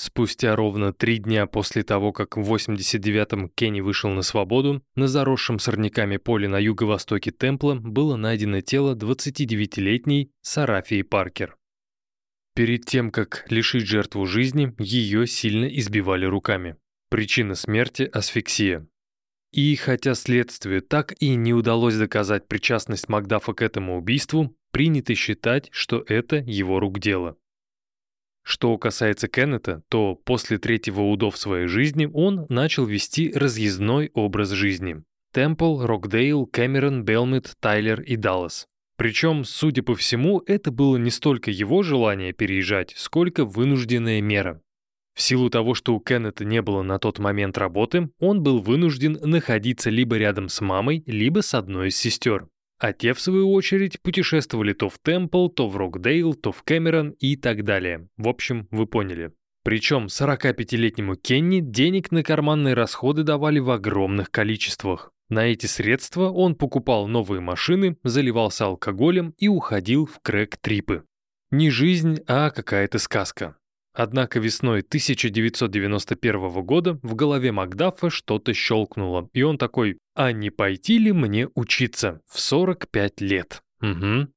Спустя 0.00 0.54
ровно 0.54 0.92
три 0.92 1.18
дня 1.18 1.48
после 1.48 1.82
того, 1.82 2.12
как 2.12 2.36
в 2.36 2.54
89-м 2.54 3.48
Кенни 3.48 3.80
вышел 3.80 4.10
на 4.10 4.22
свободу, 4.22 4.80
на 4.94 5.08
заросшем 5.08 5.58
сорняками 5.58 6.18
поле 6.18 6.46
на 6.46 6.60
юго-востоке 6.60 7.32
Темпла 7.32 7.74
было 7.74 8.14
найдено 8.14 8.60
тело 8.60 8.94
29-летней 8.94 10.30
Сарафии 10.40 11.02
Паркер. 11.02 11.56
Перед 12.54 12.84
тем, 12.84 13.10
как 13.10 13.44
лишить 13.50 13.88
жертву 13.88 14.24
жизни, 14.24 14.72
ее 14.78 15.26
сильно 15.26 15.64
избивали 15.64 16.26
руками. 16.26 16.76
Причина 17.10 17.56
смерти– 17.56 18.08
асфиксия. 18.12 18.86
И 19.52 19.74
хотя 19.74 20.14
следствию 20.14 20.80
так 20.80 21.12
и 21.18 21.34
не 21.34 21.52
удалось 21.52 21.96
доказать 21.96 22.46
причастность 22.46 23.08
Макдафа 23.08 23.52
к 23.52 23.62
этому 23.62 23.98
убийству, 23.98 24.54
принято 24.70 25.16
считать, 25.16 25.70
что 25.72 26.04
это 26.06 26.36
его 26.36 26.78
рук 26.78 27.00
дело. 27.00 27.36
Что 28.50 28.78
касается 28.78 29.28
Кеннета, 29.28 29.82
то 29.90 30.14
после 30.14 30.56
третьего 30.56 31.02
УДО 31.02 31.30
в 31.30 31.36
своей 31.36 31.66
жизни 31.66 32.08
он 32.10 32.46
начал 32.48 32.86
вести 32.86 33.30
разъездной 33.30 34.10
образ 34.14 34.52
жизни. 34.52 35.02
Темпл, 35.34 35.82
Рокдейл, 35.82 36.46
Кэмерон, 36.46 37.04
Белмит, 37.04 37.52
Тайлер 37.60 38.00
и 38.00 38.16
Даллас. 38.16 38.66
Причем, 38.96 39.44
судя 39.44 39.82
по 39.82 39.94
всему, 39.94 40.42
это 40.46 40.70
было 40.70 40.96
не 40.96 41.10
столько 41.10 41.50
его 41.50 41.82
желание 41.82 42.32
переезжать, 42.32 42.94
сколько 42.96 43.44
вынужденная 43.44 44.22
мера. 44.22 44.62
В 45.14 45.20
силу 45.20 45.50
того, 45.50 45.74
что 45.74 45.94
у 45.94 46.00
Кеннета 46.00 46.46
не 46.46 46.62
было 46.62 46.80
на 46.80 46.98
тот 46.98 47.18
момент 47.18 47.58
работы, 47.58 48.08
он 48.18 48.42
был 48.42 48.60
вынужден 48.60 49.18
находиться 49.20 49.90
либо 49.90 50.16
рядом 50.16 50.48
с 50.48 50.62
мамой, 50.62 51.02
либо 51.04 51.42
с 51.42 51.52
одной 51.52 51.88
из 51.88 51.98
сестер. 51.98 52.48
А 52.78 52.92
те, 52.92 53.12
в 53.12 53.20
свою 53.20 53.52
очередь, 53.52 54.00
путешествовали 54.00 54.72
то 54.72 54.88
в 54.88 54.98
Темпл, 54.98 55.48
то 55.48 55.68
в 55.68 55.76
Рокдейл, 55.76 56.34
то 56.34 56.52
в 56.52 56.62
Кэмерон 56.62 57.10
и 57.18 57.36
так 57.36 57.64
далее. 57.64 58.08
В 58.16 58.28
общем, 58.28 58.68
вы 58.70 58.86
поняли. 58.86 59.32
Причем 59.64 60.06
45-летнему 60.06 61.16
Кенни 61.16 61.60
денег 61.60 62.12
на 62.12 62.22
карманные 62.22 62.74
расходы 62.74 63.24
давали 63.24 63.58
в 63.58 63.70
огромных 63.70 64.30
количествах. 64.30 65.12
На 65.28 65.46
эти 65.46 65.66
средства 65.66 66.30
он 66.30 66.54
покупал 66.54 67.06
новые 67.06 67.40
машины, 67.40 67.98
заливался 68.02 68.66
алкоголем 68.66 69.34
и 69.36 69.48
уходил 69.48 70.06
в 70.06 70.20
крэк-трипы. 70.22 71.04
Не 71.50 71.70
жизнь, 71.70 72.20
а 72.26 72.50
какая-то 72.50 72.98
сказка. 72.98 73.56
Однако 73.98 74.38
весной 74.38 74.82
1991 74.82 76.62
года 76.62 77.00
в 77.02 77.16
голове 77.16 77.50
Макдафа 77.50 78.10
что-то 78.10 78.54
щелкнуло, 78.54 79.28
и 79.32 79.42
он 79.42 79.58
такой 79.58 79.98
«А 80.14 80.30
не 80.30 80.50
пойти 80.50 80.98
ли 80.98 81.10
мне 81.10 81.48
учиться 81.56 82.20
в 82.30 82.38
45 82.38 83.20
лет?» 83.22 83.60
Угу. 83.82 84.28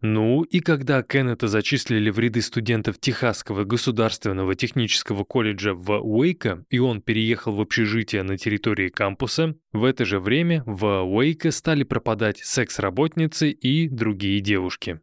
Ну 0.00 0.42
и 0.42 0.58
когда 0.58 1.04
Кеннета 1.04 1.46
зачислили 1.46 2.10
в 2.10 2.18
ряды 2.18 2.42
студентов 2.42 2.98
Техасского 2.98 3.62
государственного 3.62 4.56
технического 4.56 5.22
колледжа 5.22 5.74
в 5.74 6.00
Уэйко, 6.00 6.64
и 6.68 6.80
он 6.80 7.02
переехал 7.02 7.54
в 7.54 7.60
общежитие 7.60 8.24
на 8.24 8.36
территории 8.36 8.88
кампуса, 8.88 9.54
в 9.72 9.84
это 9.84 10.04
же 10.04 10.18
время 10.18 10.64
в 10.66 11.04
Уэйко 11.04 11.52
стали 11.52 11.84
пропадать 11.84 12.38
секс-работницы 12.38 13.48
и 13.48 13.88
другие 13.88 14.40
девушки. 14.40 14.98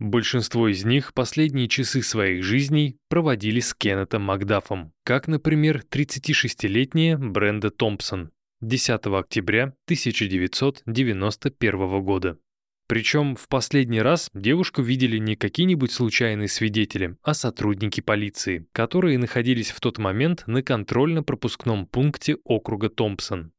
Большинство 0.00 0.66
из 0.68 0.84
них 0.84 1.14
последние 1.14 1.68
часы 1.68 2.02
своих 2.02 2.42
жизней 2.42 2.96
проводили 3.08 3.60
с 3.60 3.74
Кеннетом 3.74 4.22
Макдафом, 4.22 4.92
как, 5.04 5.28
например, 5.28 5.84
36-летняя 5.88 7.16
Бренда 7.16 7.70
Томпсон 7.70 8.32
10 8.60 9.06
октября 9.06 9.74
1991 9.86 12.02
года. 12.02 12.38
Причем 12.86 13.34
в 13.34 13.48
последний 13.48 14.02
раз 14.02 14.28
девушку 14.34 14.82
видели 14.82 15.16
не 15.16 15.36
какие-нибудь 15.36 15.90
случайные 15.90 16.48
свидетели, 16.48 17.16
а 17.22 17.32
сотрудники 17.32 18.02
полиции, 18.02 18.66
которые 18.72 19.16
находились 19.18 19.70
в 19.70 19.80
тот 19.80 19.96
момент 19.98 20.44
на 20.46 20.62
контрольно-пропускном 20.62 21.86
пункте 21.86 22.36
округа 22.44 22.90
Томпсон. 22.90 23.53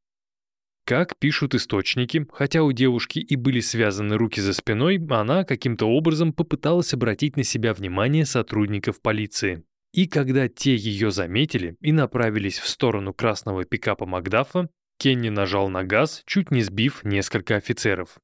Как 0.85 1.17
пишут 1.17 1.55
источники, 1.55 2.27
хотя 2.31 2.61
у 2.61 2.71
девушки 2.71 3.17
и 3.17 3.35
были 3.35 3.59
связаны 3.59 4.17
руки 4.17 4.39
за 4.39 4.53
спиной, 4.53 5.03
она 5.09 5.43
каким-то 5.43 5.87
образом 5.87 6.31
попыталась 6.31 6.93
обратить 6.93 7.37
на 7.37 7.43
себя 7.43 7.73
внимание 7.73 8.23
сотрудников 8.23 9.01
полиции. 9.01 9.63
И 9.93 10.05
когда 10.07 10.47
те 10.47 10.75
ее 10.75 11.09
заметили 11.09 11.75
и 11.81 11.91
направились 11.91 12.59
в 12.59 12.67
сторону 12.67 13.13
красного 13.13 13.65
пикапа 13.65 14.05
Макдафа, 14.05 14.69
Кенни 14.99 15.29
нажал 15.29 15.69
на 15.69 15.83
газ, 15.83 16.21
чуть 16.27 16.51
не 16.51 16.61
сбив 16.61 17.03
несколько 17.03 17.55
офицеров. 17.55 18.19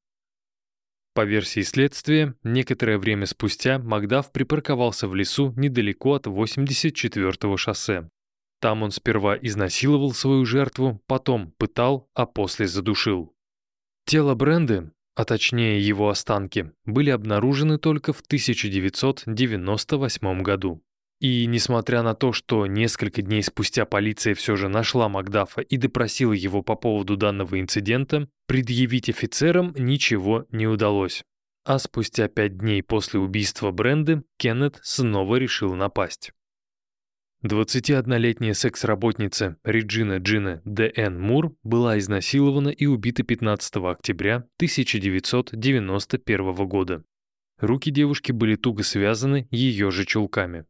По 1.15 1.25
версии 1.25 1.61
следствия, 1.61 2.35
некоторое 2.43 2.99
время 2.99 3.25
спустя 3.25 3.79
Макдаф 3.79 4.31
припарковался 4.31 5.07
в 5.07 5.15
лесу 5.15 5.51
недалеко 5.57 6.13
от 6.13 6.27
84-го 6.27 7.57
шоссе. 7.57 8.07
Там 8.61 8.83
он 8.83 8.91
сперва 8.91 9.35
изнасиловал 9.35 10.13
свою 10.13 10.45
жертву, 10.45 11.01
потом 11.07 11.51
пытал, 11.57 12.07
а 12.13 12.27
после 12.27 12.67
задушил. 12.67 13.33
Тело 14.05 14.35
Бренды, 14.35 14.91
а 15.15 15.25
точнее 15.25 15.81
его 15.81 16.09
останки, 16.09 16.71
были 16.85 17.09
обнаружены 17.09 17.79
только 17.79 18.13
в 18.13 18.21
1998 18.21 20.43
году. 20.43 20.83
И 21.19 21.47
несмотря 21.47 22.03
на 22.03 22.13
то, 22.13 22.33
что 22.33 22.67
несколько 22.67 23.23
дней 23.23 23.41
спустя 23.43 23.85
полиция 23.85 24.35
все 24.35 24.55
же 24.55 24.69
нашла 24.69 25.09
Макдафа 25.09 25.61
и 25.61 25.77
допросила 25.77 26.33
его 26.33 26.61
по 26.61 26.75
поводу 26.75 27.17
данного 27.17 27.59
инцидента, 27.59 28.29
предъявить 28.47 29.09
офицерам 29.09 29.73
ничего 29.75 30.45
не 30.51 30.67
удалось. 30.67 31.23
А 31.65 31.79
спустя 31.79 32.27
пять 32.27 32.59
дней 32.59 32.83
после 32.83 33.19
убийства 33.19 33.71
Бренды 33.71 34.21
Кеннет 34.37 34.79
снова 34.83 35.37
решил 35.37 35.73
напасть. 35.73 36.31
21-летняя 37.43 38.53
секс-работница 38.53 39.57
Реджина 39.63 40.17
Джина 40.17 40.61
Д.Н. 40.63 41.19
Мур 41.19 41.55
была 41.63 41.97
изнасилована 41.97 42.69
и 42.69 42.85
убита 42.85 43.23
15 43.23 43.77
октября 43.77 44.35
1991 44.57 46.67
года. 46.67 47.03
Руки 47.59 47.89
девушки 47.89 48.31
были 48.31 48.55
туго 48.55 48.83
связаны 48.83 49.47
ее 49.49 49.89
же 49.89 50.05
чулками. 50.05 50.67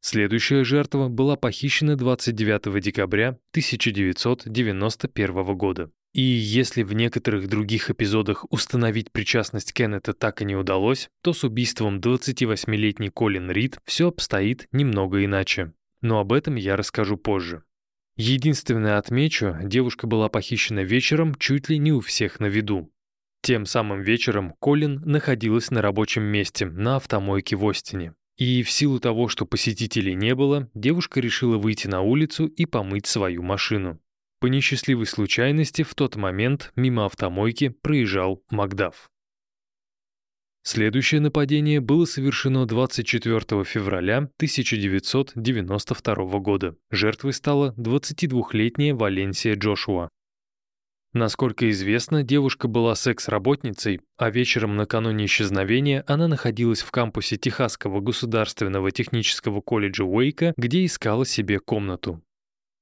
Следующая 0.00 0.62
жертва 0.62 1.08
была 1.08 1.34
похищена 1.34 1.96
29 1.96 2.80
декабря 2.80 3.30
1991 3.50 5.56
года. 5.56 5.90
И 6.14 6.22
если 6.22 6.84
в 6.84 6.92
некоторых 6.92 7.48
других 7.48 7.90
эпизодах 7.90 8.46
установить 8.50 9.10
причастность 9.10 9.72
Кеннета 9.72 10.14
так 10.14 10.40
и 10.40 10.44
не 10.44 10.54
удалось, 10.54 11.10
то 11.22 11.32
с 11.32 11.42
убийством 11.42 11.98
28-летней 11.98 13.10
Колин 13.10 13.50
Рид 13.50 13.78
все 13.84 14.08
обстоит 14.08 14.68
немного 14.70 15.24
иначе. 15.24 15.72
Но 16.02 16.20
об 16.20 16.32
этом 16.32 16.54
я 16.54 16.76
расскажу 16.76 17.16
позже. 17.16 17.64
Единственное 18.16 18.98
отмечу, 18.98 19.56
девушка 19.64 20.06
была 20.06 20.28
похищена 20.28 20.84
вечером 20.84 21.34
чуть 21.34 21.68
ли 21.68 21.78
не 21.78 21.92
у 21.92 21.98
всех 21.98 22.38
на 22.38 22.46
виду. 22.46 22.92
Тем 23.42 23.66
самым 23.66 24.00
вечером 24.00 24.54
Колин 24.60 25.02
находилась 25.04 25.72
на 25.72 25.82
рабочем 25.82 26.22
месте 26.22 26.66
на 26.66 26.96
автомойке 26.96 27.56
в 27.56 27.68
Остине. 27.68 28.14
И 28.36 28.62
в 28.62 28.70
силу 28.70 29.00
того, 29.00 29.26
что 29.28 29.46
посетителей 29.46 30.14
не 30.14 30.36
было, 30.36 30.70
девушка 30.74 31.18
решила 31.18 31.58
выйти 31.58 31.88
на 31.88 32.02
улицу 32.02 32.46
и 32.46 32.66
помыть 32.66 33.06
свою 33.06 33.42
машину. 33.42 34.00
По 34.44 34.48
несчастливой 34.48 35.06
случайности 35.06 35.82
в 35.84 35.94
тот 35.94 36.16
момент 36.16 36.70
мимо 36.76 37.06
автомойки 37.06 37.70
проезжал 37.70 38.42
Макдаф. 38.50 39.08
Следующее 40.62 41.22
нападение 41.22 41.80
было 41.80 42.04
совершено 42.04 42.66
24 42.66 43.64
февраля 43.64 44.18
1992 44.18 46.38
года. 46.40 46.76
Жертвой 46.90 47.32
стала 47.32 47.72
22-летняя 47.78 48.94
Валенсия 48.94 49.56
Джошуа. 49.56 50.10
Насколько 51.14 51.70
известно, 51.70 52.22
девушка 52.22 52.68
была 52.68 52.94
секс-работницей, 52.96 54.02
а 54.18 54.28
вечером 54.28 54.76
накануне 54.76 55.24
исчезновения 55.24 56.04
она 56.06 56.28
находилась 56.28 56.82
в 56.82 56.90
кампусе 56.90 57.38
Техасского 57.38 58.02
государственного 58.02 58.90
технического 58.90 59.62
колледжа 59.62 60.04
Уэйка, 60.04 60.52
где 60.58 60.84
искала 60.84 61.24
себе 61.24 61.60
комнату. 61.60 62.22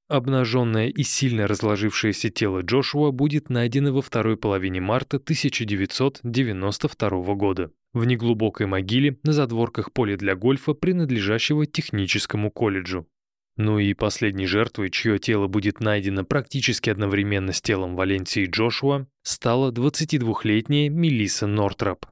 Обнаженное 0.09 0.89
и 0.89 1.03
сильно 1.03 1.47
разложившееся 1.47 2.29
тело 2.29 2.61
Джошуа 2.61 3.11
будет 3.11 3.49
найдено 3.49 3.93
во 3.93 4.01
второй 4.01 4.35
половине 4.37 4.81
марта 4.81 5.17
1992 5.17 7.35
года 7.35 7.71
в 7.93 8.05
неглубокой 8.05 8.65
могиле 8.65 9.19
на 9.23 9.33
задворках 9.33 9.93
поля 9.93 10.17
для 10.17 10.35
гольфа, 10.35 10.73
принадлежащего 10.73 11.65
техническому 11.65 12.51
колледжу. 12.51 13.07
Ну 13.55 13.77
и 13.77 13.93
последней 13.93 14.47
жертвой, 14.47 14.89
чье 14.89 15.19
тело 15.19 15.45
будет 15.47 15.79
найдено 15.79 16.25
практически 16.25 16.89
одновременно 16.89 17.53
с 17.53 17.61
телом 17.61 17.95
Валенсии 17.95 18.47
Джошуа, 18.47 19.05
стала 19.21 19.71
22-летняя 19.71 20.89
Мелисса 20.89 21.45
Нортроп. 21.45 22.07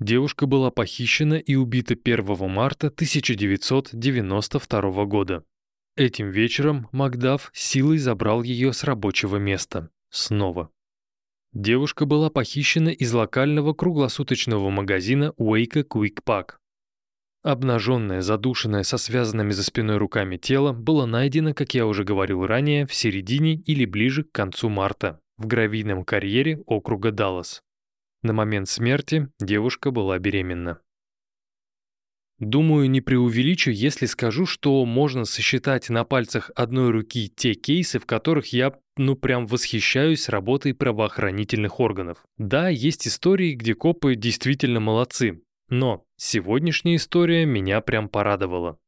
Девушка 0.00 0.46
была 0.46 0.70
похищена 0.70 1.34
и 1.34 1.54
убита 1.54 1.94
1 1.94 2.50
марта 2.50 2.86
1992 2.86 5.04
года. 5.04 5.44
Этим 5.96 6.30
вечером 6.30 6.88
Макдаф 6.90 7.50
силой 7.54 7.98
забрал 7.98 8.42
ее 8.42 8.72
с 8.72 8.82
рабочего 8.82 9.36
места. 9.36 9.90
Снова. 10.10 10.70
Девушка 11.52 12.04
была 12.04 12.30
похищена 12.30 12.88
из 12.88 13.12
локального 13.12 13.74
круглосуточного 13.74 14.70
магазина 14.70 15.34
Уэйка 15.36 15.80
Quick 15.80 16.18
Pack. 16.26 16.54
Обнаженное, 17.44 18.22
задушенное 18.22 18.82
со 18.82 18.98
связанными 18.98 19.52
за 19.52 19.62
спиной 19.62 19.98
руками 19.98 20.36
тело 20.36 20.72
было 20.72 21.06
найдено, 21.06 21.54
как 21.54 21.74
я 21.74 21.86
уже 21.86 22.02
говорил 22.02 22.44
ранее, 22.44 22.88
в 22.88 22.94
середине 22.94 23.54
или 23.54 23.84
ближе 23.84 24.24
к 24.24 24.32
концу 24.32 24.68
марта 24.68 25.20
в 25.36 25.46
гравийном 25.46 26.04
карьере 26.04 26.58
округа 26.66 27.12
Даллас. 27.12 27.62
На 28.22 28.32
момент 28.32 28.68
смерти 28.68 29.28
девушка 29.38 29.92
была 29.92 30.18
беременна. 30.18 30.80
Думаю, 32.44 32.90
не 32.90 33.00
преувеличу, 33.00 33.70
если 33.70 34.04
скажу, 34.04 34.44
что 34.44 34.84
можно 34.84 35.24
сосчитать 35.24 35.88
на 35.88 36.04
пальцах 36.04 36.50
одной 36.54 36.90
руки 36.90 37.32
те 37.34 37.54
кейсы, 37.54 37.98
в 37.98 38.04
которых 38.04 38.52
я, 38.52 38.74
ну 38.98 39.16
прям 39.16 39.46
восхищаюсь 39.46 40.28
работой 40.28 40.74
правоохранительных 40.74 41.80
органов. 41.80 42.18
Да, 42.36 42.68
есть 42.68 43.08
истории, 43.08 43.54
где 43.54 43.74
копы 43.74 44.14
действительно 44.14 44.78
молодцы, 44.78 45.40
но 45.70 46.04
сегодняшняя 46.18 46.96
история 46.96 47.46
меня 47.46 47.80
прям 47.80 48.10
порадовала. 48.10 48.78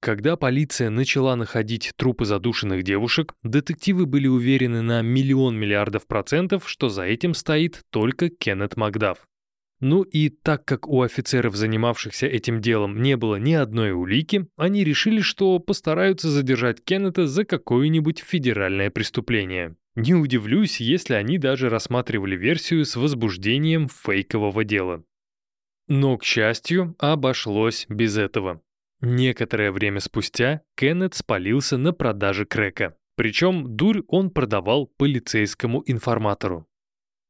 Когда 0.00 0.36
полиция 0.36 0.88
начала 0.88 1.36
находить 1.36 1.92
трупы 1.96 2.24
задушенных 2.24 2.82
девушек, 2.82 3.34
детективы 3.42 4.06
были 4.06 4.26
уверены 4.26 4.80
на 4.80 5.02
миллион 5.02 5.58
миллиардов 5.58 6.06
процентов, 6.06 6.66
что 6.66 6.88
за 6.88 7.02
этим 7.02 7.34
стоит 7.34 7.82
только 7.90 8.30
Кеннет 8.30 8.78
Макдаф. 8.78 9.18
Ну 9.80 10.02
и 10.02 10.28
так 10.28 10.66
как 10.66 10.88
у 10.88 11.00
офицеров, 11.00 11.56
занимавшихся 11.56 12.26
этим 12.26 12.60
делом, 12.60 13.00
не 13.00 13.16
было 13.16 13.36
ни 13.36 13.54
одной 13.54 13.92
улики, 13.92 14.46
они 14.56 14.84
решили, 14.84 15.20
что 15.20 15.58
постараются 15.58 16.28
задержать 16.28 16.84
Кеннета 16.84 17.26
за 17.26 17.44
какое-нибудь 17.44 18.18
федеральное 18.18 18.90
преступление. 18.90 19.76
Не 19.96 20.14
удивлюсь, 20.14 20.80
если 20.80 21.14
они 21.14 21.38
даже 21.38 21.70
рассматривали 21.70 22.36
версию 22.36 22.84
с 22.84 22.94
возбуждением 22.94 23.88
фейкового 23.88 24.64
дела. 24.64 25.02
Но, 25.88 26.16
к 26.18 26.24
счастью, 26.24 26.94
обошлось 26.98 27.86
без 27.88 28.16
этого. 28.16 28.62
Некоторое 29.00 29.72
время 29.72 30.00
спустя 30.00 30.60
Кеннет 30.76 31.14
спалился 31.14 31.78
на 31.78 31.92
продаже 31.92 32.44
крека. 32.44 32.96
Причем 33.16 33.76
дурь 33.76 34.02
он 34.08 34.30
продавал 34.30 34.86
полицейскому 34.86 35.82
информатору. 35.86 36.69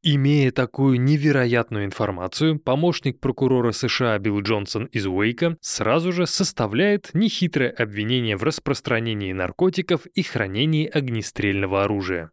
Имея 0.02 0.50
такую 0.50 0.98
невероятную 0.98 1.84
информацию, 1.84 2.58
помощник 2.58 3.20
прокурора 3.20 3.72
США 3.72 4.18
Билл 4.18 4.40
Джонсон 4.40 4.86
из 4.86 5.06
Уэйка 5.06 5.58
сразу 5.60 6.10
же 6.10 6.26
составляет 6.26 7.10
нехитрое 7.12 7.70
обвинение 7.70 8.38
в 8.38 8.42
распространении 8.42 9.34
наркотиков 9.34 10.06
и 10.06 10.22
хранении 10.22 10.86
огнестрельного 10.86 11.84
оружия. 11.84 12.30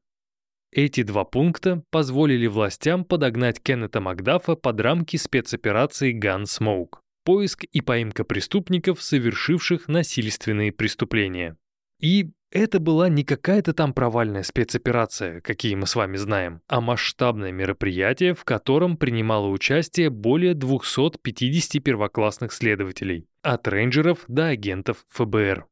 Эти 0.71 1.03
два 1.03 1.25
пункта 1.25 1.83
позволили 1.91 2.47
властям 2.47 3.03
подогнать 3.03 3.61
Кеннета 3.61 3.99
Макдафа 3.99 4.55
под 4.55 4.79
рамки 4.79 5.17
спецоперации 5.17 6.17
Gunsmoke– 6.17 6.99
поиск 7.25 7.65
и 7.65 7.81
поимка 7.81 8.23
преступников, 8.23 9.01
совершивших 9.01 9.89
насильственные 9.89 10.71
преступления. 10.71 11.57
И 11.99 12.29
это 12.51 12.79
была 12.79 13.09
не 13.09 13.23
какая-то 13.23 13.73
там 13.73 13.93
провальная 13.93 14.43
спецоперация, 14.43 15.41
какие 15.41 15.75
мы 15.75 15.87
с 15.87 15.95
вами 15.95 16.17
знаем, 16.17 16.61
а 16.67 16.81
масштабное 16.81 17.51
мероприятие, 17.51 18.33
в 18.33 18.43
котором 18.45 18.97
принимало 18.97 19.47
участие 19.47 20.09
более 20.09 20.53
250 20.53 21.83
первоклассных 21.83 22.53
следователей, 22.53 23.27
от 23.41 23.67
рейнджеров 23.67 24.23
до 24.27 24.47
агентов 24.47 25.05
ФБР. 25.09 25.65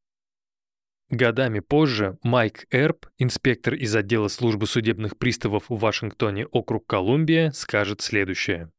Годами 1.12 1.60
позже 1.60 2.18
Майк 2.24 2.66
Эрб, 2.72 3.06
инспектор 3.20 3.76
из 3.76 3.96
отдела 3.96 4.28
службы 4.28 4.66
судебных 4.66 5.18
приставов 5.18 5.70
в 5.70 5.78
Вашингтоне, 5.78 6.48
округ 6.48 6.88
Колумбия, 6.88 7.52
скажет 7.52 8.02
следующее. 8.02 8.72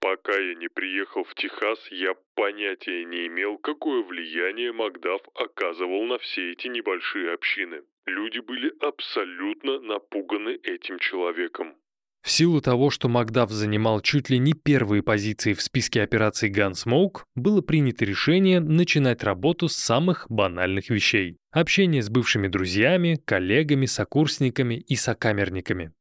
Пока 0.00 0.36
я 0.38 0.54
не 0.54 0.68
приехал 0.68 1.24
в 1.24 1.34
Техас, 1.34 1.78
я 1.90 2.14
понятия 2.34 3.04
не 3.04 3.26
имел, 3.26 3.58
какое 3.58 4.02
влияние 4.02 4.72
Макдаф 4.72 5.22
оказывал 5.34 6.04
на 6.04 6.18
все 6.18 6.52
эти 6.52 6.68
небольшие 6.68 7.32
общины. 7.32 7.82
Люди 8.06 8.38
были 8.38 8.72
абсолютно 8.80 9.80
напуганы 9.80 10.58
этим 10.62 10.98
человеком. 10.98 11.74
В 12.22 12.30
силу 12.30 12.60
того, 12.60 12.90
что 12.90 13.08
Макдаф 13.08 13.50
занимал 13.50 14.00
чуть 14.00 14.28
ли 14.28 14.38
не 14.38 14.52
первые 14.52 15.02
позиции 15.02 15.54
в 15.54 15.62
списке 15.62 16.02
операций 16.02 16.50
Gunsmoke, 16.50 17.22
было 17.34 17.60
принято 17.62 18.04
решение 18.04 18.60
начинать 18.60 19.22
работу 19.22 19.68
с 19.68 19.76
самых 19.76 20.26
банальных 20.28 20.90
вещей. 20.90 21.38
Общение 21.52 22.02
с 22.02 22.10
бывшими 22.10 22.48
друзьями, 22.48 23.20
коллегами, 23.24 23.86
сокурсниками 23.86 24.74
и 24.74 24.94
сокамерниками. 24.94 25.92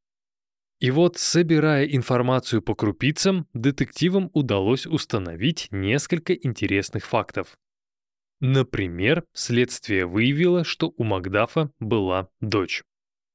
И 0.79 0.91
вот, 0.91 1.17
собирая 1.17 1.85
информацию 1.85 2.61
по 2.61 2.75
крупицам, 2.75 3.47
детективам 3.53 4.29
удалось 4.33 4.85
установить 4.85 5.69
несколько 5.71 6.33
интересных 6.33 7.05
фактов. 7.05 7.57
Например, 8.39 9.23
следствие 9.33 10.05
выявило, 10.05 10.63
что 10.63 10.93
у 10.95 11.03
Макдафа 11.03 11.71
была 11.79 12.29
дочь. 12.39 12.83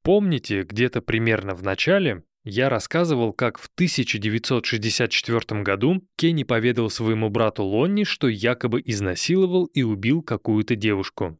Помните, 0.04 0.62
где-то 0.62 1.02
примерно 1.02 1.54
в 1.54 1.62
начале 1.64 2.22
я 2.44 2.68
рассказывал, 2.68 3.32
как 3.32 3.58
в 3.58 3.68
1964 3.74 5.62
году 5.62 6.04
Кенни 6.16 6.42
поведал 6.42 6.90
своему 6.90 7.28
брату 7.28 7.64
Лонни, 7.64 8.04
что 8.04 8.28
якобы 8.28 8.82
изнасиловал 8.84 9.66
и 9.66 9.82
убил 9.82 10.22
какую-то 10.22 10.76
девушку. 10.76 11.38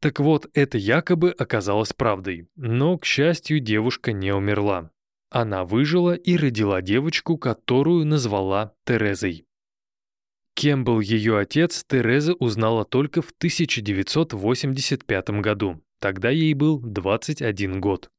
Так 0.00 0.20
вот, 0.20 0.46
это 0.54 0.78
якобы 0.78 1.30
оказалось 1.30 1.92
правдой, 1.92 2.48
но, 2.56 2.98
к 2.98 3.04
счастью, 3.04 3.60
девушка 3.60 4.12
не 4.12 4.32
умерла. 4.32 4.90
Она 5.30 5.64
выжила 5.64 6.14
и 6.14 6.36
родила 6.36 6.80
девочку, 6.80 7.36
которую 7.36 8.06
назвала 8.06 8.74
Терезой. 8.86 9.44
Кем 10.54 10.84
был 10.84 11.00
ее 11.00 11.38
отец, 11.38 11.84
Тереза 11.86 12.34
узнала 12.34 12.84
только 12.84 13.22
в 13.22 13.30
1985 13.30 15.30
году. 15.40 15.82
Тогда 16.00 16.30
ей 16.30 16.54
был 16.54 16.80
21 16.80 17.80
год. 17.80 18.10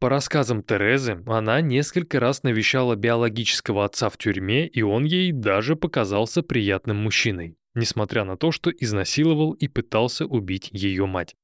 По 0.00 0.08
рассказам 0.08 0.62
Терезы, 0.62 1.22
она 1.26 1.60
несколько 1.60 2.20
раз 2.20 2.42
навещала 2.42 2.96
биологического 2.96 3.84
отца 3.84 4.08
в 4.08 4.18
тюрьме, 4.18 4.66
и 4.66 4.82
он 4.82 5.04
ей 5.04 5.32
даже 5.32 5.76
показался 5.76 6.42
приятным 6.42 6.96
мужчиной, 6.96 7.56
несмотря 7.74 8.24
на 8.24 8.36
то, 8.36 8.50
что 8.50 8.70
изнасиловал 8.70 9.52
и 9.52 9.68
пытался 9.68 10.26
убить 10.26 10.70
ее 10.72 11.06
мать. 11.06 11.34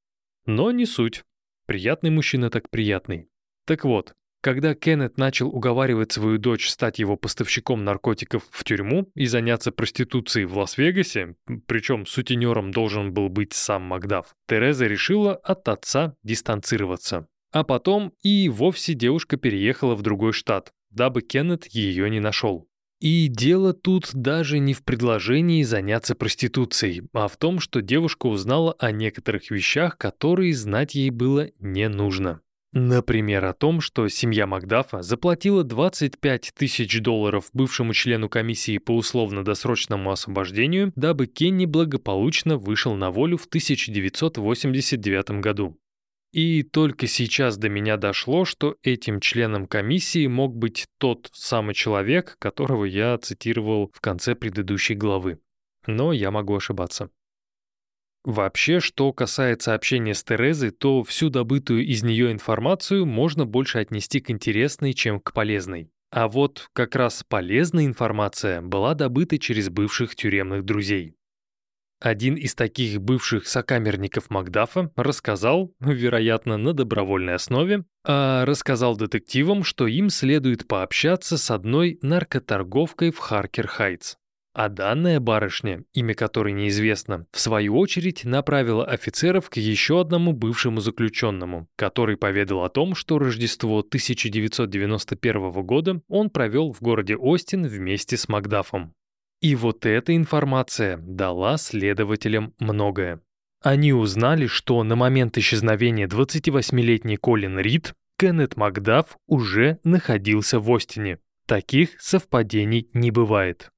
Но 0.45 0.71
не 0.71 0.85
суть. 0.85 1.23
Приятный 1.67 2.09
мужчина 2.09 2.49
так 2.49 2.69
приятный. 2.69 3.29
Так 3.65 3.85
вот, 3.85 4.15
когда 4.41 4.73
Кеннет 4.73 5.17
начал 5.17 5.49
уговаривать 5.49 6.11
свою 6.11 6.37
дочь 6.37 6.69
стать 6.69 6.99
его 6.99 7.15
поставщиком 7.15 7.83
наркотиков 7.83 8.43
в 8.49 8.63
тюрьму 8.63 9.09
и 9.15 9.27
заняться 9.27 9.71
проституцией 9.71 10.45
в 10.45 10.57
Лас-Вегасе, 10.57 11.35
причем 11.67 12.05
сутенером 12.05 12.71
должен 12.71 13.13
был 13.13 13.29
быть 13.29 13.53
сам 13.53 13.83
Макдаф, 13.83 14.35
Тереза 14.47 14.87
решила 14.87 15.35
от 15.35 15.69
отца 15.69 16.15
дистанцироваться. 16.23 17.27
А 17.51 17.63
потом 17.63 18.13
и 18.23 18.49
вовсе 18.49 18.93
девушка 18.93 19.37
переехала 19.37 19.95
в 19.95 20.01
другой 20.01 20.33
штат, 20.33 20.71
дабы 20.89 21.21
Кеннет 21.21 21.67
ее 21.67 22.09
не 22.09 22.19
нашел. 22.19 22.67
И 22.99 23.27
дело 23.29 23.73
тут 23.73 24.11
даже 24.13 24.59
не 24.59 24.73
в 24.73 24.83
предложении 24.83 25.63
заняться 25.63 26.13
проституцией, 26.13 27.09
а 27.13 27.27
в 27.27 27.35
том, 27.35 27.59
что 27.59 27.81
девушка 27.81 28.27
узнала 28.27 28.75
о 28.77 28.91
некоторых 28.91 29.49
вещах, 29.49 29.97
которые 29.97 30.53
знать 30.53 30.93
ей 30.93 31.09
было 31.09 31.49
не 31.59 31.89
нужно. 31.89 32.41
Например, 32.73 33.43
о 33.45 33.53
том, 33.53 33.81
что 33.81 34.07
семья 34.07 34.47
Макдафа 34.47 35.01
заплатила 35.01 35.65
25 35.65 36.53
тысяч 36.55 37.01
долларов 37.01 37.49
бывшему 37.51 37.93
члену 37.93 38.29
комиссии 38.29 38.77
по 38.77 38.95
условно-досрочному 38.95 40.09
освобождению, 40.09 40.93
дабы 40.95 41.27
Кенни 41.27 41.65
благополучно 41.65 42.57
вышел 42.57 42.95
на 42.95 43.11
волю 43.11 43.35
в 43.37 43.45
1989 43.45 45.41
году. 45.41 45.77
И 46.31 46.63
только 46.63 47.07
сейчас 47.07 47.57
до 47.57 47.67
меня 47.67 47.97
дошло, 47.97 48.45
что 48.45 48.77
этим 48.83 49.19
членом 49.19 49.67
комиссии 49.67 50.27
мог 50.27 50.55
быть 50.55 50.85
тот 50.97 51.29
самый 51.33 51.75
человек, 51.75 52.37
которого 52.39 52.85
я 52.85 53.17
цитировал 53.17 53.91
в 53.93 53.99
конце 53.99 54.33
предыдущей 54.33 54.95
главы. 54.95 55.39
Но 55.87 56.13
я 56.13 56.31
могу 56.31 56.55
ошибаться. 56.55 57.09
Вообще, 58.23 58.79
что 58.79 59.11
касается 59.13 59.73
общения 59.73 60.13
с 60.13 60.23
Терезой, 60.23 60.69
то 60.69 61.03
всю 61.03 61.29
добытую 61.29 61.85
из 61.85 62.03
нее 62.03 62.31
информацию 62.31 63.05
можно 63.05 63.45
больше 63.45 63.79
отнести 63.79 64.19
к 64.19 64.29
интересной, 64.29 64.93
чем 64.93 65.19
к 65.19 65.33
полезной. 65.33 65.89
А 66.11 66.27
вот 66.27 66.69
как 66.73 66.95
раз 66.95 67.23
полезная 67.27 67.85
информация 67.85 68.61
была 68.61 68.93
добыта 68.93 69.39
через 69.39 69.69
бывших 69.69 70.15
тюремных 70.15 70.65
друзей. 70.65 71.15
Один 72.01 72.35
из 72.35 72.55
таких 72.55 72.99
бывших 72.99 73.47
сокамерников 73.47 74.29
Макдафа 74.31 74.91
рассказал, 74.95 75.71
вероятно, 75.79 76.57
на 76.57 76.73
добровольной 76.73 77.35
основе, 77.35 77.85
а 78.03 78.43
рассказал 78.45 78.97
детективам, 78.97 79.63
что 79.63 79.85
им 79.85 80.09
следует 80.09 80.67
пообщаться 80.67 81.37
с 81.37 81.51
одной 81.51 81.99
наркоторговкой 82.01 83.11
в 83.11 83.19
Харкер-Хайтс. 83.19 84.15
А 84.53 84.67
данная 84.67 85.21
барышня, 85.21 85.85
имя 85.93 86.13
которой 86.13 86.51
неизвестно, 86.51 87.25
в 87.31 87.39
свою 87.39 87.77
очередь 87.77 88.25
направила 88.25 88.85
офицеров 88.85 89.49
к 89.49 89.55
еще 89.55 90.01
одному 90.01 90.33
бывшему 90.33 90.81
заключенному, 90.81 91.69
который 91.77 92.17
поведал 92.17 92.63
о 92.65 92.69
том, 92.69 92.93
что 92.93 93.17
Рождество 93.17 93.79
1991 93.79 95.51
года 95.63 96.01
он 96.09 96.29
провел 96.29 96.73
в 96.73 96.81
городе 96.81 97.15
Остин 97.15 97.65
вместе 97.65 98.17
с 98.17 98.27
Макдафом. 98.27 98.93
И 99.39 99.55
вот 99.55 99.85
эта 99.85 100.15
информация 100.15 100.97
дала 100.97 101.57
следователям 101.57 102.53
многое. 102.59 103.21
Они 103.61 103.93
узнали, 103.93 104.47
что 104.47 104.83
на 104.83 104.95
момент 104.95 105.37
исчезновения 105.37 106.07
28-летний 106.07 107.15
Колин 107.17 107.57
Рид 107.57 107.93
Кеннет 108.17 108.57
Макдаф 108.57 109.17
уже 109.27 109.79
находился 109.83 110.59
в 110.59 110.69
Остине. 110.71 111.19
Таких 111.45 111.99
совпадений 111.99 112.89
не 112.93 113.11
бывает. 113.11 113.71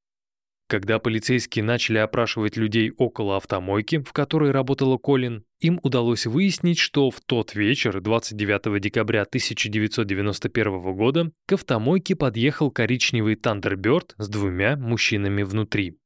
Когда 0.74 0.98
полицейские 0.98 1.64
начали 1.64 2.00
опрашивать 2.00 2.58
людей 2.58 2.94
около 2.98 3.38
автомойки, 3.38 4.00
в 4.00 4.12
которой 4.12 4.50
работала 4.50 4.98
Колин, 4.98 5.44
им 5.60 5.80
удалось 5.84 6.26
выяснить, 6.26 6.80
что 6.80 7.12
в 7.12 7.22
тот 7.22 7.54
вечер, 7.54 8.02
29 8.02 8.82
декабря 8.82 9.22
1991 9.22 10.96
года, 10.96 11.32
к 11.46 11.52
автомойке 11.52 12.16
подъехал 12.16 12.72
коричневый 12.72 13.36
Тандерберт 13.36 14.16
с 14.18 14.28
двумя 14.28 14.76
мужчинами 14.76 15.44
внутри. 15.44 16.00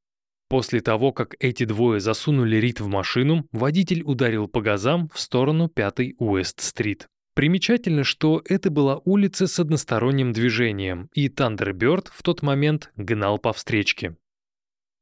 После 0.49 0.81
того, 0.81 1.13
как 1.13 1.37
эти 1.39 1.63
двое 1.63 2.01
засунули 2.01 2.57
Рит 2.57 2.81
в 2.81 2.87
машину, 2.87 3.47
водитель 3.53 4.03
ударил 4.03 4.49
по 4.49 4.59
газам 4.59 5.07
в 5.13 5.19
сторону 5.21 5.71
5-й 5.73 6.15
Уэст-стрит. 6.19 7.07
Примечательно, 7.35 8.03
что 8.03 8.41
это 8.43 8.69
была 8.69 8.99
улица 9.05 9.47
с 9.47 9.61
односторонним 9.61 10.33
движением, 10.33 11.07
и 11.13 11.29
Тандерберт 11.29 12.09
в 12.13 12.21
тот 12.21 12.41
момент 12.41 12.91
гнал 12.97 13.39
по 13.39 13.53
встречке. 13.53 14.17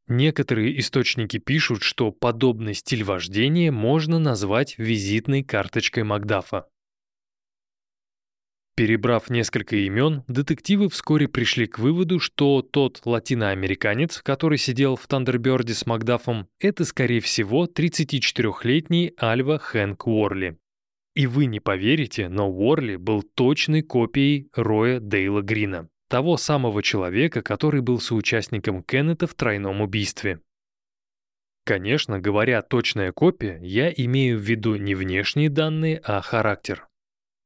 Некоторые 0.08 0.80
источники 0.80 1.38
пишут, 1.38 1.82
что 1.82 2.12
подобный 2.12 2.76
стиль 2.76 3.04
вождения 3.04 3.72
можно 3.72 4.20
назвать 4.20 4.78
визитной 4.78 5.44
карточкой 5.44 6.04
Макдафа. 6.04 6.68
Перебрав 8.76 9.30
несколько 9.30 9.78
имен, 9.78 10.24
детективы 10.28 10.90
вскоре 10.90 11.30
пришли 11.30 11.66
к 11.66 11.80
выводу, 11.80 12.20
что 12.20 12.62
тот 12.62 13.02
латиноамериканец, 13.06 14.22
который 14.22 14.58
сидел 14.58 14.98
в 14.98 15.08
Тандерберде 15.08 15.74
с 15.74 15.86
Макдафом, 15.86 16.50
это, 16.60 16.84
скорее 16.84 17.22
всего, 17.22 17.68
34-летний 17.68 19.14
Альва 19.20 19.60
Хэнк 19.60 20.06
Уорли. 20.06 20.58
И 21.16 21.26
вы 21.26 21.46
не 21.46 21.62
поверите, 21.62 22.28
но 22.28 22.52
Уорли 22.52 22.98
был 22.98 23.24
точной 23.24 23.82
копией 23.82 24.50
Роя 24.54 25.00
Дейла 25.00 25.42
Грина. 25.42 25.88
Того 26.10 26.38
самого 26.38 26.84
человека, 26.84 27.42
который 27.42 27.82
был 27.82 28.00
соучастником 28.00 28.84
Кеннета 28.84 29.28
в 29.28 29.34
тройном 29.34 29.82
убийстве. 29.82 30.40
Конечно, 31.66 32.20
говоря 32.20 32.62
«точная 32.62 33.12
копия», 33.12 33.60
я 33.62 33.92
имею 33.92 34.38
в 34.38 34.42
виду 34.42 34.76
не 34.76 34.94
внешние 34.94 35.50
данные, 35.50 36.00
а 36.04 36.22
характер. 36.22 36.88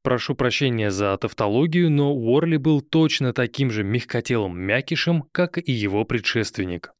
Прошу 0.02 0.34
прощения 0.34 0.90
за 0.90 1.16
тавтологию, 1.16 1.90
но 1.90 2.14
Уорли 2.14 2.56
был 2.56 2.80
точно 2.80 3.32
таким 3.32 3.70
же 3.70 3.82
мягкотелым 3.82 4.58
мякишем, 4.58 5.24
как 5.32 5.58
и 5.58 5.72
его 5.72 6.04
предшественник. 6.04 6.92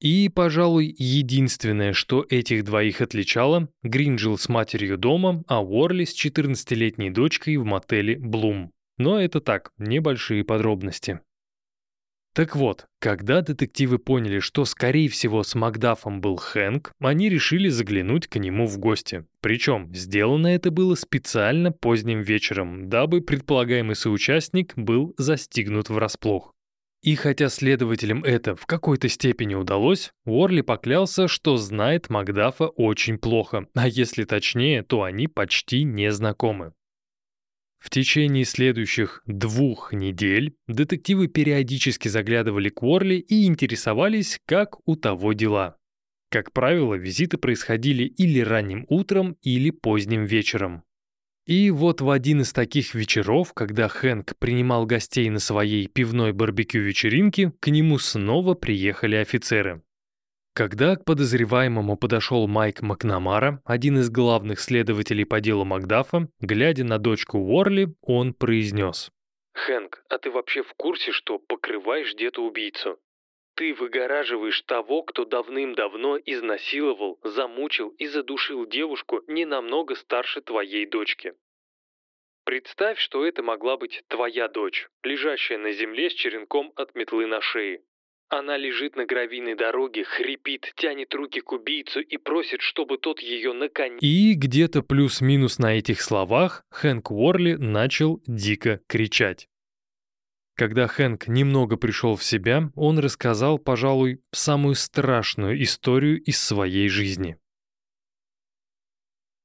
И, 0.00 0.28
пожалуй, 0.28 0.94
единственное, 0.98 1.92
что 1.92 2.26
этих 2.28 2.64
двоих 2.64 3.00
отличало, 3.00 3.68
Грин 3.82 4.18
жил 4.18 4.36
с 4.36 4.48
матерью 4.48 4.98
дома, 4.98 5.44
а 5.46 5.62
Уорли 5.62 6.04
с 6.04 6.14
14-летней 6.14 7.10
дочкой 7.10 7.56
в 7.56 7.64
мотеле 7.64 8.18
«Блум». 8.18 8.72
Но 8.98 9.20
это 9.20 9.40
так, 9.40 9.70
небольшие 9.78 10.44
подробности. 10.44 11.20
Так 12.34 12.56
вот, 12.56 12.86
когда 12.98 13.42
детективы 13.42 13.98
поняли, 13.98 14.38
что, 14.38 14.64
скорее 14.64 15.10
всего, 15.10 15.42
с 15.42 15.54
Макдафом 15.54 16.22
был 16.22 16.36
Хэнк, 16.36 16.92
они 16.98 17.28
решили 17.28 17.68
заглянуть 17.68 18.26
к 18.26 18.36
нему 18.38 18.66
в 18.66 18.78
гости. 18.78 19.26
Причем 19.42 19.94
сделано 19.94 20.46
это 20.46 20.70
было 20.70 20.94
специально 20.94 21.72
поздним 21.72 22.22
вечером, 22.22 22.88
дабы 22.88 23.20
предполагаемый 23.20 23.96
соучастник 23.96 24.72
был 24.76 25.14
застигнут 25.18 25.90
врасплох. 25.90 26.54
И 27.02 27.16
хотя 27.16 27.50
следователям 27.50 28.24
это 28.24 28.56
в 28.56 28.64
какой-то 28.64 29.08
степени 29.08 29.54
удалось, 29.54 30.12
Уорли 30.24 30.62
поклялся, 30.62 31.28
что 31.28 31.58
знает 31.58 32.08
Макдафа 32.08 32.68
очень 32.68 33.18
плохо, 33.18 33.66
а 33.74 33.88
если 33.88 34.24
точнее, 34.24 34.82
то 34.82 35.02
они 35.02 35.26
почти 35.26 35.82
не 35.82 36.10
знакомы. 36.12 36.72
В 37.82 37.90
течение 37.90 38.44
следующих 38.44 39.22
двух 39.26 39.92
недель 39.92 40.54
детективы 40.68 41.26
периодически 41.26 42.06
заглядывали 42.06 42.68
к 42.68 42.80
Уорли 42.80 43.16
и 43.16 43.44
интересовались, 43.44 44.38
как 44.46 44.76
у 44.88 44.94
того 44.94 45.32
дела. 45.32 45.76
Как 46.30 46.52
правило, 46.52 46.94
визиты 46.94 47.38
происходили 47.38 48.04
или 48.04 48.38
ранним 48.38 48.86
утром, 48.88 49.36
или 49.42 49.70
поздним 49.70 50.26
вечером. 50.26 50.84
И 51.44 51.72
вот 51.72 52.00
в 52.00 52.08
один 52.08 52.42
из 52.42 52.52
таких 52.52 52.94
вечеров, 52.94 53.52
когда 53.52 53.88
Хэнк 53.88 54.36
принимал 54.38 54.86
гостей 54.86 55.28
на 55.28 55.40
своей 55.40 55.88
пивной 55.88 56.32
барбекю-вечеринке, 56.32 57.52
к 57.58 57.66
нему 57.68 57.98
снова 57.98 58.54
приехали 58.54 59.16
офицеры. 59.16 59.82
Когда 60.54 60.96
к 60.96 61.06
подозреваемому 61.06 61.96
подошел 61.96 62.46
Майк 62.46 62.82
Макнамара, 62.82 63.62
один 63.64 63.98
из 63.98 64.10
главных 64.10 64.60
следователей 64.60 65.24
по 65.24 65.40
делу 65.40 65.64
Макдафа, 65.64 66.28
глядя 66.40 66.84
на 66.84 66.98
дочку 66.98 67.38
Уорли, 67.38 67.94
он 68.02 68.34
произнес. 68.34 69.10
«Хэнк, 69.54 70.04
а 70.10 70.18
ты 70.18 70.30
вообще 70.30 70.62
в 70.62 70.74
курсе, 70.74 71.12
что 71.12 71.38
покрываешь 71.38 72.12
где-то 72.14 72.44
убийцу? 72.44 72.98
Ты 73.54 73.72
выгораживаешь 73.72 74.60
того, 74.62 75.02
кто 75.02 75.24
давным-давно 75.24 76.18
изнасиловал, 76.18 77.18
замучил 77.22 77.88
и 77.98 78.06
задушил 78.06 78.66
девушку 78.66 79.22
не 79.28 79.46
намного 79.46 79.94
старше 79.94 80.42
твоей 80.42 80.84
дочки. 80.84 81.34
Представь, 82.44 82.98
что 82.98 83.24
это 83.24 83.42
могла 83.42 83.76
быть 83.78 84.02
твоя 84.08 84.48
дочь, 84.48 84.88
лежащая 85.02 85.58
на 85.58 85.72
земле 85.72 86.10
с 86.10 86.14
черенком 86.14 86.72
от 86.76 86.94
метлы 86.94 87.26
на 87.26 87.40
шее. 87.40 87.82
Она 88.34 88.56
лежит 88.56 88.96
на 88.96 89.04
гравийной 89.04 89.54
дороге, 89.56 90.04
хрипит, 90.04 90.72
тянет 90.76 91.12
руки 91.14 91.42
к 91.42 91.52
убийцу 91.52 92.00
и 92.00 92.16
просит, 92.16 92.62
чтобы 92.62 92.96
тот 92.96 93.20
ее 93.20 93.52
наконец... 93.52 93.98
И 94.00 94.32
где-то 94.32 94.82
плюс-минус 94.82 95.58
на 95.58 95.74
этих 95.74 96.00
словах 96.00 96.64
Хэнк 96.70 97.10
Уорли 97.10 97.56
начал 97.56 98.22
дико 98.26 98.80
кричать. 98.86 99.50
Когда 100.54 100.86
Хэнк 100.86 101.28
немного 101.28 101.76
пришел 101.76 102.16
в 102.16 102.24
себя, 102.24 102.70
он 102.74 102.98
рассказал, 102.98 103.58
пожалуй, 103.58 104.22
самую 104.32 104.76
страшную 104.76 105.62
историю 105.62 106.18
из 106.22 106.42
своей 106.42 106.88
жизни. 106.88 107.36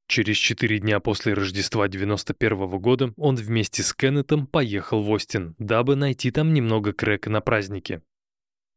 Через 0.08 0.38
четыре 0.38 0.80
дня 0.80 1.02
после 1.02 1.34
Рождества 1.34 1.90
91 1.90 2.54
-го 2.54 2.80
года 2.80 3.14
он 3.18 3.36
вместе 3.36 3.84
с 3.84 3.94
Кеннетом 3.94 4.48
поехал 4.48 5.02
в 5.02 5.10
Остин, 5.10 5.56
дабы 5.60 5.98
найти 5.98 6.32
там 6.32 6.54
немного 6.54 6.94
крэка 6.94 7.30
на 7.30 7.42
празднике. 7.42 8.02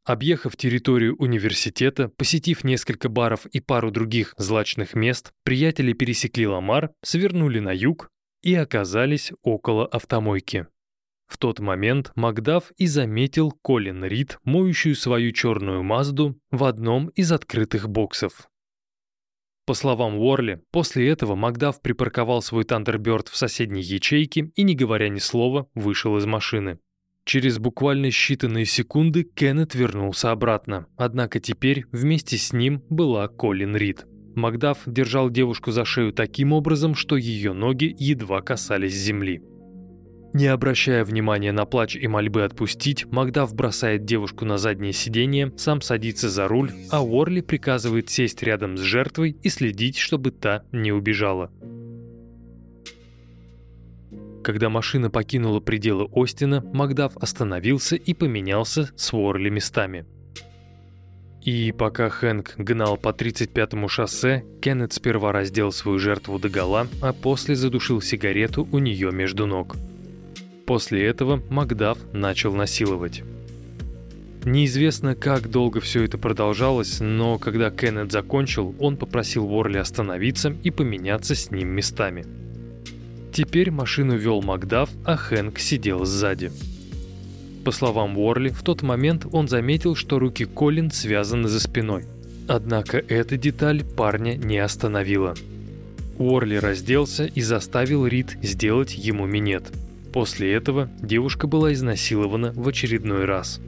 Объехав 0.04 0.56
территорию 0.56 1.14
университета, 1.16 2.08
посетив 2.08 2.64
несколько 2.64 3.08
баров 3.08 3.46
и 3.46 3.60
пару 3.60 3.90
других 3.90 4.34
злачных 4.38 4.94
мест, 4.94 5.32
приятели 5.44 5.92
пересекли 5.92 6.46
Ламар, 6.46 6.90
свернули 7.02 7.58
на 7.58 7.72
юг 7.72 8.10
и 8.42 8.54
оказались 8.54 9.32
около 9.42 9.86
автомойки. 9.86 10.66
В 11.26 11.38
тот 11.38 11.60
момент 11.60 12.10
Макдаф 12.16 12.72
и 12.76 12.86
заметил 12.86 13.52
Колин 13.52 14.04
Рид, 14.04 14.38
моющую 14.42 14.96
свою 14.96 15.32
черную 15.32 15.82
Мазду 15.84 16.40
в 16.50 16.64
одном 16.64 17.08
из 17.10 17.30
открытых 17.30 17.88
боксов. 17.88 18.48
По 19.64 19.74
словам 19.74 20.16
Уорли, 20.16 20.64
после 20.72 21.08
этого 21.08 21.36
Макдаф 21.36 21.80
припарковал 21.80 22.42
свой 22.42 22.64
Тандерберт 22.64 23.28
в 23.28 23.36
соседней 23.36 23.82
ячейке 23.82 24.50
и, 24.56 24.64
не 24.64 24.74
говоря 24.74 25.08
ни 25.08 25.20
слова, 25.20 25.68
вышел 25.74 26.16
из 26.16 26.26
машины. 26.26 26.80
Через 27.30 27.60
буквально 27.60 28.06
считанные 28.06 28.64
секунды 28.64 29.22
Кеннет 29.22 29.76
вернулся 29.76 30.32
обратно, 30.32 30.86
однако 30.96 31.38
теперь 31.38 31.84
вместе 31.92 32.36
с 32.36 32.52
ним 32.52 32.82
была 32.90 33.28
Колин 33.28 33.76
Рид. 33.76 34.04
Макдаф 34.34 34.78
держал 34.84 35.30
девушку 35.30 35.70
за 35.70 35.84
шею 35.84 36.12
таким 36.12 36.52
образом, 36.52 36.96
что 36.96 37.16
ее 37.16 37.52
ноги 37.52 37.94
едва 37.96 38.40
касались 38.42 38.96
земли. 38.96 39.42
Не 40.34 40.48
обращая 40.48 41.04
внимания 41.04 41.52
на 41.52 41.66
плач 41.66 41.94
и 41.94 42.08
мольбы 42.08 42.42
отпустить, 42.42 43.06
Макдаф 43.06 43.54
бросает 43.54 44.04
девушку 44.04 44.44
на 44.44 44.58
заднее 44.58 44.92
сиденье, 44.92 45.52
сам 45.56 45.82
садится 45.82 46.28
за 46.28 46.48
руль, 46.48 46.72
а 46.90 47.00
Уорли 47.00 47.42
приказывает 47.42 48.10
сесть 48.10 48.42
рядом 48.42 48.76
с 48.76 48.80
жертвой 48.80 49.36
и 49.40 49.48
следить, 49.50 49.98
чтобы 49.98 50.32
та 50.32 50.64
не 50.72 50.90
убежала. 50.90 51.52
Когда 54.42 54.70
машина 54.70 55.10
покинула 55.10 55.60
пределы 55.60 56.08
Остина, 56.14 56.62
Макдаф 56.72 57.16
остановился 57.16 57.96
и 57.96 58.14
поменялся 58.14 58.90
с 58.96 59.12
Уорли 59.12 59.50
местами. 59.50 60.06
И 61.42 61.72
пока 61.72 62.08
Хэнк 62.08 62.54
гнал 62.56 62.96
по 62.96 63.10
35-му 63.10 63.88
шоссе, 63.88 64.44
Кеннет 64.60 64.92
сперва 64.92 65.32
раздел 65.32 65.72
свою 65.72 65.98
жертву 65.98 66.38
догола, 66.38 66.86
а 67.00 67.12
после 67.12 67.54
задушил 67.54 68.00
сигарету 68.02 68.68
у 68.70 68.78
нее 68.78 69.10
между 69.10 69.46
ног. 69.46 69.76
После 70.66 71.04
этого 71.06 71.42
Макдаф 71.48 71.98
начал 72.12 72.54
насиловать. 72.54 73.22
Неизвестно, 74.44 75.14
как 75.14 75.50
долго 75.50 75.80
все 75.80 76.04
это 76.04 76.16
продолжалось, 76.16 77.00
но 77.00 77.38
когда 77.38 77.70
Кеннет 77.70 78.12
закончил, 78.12 78.74
он 78.78 78.96
попросил 78.96 79.44
Уорли 79.46 79.78
остановиться 79.78 80.54
и 80.62 80.70
поменяться 80.70 81.34
с 81.34 81.50
ним 81.50 81.68
местами– 81.68 82.24
Теперь 83.40 83.70
машину 83.70 84.18
вел 84.18 84.42
Макдаф, 84.42 84.90
а 85.02 85.16
Хэнк 85.16 85.58
сидел 85.58 86.04
сзади. 86.04 86.52
По 87.64 87.70
словам 87.70 88.18
Уорли, 88.18 88.50
в 88.50 88.62
тот 88.62 88.82
момент 88.82 89.24
он 89.32 89.48
заметил, 89.48 89.96
что 89.96 90.18
руки 90.18 90.44
Колин 90.44 90.90
связаны 90.90 91.48
за 91.48 91.58
спиной. 91.58 92.04
Однако 92.48 92.98
эта 92.98 93.38
деталь 93.38 93.82
парня 93.82 94.36
не 94.36 94.58
остановила. 94.58 95.34
Уорли 96.18 96.56
разделся 96.56 97.24
и 97.24 97.40
заставил 97.40 98.06
Рид 98.06 98.36
сделать 98.42 98.94
ему 98.94 99.24
минет. 99.24 99.72
После 100.12 100.52
этого 100.52 100.90
девушка 101.00 101.46
была 101.46 101.72
изнасилована 101.72 102.52
в 102.54 102.68
очередной 102.68 103.24
раз. 103.24 103.58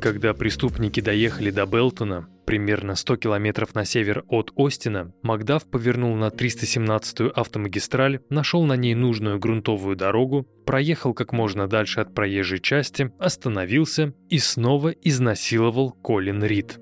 Когда 0.00 0.34
преступники 0.34 0.98
доехали 0.98 1.52
до 1.52 1.64
Белтона, 1.64 2.26
примерно 2.50 2.96
100 2.96 3.16
километров 3.18 3.76
на 3.76 3.84
север 3.84 4.24
от 4.28 4.50
Остина, 4.56 5.12
Макдаф 5.22 5.70
повернул 5.70 6.16
на 6.16 6.30
317-ю 6.30 7.30
автомагистраль, 7.32 8.18
нашел 8.28 8.64
на 8.64 8.74
ней 8.74 8.96
нужную 8.96 9.38
грунтовую 9.38 9.94
дорогу, 9.94 10.48
проехал 10.66 11.14
как 11.14 11.32
можно 11.32 11.68
дальше 11.68 12.00
от 12.00 12.12
проезжей 12.12 12.58
части, 12.58 13.12
остановился 13.20 14.14
и 14.28 14.40
снова 14.40 14.88
изнасиловал 14.88 15.92
Колин 15.92 16.42
Рид. 16.42 16.80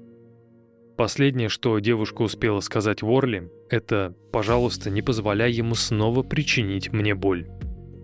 Последнее, 0.96 1.50
что 1.50 1.78
девушка 1.80 2.22
успела 2.22 2.60
сказать 2.60 3.02
Ворли, 3.02 3.50
это 3.68 4.16
«пожалуйста, 4.32 4.88
не 4.88 5.02
позволяй 5.02 5.52
ему 5.52 5.74
снова 5.74 6.22
причинить 6.22 6.94
мне 6.94 7.14
боль». 7.14 7.46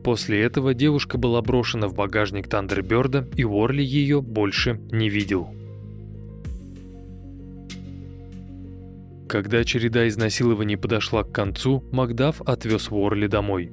После 0.05 0.43
этого 0.43 0.75
девушка 0.75 1.17
была 1.17 1.41
брошена 1.41 1.89
в 1.89 1.95
багажник 1.95 2.47
Тандерберда, 2.47 3.27
и 3.37 3.45
Уорли 3.47 3.83
ее 3.83 4.21
больше 4.21 4.79
не 4.93 5.09
видел. 5.09 5.64
Когда 9.35 9.65
череда 9.65 10.07
изнасилований 10.07 10.77
подошла 10.77 11.25
к 11.25 11.33
концу, 11.33 11.83
Макдаф 11.91 12.41
отвез 12.43 12.93
Уорли 12.93 13.27
домой. 13.27 13.73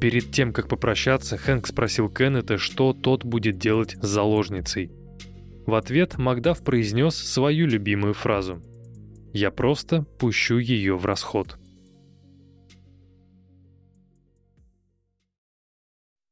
Перед 0.00 0.32
тем, 0.32 0.52
как 0.52 0.66
попрощаться, 0.66 1.36
Хэнк 1.36 1.68
спросил 1.68 2.08
Кеннета, 2.08 2.58
что 2.58 2.94
тот 2.94 3.24
будет 3.24 3.58
делать 3.58 3.96
с 4.02 4.04
заложницей. 4.08 4.90
В 5.66 5.74
ответ 5.74 6.18
Макдаф 6.18 6.64
произнес 6.64 7.14
свою 7.14 7.68
любимую 7.68 8.12
фразу 8.12 8.60
«Я 9.32 9.52
просто 9.52 10.02
пущу 10.18 10.58
ее 10.58 10.96
в 10.96 11.06
расход». 11.06 11.56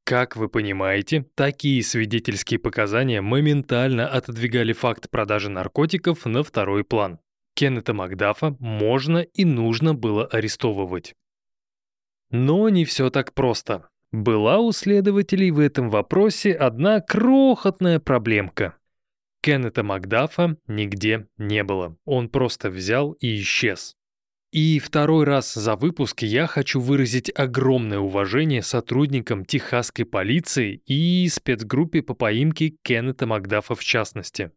Как 0.03 0.34
вы 0.34 0.48
понимаете, 0.48 1.24
такие 1.36 1.80
свидетельские 1.84 2.59
показания 2.59 3.20
моментально 3.20 4.09
отодвигали 4.09 4.72
факт 4.72 5.09
продажи 5.09 5.50
наркотиков 5.50 6.26
на 6.26 6.42
второй 6.42 6.82
план. 6.82 7.20
Кеннета 7.55 7.94
Макдафа 7.94 8.57
можно 8.59 9.18
и 9.18 9.44
нужно 9.44 9.94
было 9.94 10.26
арестовывать. 10.26 11.14
Но 12.30 12.68
не 12.68 12.84
все 12.84 13.11
так 13.11 13.34
просто. 13.34 13.88
Была 14.11 14.59
у 14.59 14.72
следователей 14.72 15.50
в 15.50 15.59
этом 15.59 15.90
вопросе 15.90 16.53
одна 16.53 17.00
крохотная 17.00 17.98
проблемка. 17.98 18.76
Кеннета 19.42 19.82
Макдафа 19.82 20.57
нигде 20.66 21.26
не 21.36 21.64
было. 21.64 21.96
Он 22.05 22.28
просто 22.28 22.70
взял 22.70 23.12
и 23.12 23.40
исчез. 23.40 23.96
И 24.53 24.78
второй 24.78 25.24
раз 25.24 25.55
за 25.55 25.76
выпуск 25.76 26.22
я 26.22 26.46
хочу 26.46 26.78
выразить 26.78 27.32
огромное 27.34 27.98
уважение 27.98 28.62
сотрудникам 28.62 29.46
техасской 29.46 30.05
полиции 30.05 30.82
и 30.86 31.26
спецгруппе 31.28 32.03
по 32.03 32.12
поимке 32.14 32.74
Кеннета 32.82 33.26
Макдафа 33.26 33.74
в 33.74 33.82
частности. 33.82 34.53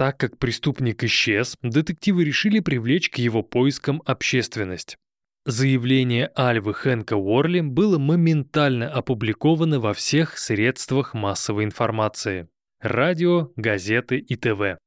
Так 0.00 0.16
как 0.16 0.38
преступник 0.38 1.04
исчез, 1.04 1.58
детективы 1.60 2.24
решили 2.24 2.60
привлечь 2.60 3.10
к 3.10 3.16
его 3.16 3.42
поискам 3.42 4.00
общественность. 4.06 4.96
Заявление 5.44 6.30
Альвы 6.34 6.72
Хэнка 6.72 7.18
Уорли 7.18 7.60
было 7.60 7.98
моментально 7.98 8.88
опубликовано 8.88 9.78
во 9.78 9.92
всех 9.92 10.38
средствах 10.38 11.12
массовой 11.12 11.64
информации 11.64 12.48
радио, 12.80 13.52
газеты 13.56 14.16
и 14.16 14.36
ТВ. 14.36 14.78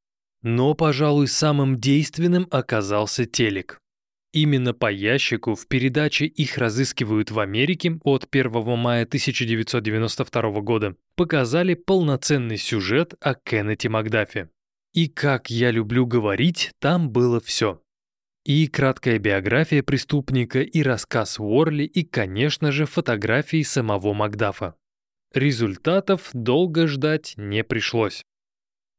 Но, 0.41 0.73
пожалуй, 0.73 1.27
самым 1.27 1.79
действенным 1.79 2.47
оказался 2.49 3.25
телек. 3.25 3.77
Именно 4.31 4.73
по 4.73 4.91
ящику 4.91 5.53
в 5.53 5.67
передаче 5.67 6.25
«Их 6.25 6.57
разыскивают 6.57 7.29
в 7.29 7.39
Америке» 7.39 7.99
от 8.03 8.27
1 8.31 8.51
мая 8.79 9.03
1992 9.03 10.61
года 10.61 10.95
показали 11.15 11.75
полноценный 11.75 12.57
сюжет 12.57 13.13
о 13.21 13.35
Кеннете 13.35 13.89
Макдафе. 13.89 14.49
И 14.93 15.07
как 15.07 15.49
я 15.49 15.71
люблю 15.71 16.05
говорить, 16.05 16.71
там 16.79 17.09
было 17.09 17.39
все. 17.39 17.81
И 18.45 18.67
краткая 18.67 19.17
биография 19.17 19.81
преступника, 19.81 20.61
и 20.61 20.83
рассказ 20.83 21.39
Уорли, 21.39 21.83
и, 21.83 22.03
конечно 22.03 22.71
же, 22.71 22.85
фотографии 22.85 23.63
самого 23.63 24.13
Макдафа. 24.13 24.75
Результатов 25.33 26.29
долго 26.33 26.85
ждать 26.85 27.33
не 27.37 27.63
пришлось. 27.63 28.23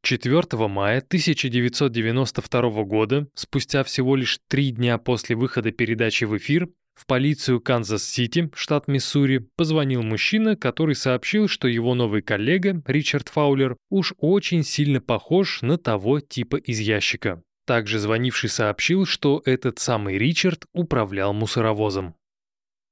4 0.02 0.68
мая 0.68 0.98
1992 0.98 2.84
года, 2.84 3.28
спустя 3.34 3.84
всего 3.84 4.16
лишь 4.16 4.40
три 4.48 4.70
дня 4.70 4.98
после 4.98 5.36
выхода 5.36 5.70
передачи 5.70 6.24
в 6.24 6.36
эфир, 6.36 6.68
в 6.94 7.06
полицию 7.06 7.60
Канзас-Сити, 7.60 8.50
штат 8.54 8.88
Миссури, 8.88 9.38
позвонил 9.56 10.02
мужчина, 10.02 10.56
который 10.56 10.94
сообщил, 10.94 11.48
что 11.48 11.68
его 11.68 11.94
новый 11.94 12.22
коллега, 12.22 12.82
Ричард 12.86 13.28
Фаулер, 13.28 13.76
уж 13.90 14.14
очень 14.18 14.62
сильно 14.62 15.00
похож 15.00 15.62
на 15.62 15.78
того 15.78 16.20
типа 16.20 16.56
из 16.56 16.78
ящика. 16.78 17.42
Также 17.66 17.98
звонивший 17.98 18.50
сообщил, 18.50 19.06
что 19.06 19.42
этот 19.44 19.78
самый 19.78 20.18
Ричард 20.18 20.66
управлял 20.72 21.32
мусоровозом. 21.32 22.14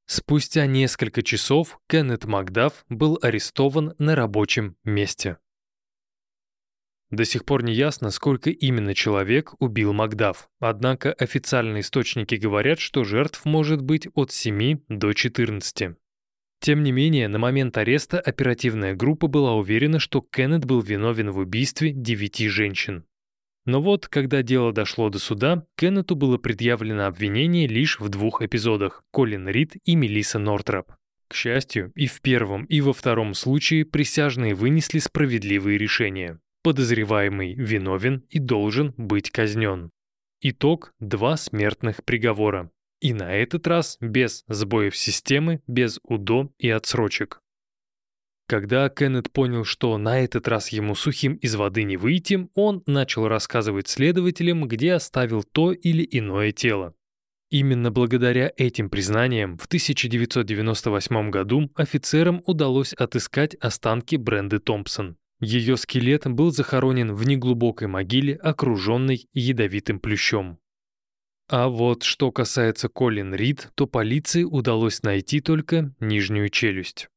Спустя 0.06 0.66
несколько 0.66 1.22
часов 1.22 1.78
Кеннет 1.88 2.24
Макдаф 2.24 2.84
был 2.88 3.18
арестован 3.22 3.94
на 3.98 4.14
рабочем 4.14 4.76
месте. 4.84 5.38
До 7.12 7.26
сих 7.26 7.44
пор 7.44 7.62
не 7.62 7.74
ясно, 7.74 8.10
сколько 8.10 8.48
именно 8.48 8.94
человек 8.94 9.52
убил 9.58 9.92
Макдаф, 9.92 10.48
однако 10.60 11.12
официальные 11.12 11.82
источники 11.82 12.36
говорят, 12.36 12.80
что 12.80 13.04
жертв 13.04 13.44
может 13.44 13.82
быть 13.82 14.08
от 14.14 14.32
7 14.32 14.80
до 14.88 15.12
14. 15.12 15.90
Тем 16.60 16.82
не 16.82 16.90
менее, 16.90 17.28
на 17.28 17.38
момент 17.38 17.76
ареста 17.76 18.18
оперативная 18.18 18.94
группа 18.94 19.26
была 19.26 19.54
уверена, 19.54 19.98
что 19.98 20.22
Кеннет 20.22 20.64
был 20.64 20.80
виновен 20.80 21.30
в 21.30 21.38
убийстве 21.38 21.92
девяти 21.92 22.48
женщин. 22.48 23.04
Но 23.66 23.82
вот, 23.82 24.08
когда 24.08 24.42
дело 24.42 24.72
дошло 24.72 25.10
до 25.10 25.18
суда, 25.18 25.66
Кеннету 25.76 26.16
было 26.16 26.38
предъявлено 26.38 27.06
обвинение 27.06 27.66
лишь 27.66 28.00
в 28.00 28.08
двух 28.08 28.40
эпизодах– 28.40 29.04
Колин 29.12 29.48
Рид 29.48 29.74
и 29.84 29.96
Мелисса 29.96 30.38
Нортроп. 30.38 30.92
К 31.28 31.34
счастью, 31.34 31.92
и 31.94 32.06
в 32.06 32.22
первом, 32.22 32.64
и 32.64 32.80
во 32.80 32.94
втором 32.94 33.34
случае 33.34 33.84
присяжные 33.84 34.54
вынесли 34.54 34.98
справедливые 34.98 35.76
решения. 35.76 36.40
Подозреваемый 36.62 37.54
виновен 37.54 38.24
и 38.30 38.38
должен 38.38 38.94
быть 38.96 39.30
казнен. 39.30 39.90
Итог– 40.40 40.92
два 41.00 41.36
смертных 41.36 42.04
приговора. 42.04 42.70
И 43.00 43.12
на 43.14 43.34
этот 43.34 43.66
раз 43.66 43.96
без 44.00 44.44
сбоев 44.46 44.96
системы, 44.96 45.60
без 45.66 45.98
УДО 46.04 46.52
и 46.58 46.68
отсрочек. 46.68 47.40
Когда 48.46 48.88
Кеннет 48.88 49.32
понял, 49.32 49.64
что 49.64 49.96
на 49.98 50.20
этот 50.20 50.46
раз 50.46 50.68
ему 50.68 50.94
сухим 50.94 51.34
из 51.36 51.54
воды 51.54 51.84
не 51.84 51.96
выйти, 51.96 52.48
он 52.54 52.82
начал 52.86 53.26
рассказывать 53.26 53.88
следователям, 53.88 54.68
где 54.68 54.92
оставил 54.92 55.42
то 55.42 55.72
или 55.72 56.06
иное 56.10 56.52
тело. 56.52 56.94
Именно 57.50 57.90
благодаря 57.90 58.52
этим 58.56 58.88
признаниям 58.88 59.58
в 59.58 59.66
1998 59.66 61.30
году 61.30 61.70
офицерам 61.74 62.42
удалось 62.46 62.94
отыскать 62.94 63.54
останки 63.56 64.16
Бренды 64.16 64.58
Томпсон. 64.58 65.16
Ее 65.42 65.76
скелет 65.76 66.28
был 66.28 66.52
захоронен 66.52 67.12
в 67.12 67.26
неглубокой 67.26 67.88
могиле, 67.88 68.36
окруженной 68.36 69.28
ядовитым 69.32 69.98
плющом. 69.98 70.60
А 71.48 71.68
вот 71.68 72.04
что 72.04 72.30
касается 72.30 72.88
Колин 72.88 73.34
Рид, 73.34 73.72
то 73.74 73.88
полиции 73.88 74.44
удалось 74.44 75.02
найти 75.02 75.40
только 75.40 75.92
нижнюю 75.98 76.48
челюсть. 76.48 77.08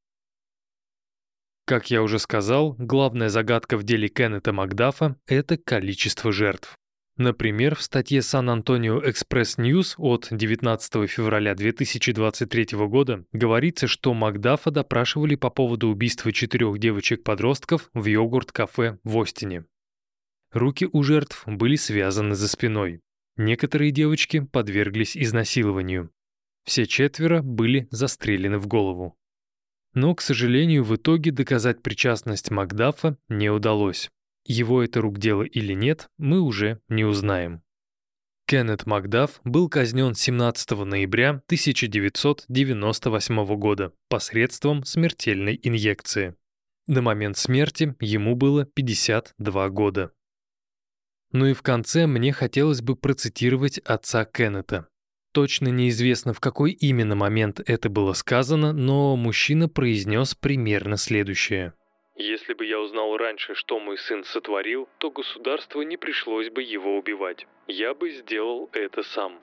Как 1.65 1.91
я 1.91 2.01
уже 2.01 2.17
сказал, 2.17 2.76
главная 2.80 3.30
загадка 3.30 3.78
в 3.78 3.84
деле 3.84 4.07
Кеннета 4.07 4.53
Макдафа– 4.53 5.17
это 5.28 5.57
количество 5.57 6.32
жертв. 6.32 6.80
Например, 7.18 7.76
в 7.76 7.82
статье 7.82 8.20
San 8.20 8.53
Antonio 8.53 9.01
Express 9.01 9.57
News 9.57 9.93
от 9.97 10.28
19 10.32 11.09
февраля 11.09 11.55
2023 11.55 12.68
года 12.88 13.26
говорится, 13.32 13.88
что 13.88 14.13
Макдафа 14.13 14.70
допрашивали 14.70 15.36
по 15.36 15.49
поводу 15.49 15.88
убийства 15.88 16.34
четырех 16.34 16.78
девочек-подростков 16.78 17.89
в 17.93 18.05
йогурт-кафе 18.05 18.99
в 19.05 19.18
Остине. 19.18 19.63
Руки 20.51 20.89
у 20.91 21.03
жертв 21.03 21.43
были 21.45 21.78
связаны 21.78 22.36
за 22.36 22.49
спиной. 22.49 22.99
Некоторые 23.38 23.91
девочки 23.91 24.41
подверглись 24.41 25.16
изнасилованию. 25.16 26.11
Все 26.66 26.86
четверо 26.86 27.41
были 27.41 27.88
застрелены 27.91 28.57
в 28.57 28.68
голову. 28.68 29.18
Но, 29.93 30.13
к 30.16 30.22
сожалению, 30.22 30.84
в 30.84 30.93
итоге 30.97 31.32
доказать 31.32 31.82
причастность 31.82 32.51
Макдафа 32.51 33.18
не 33.30 33.49
удалось. 33.49 34.11
Его 34.46 34.84
это 34.84 35.02
рук 35.02 35.18
дело 35.18 35.43
или 35.43 35.74
нет, 35.74 36.10
мы 36.18 36.39
уже 36.39 36.80
не 36.88 37.04
узнаем. 37.04 37.62
Кеннет 38.48 38.86
Макдаф 38.86 39.41
был 39.43 39.68
казнен 39.70 40.14
17 40.14 40.70
ноября 40.86 41.41
1998 41.48 43.58
года 43.58 43.91
посредством 44.08 44.86
смертельной 44.86 45.60
инъекции. 45.64 46.36
На 46.86 47.02
момент 47.02 47.38
смерти 47.38 47.96
ему 48.00 48.36
было 48.36 48.66
52 48.66 49.70
года. 49.70 50.12
Ну 51.32 51.48
и 51.48 51.54
в 51.54 51.64
конце 51.64 52.06
мне 52.06 52.32
хотелось 52.32 52.84
бы 52.84 52.96
процитировать 52.96 53.80
отца 53.80 54.26
Кеннета. 54.26 54.89
Точно 55.32 55.70
неизвестно, 55.70 56.34
в 56.34 56.39
какой 56.39 56.70
именно 56.72 57.16
момент 57.16 57.60
это 57.66 57.89
было 57.89 58.14
сказано, 58.14 58.74
но 58.74 59.16
мужчина 59.16 59.68
произнес 59.68 60.36
примерно 60.36 60.98
следующее. 60.98 61.74
«Если 62.16 62.54
бы 62.54 62.66
я 62.66 62.80
узнал 62.80 63.18
раньше, 63.18 63.56
что 63.56 63.80
мой 63.80 63.98
сын 63.98 64.24
сотворил, 64.24 64.88
то 64.98 65.12
государству 65.12 65.82
не 65.82 65.98
пришлось 65.98 66.50
бы 66.50 66.64
его 66.64 66.98
убивать. 66.98 67.46
Я 67.68 67.94
бы 67.94 68.12
сделал 68.12 68.70
это 68.74 69.04
сам». 69.04 69.40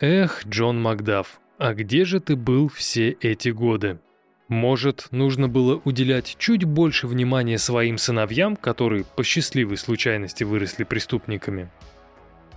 Эх, 0.00 0.46
Джон 0.46 0.80
Макдаф, 0.80 1.40
а 1.58 1.74
где 1.74 2.04
же 2.04 2.20
ты 2.20 2.36
был 2.36 2.68
все 2.68 3.10
эти 3.20 3.50
годы? 3.50 3.98
Может, 4.48 5.08
нужно 5.12 5.46
было 5.46 5.80
уделять 5.84 6.36
чуть 6.38 6.64
больше 6.64 7.06
внимания 7.06 7.58
своим 7.58 7.98
сыновьям, 7.98 8.56
которые 8.56 9.04
по 9.04 9.22
счастливой 9.22 9.76
случайности 9.76 10.42
выросли 10.42 10.84
преступниками? 10.84 11.70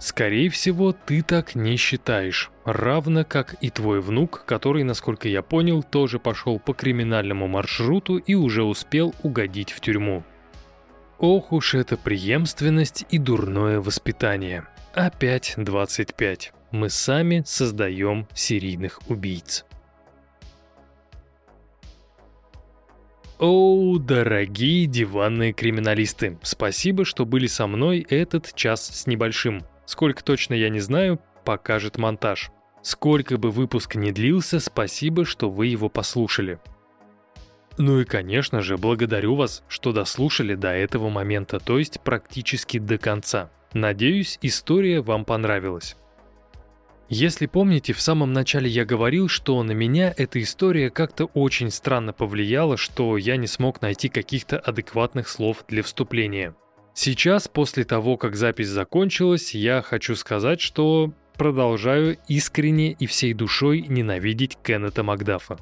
Скорее 0.04 0.50
всего, 0.50 0.92
ты 0.92 1.22
так 1.22 1.56
не 1.56 1.78
считаешь, 1.78 2.52
равно 2.66 3.24
как 3.24 3.56
и 3.62 3.70
твой 3.70 4.02
внук, 4.02 4.44
который, 4.46 4.84
насколько 4.84 5.30
я 5.30 5.42
понял, 5.42 5.82
тоже 5.82 6.20
пошел 6.20 6.60
по 6.60 6.74
криминальному 6.74 7.48
маршруту 7.48 8.18
и 8.18 8.36
уже 8.36 8.64
успел 8.64 9.16
угодить 9.24 9.72
в 9.72 9.80
тюрьму. 9.80 10.26
Ох 11.20 11.54
уж 11.54 11.74
эта 11.74 11.96
преемственность 11.96 13.06
и 13.12 13.18
дурное 13.18 13.80
воспитание. 13.80 14.68
Опять 14.94 15.54
25. 15.56 16.52
Мы 16.72 16.90
сами 16.90 17.42
создаем 17.46 18.28
серийных 18.34 19.00
убийц. 19.08 19.64
О, 23.40 23.98
дорогие 24.00 24.86
диванные 24.86 25.54
криминалисты, 25.54 26.38
спасибо, 26.42 27.06
что 27.06 27.26
были 27.26 27.48
со 27.48 27.68
мной 27.68 28.06
этот 28.10 28.54
час 28.54 28.86
с 28.86 29.08
небольшим. 29.08 29.64
Сколько 29.94 30.24
точно 30.24 30.56
я 30.56 30.70
не 30.70 30.80
знаю, 30.80 31.20
покажет 31.46 32.00
монтаж. 32.00 32.50
Сколько 32.82 33.38
бы 33.38 33.52
выпуск 33.52 33.94
ни 33.94 34.10
длился, 34.10 34.60
спасибо, 34.60 35.24
что 35.24 35.52
вы 35.52 35.68
его 35.68 35.88
послушали. 35.88 36.58
Ну 37.78 38.00
и, 38.00 38.04
конечно 38.04 38.62
же, 38.62 38.78
благодарю 38.78 39.36
вас, 39.36 39.64
что 39.68 39.92
дослушали 39.92 40.56
до 40.56 40.70
этого 40.70 41.10
момента, 41.10 41.60
то 41.60 41.78
есть 41.78 42.02
практически 42.02 42.80
до 42.80 42.98
конца. 42.98 43.52
Надеюсь, 43.74 44.40
история 44.42 45.02
вам 45.02 45.26
понравилась. 45.26 45.96
Если 47.08 47.46
помните, 47.46 47.94
в 47.94 48.02
самом 48.02 48.34
начале 48.34 48.68
я 48.68 48.86
говорил, 48.86 49.28
что 49.28 49.62
на 49.62 49.74
меня 49.74 50.12
эта 50.18 50.42
история 50.42 50.90
как-то 50.90 51.26
очень 51.26 51.70
странно 51.70 52.14
повлияла, 52.14 52.78
что 52.78 53.16
я 53.16 53.38
не 53.38 53.46
смог 53.46 53.84
найти 53.84 54.10
каких-то 54.10 54.58
адекватных 54.58 55.30
слов 55.30 55.64
для 55.68 55.84
вступления. 55.84 56.56
Сейчас, 56.94 57.48
после 57.48 57.84
того, 57.84 58.18
как 58.18 58.36
запись 58.36 58.68
закончилась, 58.68 59.56
я 59.56 59.82
хочу 59.82 60.16
сказать, 60.16 60.62
что 60.62 61.12
продолжаю 61.38 62.18
искренне 62.28 62.92
и 62.92 63.08
всей 63.08 63.34
душой 63.34 63.82
ненавидеть 63.82 64.58
Кеннета 64.64 65.04
Макдафа. 65.04 65.58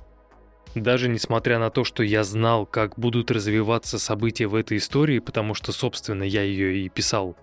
Даже 0.76 1.10
несмотря 1.10 1.60
на 1.60 1.70
то, 1.70 1.84
что 1.84 2.04
я 2.04 2.24
знал, 2.24 2.66
как 2.66 2.98
будут 2.98 3.32
развиваться 3.32 4.00
события 4.00 4.48
в 4.48 4.56
этой 4.56 4.78
истории, 4.78 5.20
потому 5.20 5.54
что, 5.54 5.72
собственно, 5.72 6.24
я 6.24 6.44
ее 6.44 6.86
и 6.86 6.90
писал. 6.90 7.38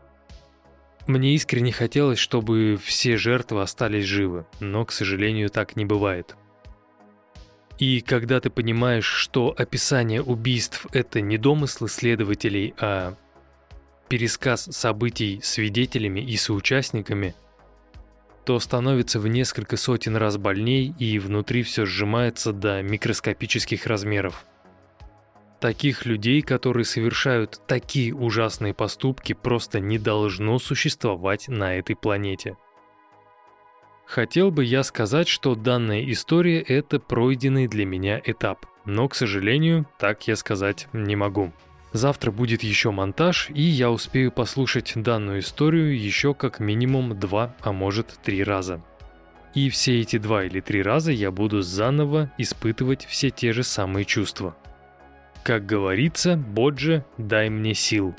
Мне 1.06 1.34
искренне 1.34 1.72
хотелось, 1.72 2.18
чтобы 2.18 2.78
все 2.82 3.16
жертвы 3.16 3.62
остались 3.62 4.04
живы, 4.04 4.46
но, 4.60 4.84
к 4.84 4.92
сожалению, 4.92 5.48
так 5.48 5.76
не 5.76 5.86
бывает. 5.86 6.36
И 7.78 8.00
когда 8.00 8.40
ты 8.40 8.50
понимаешь, 8.50 9.06
что 9.06 9.54
описание 9.56 10.22
убийств— 10.22 10.86
это 10.92 11.20
не 11.20 11.38
домыслы 11.38 11.88
следователей, 11.88 12.74
а 12.78 13.14
пересказ 14.08 14.68
событий 14.70 15.40
свидетелями 15.42 16.20
и 16.20 16.36
соучастниками— 16.36 17.34
то 18.48 18.58
становится 18.60 19.20
в 19.20 19.28
несколько 19.28 19.76
сотен 19.76 20.16
раз 20.16 20.38
больней 20.38 20.94
и 20.98 21.18
внутри 21.18 21.62
все 21.62 21.84
сжимается 21.84 22.54
до 22.54 22.80
микроскопических 22.80 23.84
размеров. 23.84 24.46
Таких 25.60 26.06
людей, 26.06 26.40
которые 26.40 26.86
совершают 26.86 27.60
такие 27.66 28.14
ужасные 28.14 28.72
поступки, 28.72 29.34
просто 29.34 29.80
не 29.80 29.98
должно 29.98 30.58
существовать 30.58 31.48
на 31.48 31.74
этой 31.74 31.94
планете. 31.94 32.56
Хотел 34.06 34.50
бы 34.50 34.64
я 34.64 34.82
сказать, 34.82 35.28
что 35.28 35.54
данная 35.54 36.10
история– 36.10 36.62
это 36.66 36.98
пройденный 36.98 37.68
для 37.68 37.84
меня 37.84 38.18
этап, 38.24 38.64
но, 38.86 39.08
к 39.08 39.14
сожалению, 39.14 39.86
так 39.98 40.26
я 40.26 40.36
сказать 40.36 40.88
не 40.94 41.16
могу. 41.16 41.52
Завтра 41.92 42.30
будет 42.30 42.62
еще 42.62 42.90
монтаж, 42.90 43.50
и 43.54 43.62
я 43.62 43.90
успею 43.90 44.30
послушать 44.30 44.92
данную 44.94 45.40
историю 45.40 45.98
еще 45.98 46.34
как 46.34 46.60
минимум 46.60 47.18
два, 47.18 47.54
а 47.60 47.72
может 47.72 48.18
три 48.22 48.44
раза. 48.44 48.82
И 49.54 49.70
все 49.70 50.00
эти 50.00 50.18
два 50.18 50.44
или 50.44 50.60
три 50.60 50.82
раза 50.82 51.12
я 51.12 51.30
буду 51.30 51.62
заново 51.62 52.30
испытывать 52.36 53.06
все 53.06 53.30
те 53.30 53.52
же 53.52 53.62
самые 53.62 54.04
чувства. 54.04 54.54
Как 55.42 55.64
говорится, 55.64 56.36
Боджи, 56.36 57.04
дай 57.16 57.48
мне 57.48 57.72
сил. 57.72 58.14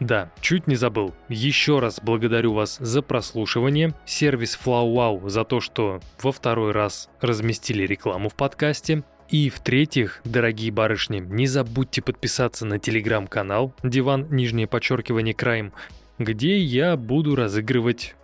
Да, 0.00 0.30
чуть 0.40 0.66
не 0.66 0.74
забыл. 0.74 1.14
Еще 1.28 1.78
раз 1.78 2.00
благодарю 2.02 2.52
вас 2.52 2.76
за 2.78 3.00
прослушивание, 3.00 3.94
сервис 4.04 4.58
FlowWow 4.62 5.28
за 5.28 5.44
то, 5.44 5.60
что 5.60 6.00
во 6.20 6.32
второй 6.32 6.72
раз 6.72 7.08
разместили 7.20 7.86
рекламу 7.86 8.28
в 8.28 8.34
подкасте– 8.34 9.04
и 9.30 9.50
в-третьих, 9.50 10.20
дорогие 10.24 10.70
барышни, 10.70 11.18
не 11.18 11.46
забудьте 11.46 12.02
подписаться 12.02 12.64
на 12.64 12.78
телеграм-канал 12.78 13.74
«Диван, 13.82 14.28
нижнее 14.30 14.66
подчеркивание, 14.66 15.34
Крайм», 15.34 15.72
где 16.18 16.58
я 16.58 16.96
буду 16.96 17.34
разыгрывать, 17.34 18.14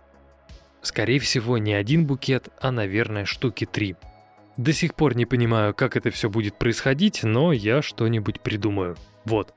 скорее 0.81 1.19
всего, 1.19 1.57
не 1.57 1.73
один 1.73 2.05
букет, 2.05 2.49
а, 2.61 2.71
наверное, 2.71 3.25
штуки 3.25 3.65
три. 3.65 3.95
До 4.57 4.71
сих 4.71 4.95
пор 4.95 5.15
не 5.15 5.25
понимаю, 5.25 5.73
как 5.73 5.97
это 5.97 6.11
все 6.11 6.29
будет 6.29 6.57
происходить, 6.57 7.23
но 7.23 7.51
я 7.51 7.81
что-нибудь 7.81 8.39
придумаю. 8.41 8.95
Вот. 9.25 9.53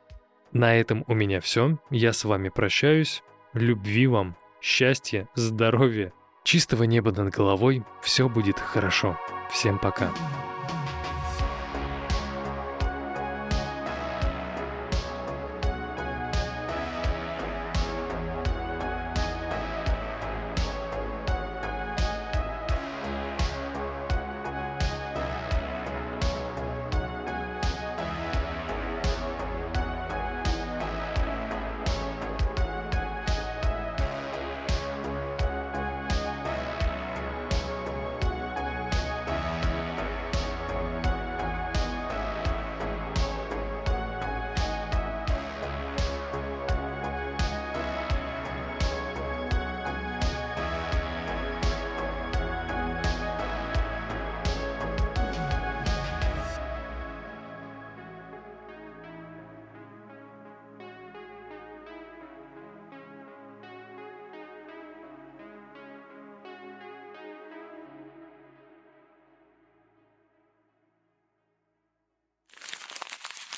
На 0.53 0.75
этом 0.75 1.05
у 1.07 1.15
меня 1.15 1.41
все. 1.41 1.79
Я 1.91 2.13
с 2.13 2.25
вами 2.25 2.49
прощаюсь. 2.49 3.23
Любви 3.53 4.07
вам, 4.07 4.37
счастья, 4.63 5.29
здоровья, 5.35 6.13
чистого 6.45 6.85
неба 6.85 7.13
над 7.13 7.35
головой. 7.35 7.85
Все 8.03 8.29
будет 8.29 8.59
хорошо. 8.59 9.19
Всем 9.51 9.79
пока. 9.79 10.11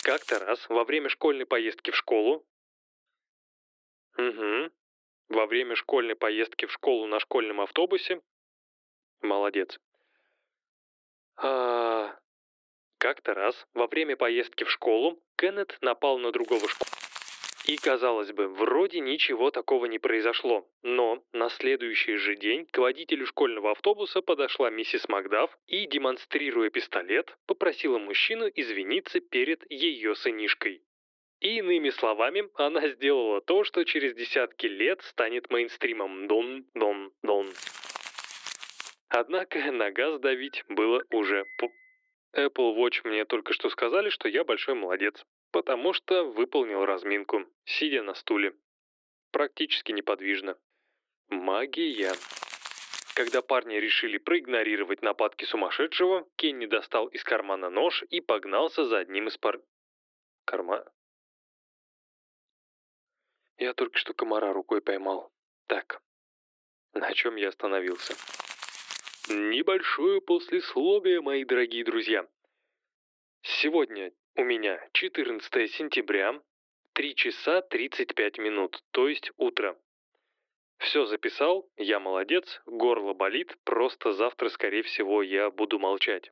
Как-то 0.09 0.39
раз 0.39 0.59
во 0.71 0.85
время 0.85 1.11
школьной 1.11 1.45
поездки 1.45 1.91
в 1.91 1.95
школу... 1.95 2.43
Угу. 4.17 4.71
Во 5.29 5.45
время 5.45 5.75
школьной 5.75 6.17
поездки 6.17 6.65
в 6.65 6.73
школу 6.73 7.07
на 7.07 7.21
школьном 7.21 7.61
автобусе... 7.61 8.23
Молодец. 9.21 9.79
А... 11.37 12.19
Как-то 12.97 13.35
раз 13.35 13.67
во 13.75 13.87
время 13.87 14.17
поездки 14.17 14.65
в 14.65 14.71
школу 14.71 15.23
Кеннет 15.37 15.77
напал 15.83 16.17
на 16.17 16.33
другого 16.33 16.67
школьника. 16.67 16.88
И, 17.69 17.77
казалось 17.77 18.33
бы, 18.33 18.49
вроде 18.49 19.01
ничего 19.01 19.51
такого 19.51 19.85
не 19.85 19.99
произошло. 19.99 20.67
Но 20.83 21.23
на 21.33 21.51
следующий 21.51 22.17
же 22.17 22.35
день 22.35 22.65
к 22.65 22.79
водителю 22.79 23.27
школьного 23.27 23.73
автобуса 23.73 24.23
подошла 24.23 24.71
миссис 24.71 25.07
Макдаф 25.07 25.51
и, 25.67 25.87
демонстрируя 25.87 26.71
пистолет, 26.71 27.37
попросила 27.47 27.99
мужчину 27.99 28.47
извиниться 28.55 29.21
перед 29.21 29.71
ее 29.71 30.15
сынишкой. 30.15 30.83
И 31.41 31.59
иными 31.59 31.91
словами, 31.91 32.49
она 32.55 32.89
сделала 32.89 33.43
то, 33.43 33.65
что 33.65 33.85
через 33.85 34.15
десятки 34.15 34.65
лет 34.65 35.03
станет 35.03 35.51
мейнстримом. 35.51 36.27
Дон-дон-дон. 36.27 37.51
Однако 39.11 39.71
на 39.73 39.91
газ 39.91 40.19
давить 40.21 40.65
было 40.71 41.05
уже... 41.11 41.45
Apple 42.35 42.77
Watch 42.77 43.03
мне 43.05 43.27
только 43.27 43.53
что 43.53 43.69
сказали, 43.69 44.09
что 44.09 44.27
я 44.27 44.45
большой 44.45 44.75
молодец 44.75 45.23
потому 45.51 45.93
что 45.93 46.25
выполнил 46.25 46.85
разминку, 46.85 47.47
сидя 47.65 48.03
на 48.03 48.15
стуле. 48.15 48.55
Практически 49.31 49.93
неподвижно. 49.93 50.59
Магия. 51.29 52.13
Когда 53.15 53.43
парни 53.43 53.75
решили 53.75 54.19
проигнорировать 54.19 55.03
нападки 55.03 55.45
сумасшедшего, 55.45 56.29
Кенни 56.37 56.67
достал 56.67 57.09
из 57.09 57.25
кармана 57.25 57.69
нож 57.69 58.05
и 58.11 58.21
погнался 58.21 58.85
за 58.85 58.99
одним 58.99 59.29
из 59.29 59.37
пар... 59.37 59.61
Карма... 60.45 60.85
Я 63.57 63.75
только 63.75 63.99
что 63.99 64.15
комара 64.15 64.53
рукой 64.53 64.81
поймал. 64.81 65.33
Так, 65.67 66.01
на 66.95 67.13
чем 67.13 67.35
я 67.35 67.49
остановился? 67.49 68.15
Небольшое 69.29 70.21
послесловие, 70.21 71.21
мои 71.21 71.45
дорогие 71.45 71.85
друзья. 71.85 72.27
Сегодня 73.43 74.13
у 74.39 74.45
меня 74.45 74.81
14 74.93 75.69
сентября, 75.73 76.41
3 76.95 77.15
часа 77.17 77.61
35 77.61 78.39
минут, 78.39 78.81
то 78.93 79.09
есть 79.09 79.33
утро. 79.37 79.77
Все 80.79 81.07
записал, 81.07 81.69
я 81.77 81.99
молодец, 81.99 82.63
горло 82.65 83.15
болит, 83.15 83.57
просто 83.65 84.13
завтра, 84.13 84.49
скорее 84.51 84.85
всего, 84.85 85.25
я 85.25 85.51
буду 85.51 85.81
молчать. 85.81 86.31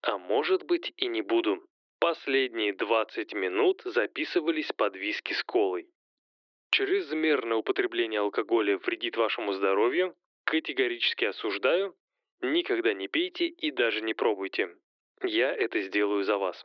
А 0.00 0.16
может 0.16 0.64
быть 0.64 0.94
и 0.96 1.06
не 1.06 1.20
буду. 1.20 1.62
Последние 2.00 2.72
20 2.72 3.34
минут 3.34 3.82
записывались 3.84 4.72
под 4.72 4.96
виски 4.96 5.34
с 5.34 5.44
колой. 5.44 5.86
Чрезмерное 6.70 7.58
употребление 7.58 8.20
алкоголя 8.20 8.78
вредит 8.78 9.18
вашему 9.18 9.52
здоровью, 9.52 10.16
категорически 10.44 11.26
осуждаю, 11.26 11.94
никогда 12.40 12.94
не 12.94 13.06
пейте 13.06 13.48
и 13.48 13.70
даже 13.70 14.00
не 14.00 14.14
пробуйте. 14.14 14.74
Я 15.22 15.52
это 15.52 15.82
сделаю 15.82 16.24
за 16.24 16.38
вас. 16.38 16.64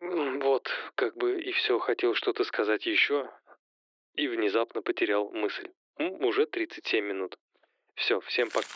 Вот, 0.00 0.70
как 0.94 1.16
бы 1.16 1.40
и 1.40 1.52
все, 1.52 1.78
хотел 1.78 2.14
что-то 2.14 2.44
сказать 2.44 2.86
еще, 2.86 3.30
и 4.14 4.28
внезапно 4.28 4.80
потерял 4.80 5.30
мысль. 5.30 5.70
Уже 5.98 6.46
37 6.46 7.04
минут. 7.04 7.38
Все, 7.94 8.20
всем 8.20 8.48
пока. 8.48 8.66